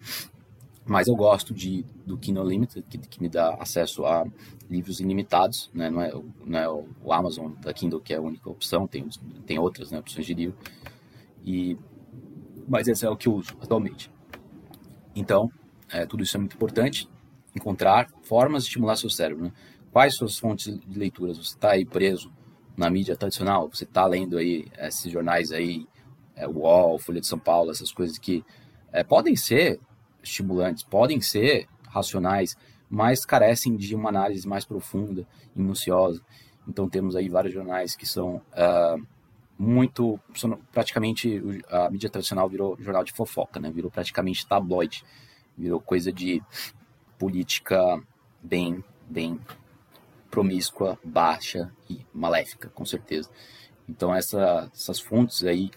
Mas 0.85 1.07
eu 1.07 1.15
gosto 1.15 1.55
de, 1.55 1.85
do 2.05 2.19
Kindle 2.19 2.45
Unlimited, 2.45 2.85
que, 2.89 2.99
que 2.99 3.23
me 3.23 3.29
dá 3.29 3.55
acesso 3.55 4.05
a 4.05 4.25
livros 4.69 5.01
ilimitados, 5.01 5.71
né? 5.73 5.89
não, 5.89 6.01
é, 6.01 6.13
não 6.45 6.59
é 6.59 6.69
o 6.69 7.13
Amazon 7.13 7.53
da 7.61 7.73
Kindle 7.73 8.01
que 8.01 8.13
é 8.13 8.17
a 8.17 8.21
única 8.21 8.51
opção, 8.51 8.87
tem, 8.87 9.09
tem 9.47 9.59
outras 9.59 9.93
né, 9.93 9.99
opções 9.99 10.27
de 10.27 10.35
livro. 10.35 10.57
E, 11.45 11.79
mas 12.67 12.89
esse 12.89 13.07
é 13.07 13.11
o 13.11 13.17
que 13.17 13.29
eu 13.29 13.35
uso 13.35 13.57
atualmente. 13.61 14.11
Então, 15.15 15.51
é, 15.93 16.07
tudo 16.07 16.23
isso 16.23 16.37
é 16.37 16.41
muito 16.41 16.57
importante. 16.57 17.09
Encontrar 17.55 18.09
formas 18.23 18.63
de 18.63 18.69
estimular 18.71 18.97
seu 18.97 19.11
cérebro. 19.11 19.45
Né? 19.45 19.53
Quais 19.93 20.17
suas 20.17 20.39
fontes 20.39 20.79
de 20.79 20.99
leituras? 20.99 21.37
Você 21.37 21.55
está 21.55 21.73
aí 21.73 21.85
preso 21.85 22.33
na 22.77 22.91
mídia 22.91 23.15
tradicional? 23.15 23.69
Você 23.69 23.85
está 23.85 24.07
lendo 24.07 24.39
aí 24.39 24.67
esses 24.79 25.13
jornais 25.13 25.53
aí, 25.53 25.87
é, 26.35 26.49
UOL, 26.49 26.99
Folha 26.99 27.21
de 27.21 27.27
São 27.27 27.39
Paulo, 27.39 27.71
essas 27.71 27.93
coisas 27.93 28.19
que 28.19 28.43
é, 28.91 29.05
podem 29.05 29.37
ser 29.37 29.79
estimulantes, 30.23 30.83
podem 30.83 31.21
ser 31.21 31.69
racionais, 31.89 32.57
mas 32.89 33.25
carecem 33.25 33.77
de 33.77 33.95
uma 33.95 34.09
análise 34.09 34.47
mais 34.47 34.65
profunda 34.65 35.27
e 35.55 35.59
minuciosa. 35.59 36.23
Então 36.67 36.89
temos 36.89 37.17
aí 37.17 37.29
vários 37.29 37.53
jornais 37.53 37.97
que 37.97 38.07
são 38.07 38.37
uh, 38.37 39.07
muito, 39.59 40.19
praticamente 40.71 41.43
a 41.69 41.91
mídia 41.91 42.11
tradicional 42.11 42.49
virou 42.49 42.77
jornal 42.81 43.05
de 43.05 43.13
fofoca, 43.13 43.61
né? 43.61 43.71
Virou 43.71 43.91
praticamente 43.91 44.47
tabloide 44.47 45.05
virou 45.57 45.81
coisa 45.81 46.13
de 46.13 46.43
política 47.19 48.03
bem, 48.43 48.83
bem 49.09 49.39
promíscua, 50.31 50.99
baixa 51.05 51.73
e 51.89 52.05
maléfica, 52.13 52.69
com 52.71 52.85
certeza. 52.85 53.31
Então 53.89 54.15
essa, 54.15 54.71
essas 54.75 55.01
fontes 55.01 55.45
aí 55.45 55.71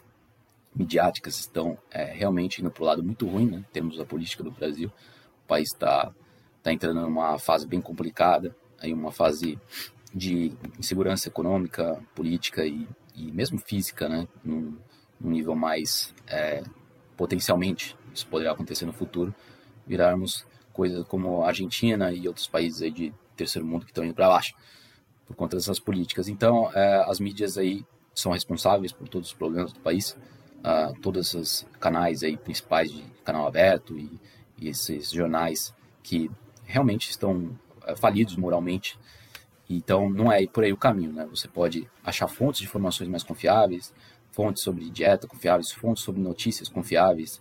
midiáticas 0.76 1.40
estão 1.40 1.78
é, 1.90 2.04
realmente 2.04 2.62
indo 2.62 2.70
para 2.70 2.84
o 2.84 2.86
lado 2.86 3.04
muito 3.04 3.28
ruim, 3.28 3.48
né? 3.48 3.66
Temos 3.72 4.00
a 4.00 4.06
política 4.06 4.44
do 4.44 4.52
Brasil, 4.52 4.92
o 5.44 5.48
país 5.48 5.70
está 5.72 6.12
tá 6.62 6.74
entrando 6.74 7.02
numa 7.02 7.40
fase 7.40 7.66
bem 7.68 7.82
complicada, 7.82 8.56
aí 8.80 8.94
uma 8.94 9.12
fase 9.12 9.60
de 10.14 10.54
insegurança 10.78 11.28
econômica, 11.30 12.02
política 12.14 12.66
e, 12.66 12.88
e 13.16 13.32
mesmo 13.32 13.58
física, 13.58 14.10
né? 14.10 14.28
Num, 14.44 14.78
num 15.20 15.32
nível 15.32 15.56
mais 15.56 16.14
é, 16.28 16.64
potencialmente 17.16 17.96
isso 18.16 18.28
poderá 18.28 18.52
acontecer 18.52 18.86
no 18.86 18.94
futuro 18.94 19.36
virarmos 19.86 20.46
coisas 20.72 21.06
como 21.08 21.44
a 21.44 21.48
Argentina 21.48 22.12
e 22.12 22.28
outros 22.28 22.48
países 22.48 22.82
aí 22.82 22.92
de 22.92 23.14
terceiro 23.36 23.68
mundo 23.68 23.86
que 23.86 23.92
estão 23.92 24.06
indo 24.06 24.14
para 24.14 24.30
baixo 24.30 24.54
por 25.28 25.36
conta 25.36 25.56
dessas 25.58 25.80
políticas. 25.80 26.28
Então, 26.28 26.72
é, 26.74 27.04
as 27.10 27.20
mídias 27.20 27.58
aí 27.58 27.86
são 28.14 28.32
responsáveis 28.32 28.92
por 28.92 29.10
todos 29.10 29.30
os 29.30 29.34
problemas 29.34 29.74
do 29.74 29.80
país. 29.80 30.16
Uh, 30.66 31.00
todos 31.00 31.36
os 31.36 31.68
canais 31.80 32.24
aí 32.24 32.36
principais 32.36 32.92
de 32.92 33.04
canal 33.24 33.46
aberto 33.46 33.96
e, 33.96 34.20
e 34.58 34.68
esses 34.68 35.12
jornais 35.12 35.72
que 36.02 36.32
realmente 36.64 37.12
estão 37.12 37.56
uh, 37.88 37.96
falidos 37.96 38.36
moralmente. 38.36 38.98
Então, 39.70 40.10
não 40.10 40.32
é 40.32 40.48
por 40.48 40.64
aí 40.64 40.74
o 40.74 40.78
caminho, 40.78 41.14
né? 41.14 41.28
Você 41.30 41.48
pode 41.48 41.88
achar 42.04 42.28
fontes 42.28 42.62
de 42.62 42.66
informações 42.66 43.08
mais 43.08 43.22
confiáveis, 43.22 43.94
fontes 44.32 44.64
sobre 44.64 44.90
dieta 44.90 45.28
confiáveis, 45.28 45.72
fontes 45.72 46.04
sobre 46.04 46.20
notícias 46.22 46.68
confiáveis, 46.68 47.40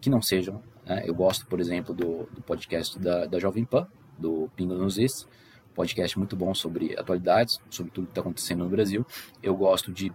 que 0.00 0.08
não 0.08 0.22
sejam 0.22 0.62
né? 0.86 1.02
Eu 1.04 1.14
gosto, 1.14 1.46
por 1.46 1.58
exemplo, 1.58 1.92
do, 1.92 2.28
do 2.32 2.40
podcast 2.40 2.98
da, 2.98 3.26
da 3.26 3.40
Jovem 3.40 3.64
Pan, 3.64 3.88
do 4.16 4.48
Pingo 4.54 4.74
nos 4.74 5.26
podcast 5.74 6.16
muito 6.16 6.34
bom 6.36 6.54
sobre 6.54 6.98
atualidades, 6.98 7.60
sobre 7.68 7.92
tudo 7.92 8.06
que 8.06 8.12
está 8.12 8.20
acontecendo 8.22 8.64
no 8.64 8.70
Brasil. 8.70 9.04
Eu 9.42 9.54
gosto 9.54 9.92
de 9.92 10.10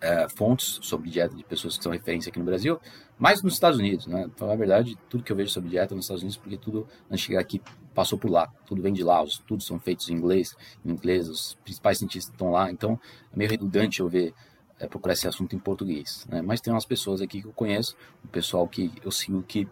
é, 0.00 0.28
fontes 0.28 0.78
sobre 0.82 1.10
dieta 1.10 1.36
de 1.36 1.44
pessoas 1.44 1.76
que 1.76 1.82
são 1.82 1.92
referência 1.92 2.30
aqui 2.30 2.38
no 2.38 2.44
Brasil, 2.44 2.80
mas 3.18 3.42
nos 3.42 3.54
Estados 3.54 3.78
Unidos, 3.78 4.06
né? 4.06 4.24
Então, 4.34 4.48
na 4.48 4.56
verdade, 4.56 4.96
tudo 5.08 5.22
que 5.22 5.30
eu 5.30 5.36
vejo 5.36 5.50
sobre 5.50 5.68
dieta 5.68 5.94
nos 5.94 6.04
Estados 6.04 6.22
Unidos, 6.22 6.38
porque 6.38 6.56
tudo, 6.56 6.86
antes 7.10 7.20
de 7.20 7.26
chegar 7.26 7.40
aqui, 7.40 7.60
passou 7.94 8.18
por 8.18 8.30
lá. 8.30 8.48
Tudo 8.66 8.80
vem 8.80 8.92
de 8.92 9.04
lá, 9.04 9.22
os 9.22 9.32
estudos 9.32 9.66
são 9.66 9.78
feitos 9.78 10.08
em 10.08 10.14
inglês, 10.14 10.56
em 10.84 10.90
inglês, 10.90 11.28
os 11.28 11.54
principais 11.62 11.98
cientistas 11.98 12.32
estão 12.32 12.50
lá, 12.50 12.70
então 12.70 12.98
é 13.32 13.36
meio 13.36 13.50
redundante 13.50 14.00
eu 14.00 14.08
ver 14.08 14.32
é, 14.78 14.86
procurar 14.86 15.12
esse 15.12 15.28
assunto 15.28 15.54
em 15.54 15.58
português. 15.58 16.26
Né? 16.30 16.40
Mas 16.40 16.60
tem 16.60 16.72
umas 16.72 16.86
pessoas 16.86 17.20
aqui 17.20 17.42
que 17.42 17.46
eu 17.46 17.52
conheço, 17.52 17.94
o 18.24 18.28
pessoal 18.28 18.66
que 18.66 18.90
eu 19.04 19.10
sigo 19.10 19.42
que, 19.42 19.68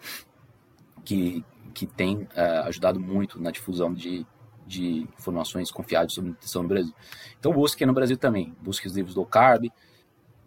que, 1.05 1.43
que 1.73 1.87
tem 1.87 2.29
é, 2.35 2.43
ajudado 2.61 3.01
muito 3.01 3.41
na 3.41 3.51
difusão 3.51 3.95
de, 3.95 4.27
de 4.67 5.09
informações 5.19 5.71
confiáveis 5.71 6.13
sobre 6.13 6.31
nutrição 6.31 6.63
no 6.63 6.69
Brasil. 6.69 6.93
Então 7.41 7.53
busque 7.53 7.87
no 7.87 7.95
Brasil 7.95 8.19
também, 8.19 8.55
busque 8.61 8.87
os 8.87 8.95
livros 8.95 9.15
do 9.15 9.25
Carb, 9.25 9.71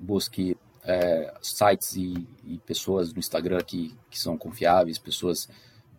busque 0.02 0.58
é, 0.84 1.34
sites 1.42 1.96
e, 1.96 2.28
e, 2.44 2.58
pessoas 2.60 3.14
no 3.14 3.20
Instagram 3.20 3.60
que, 3.62 3.96
que 4.10 4.20
são 4.20 4.38
confiáveis, 4.38 4.98
pessoas 4.98 5.48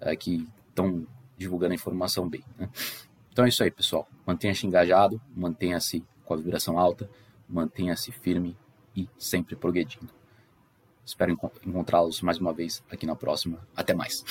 é, 0.00 0.16
que 0.16 0.48
estão 0.68 1.07
divulgando 1.38 1.72
a 1.72 1.76
informação 1.76 2.28
bem. 2.28 2.44
Né? 2.59 2.68
Então 3.32 3.44
é 3.44 3.48
isso 3.48 3.62
aí, 3.62 3.70
pessoal. 3.70 4.07
Mantenha-se 4.26 4.66
engajado, 4.66 5.20
mantenha-se 5.34 6.05
com 6.24 6.34
a 6.34 6.36
vibração 6.36 6.78
alta 6.78 7.09
mantenha-se 7.53 8.11
firme 8.11 8.57
e 8.96 9.09
sempre 9.18 9.55
progredindo. 9.55 10.12
Espero 11.05 11.32
encontrá-los 11.66 12.22
mais 12.22 12.38
uma 12.38 12.53
vez 12.53 12.82
aqui 12.90 13.05
na 13.05 13.14
próxima. 13.14 13.66
Até 13.76 13.92
mais. 13.92 14.24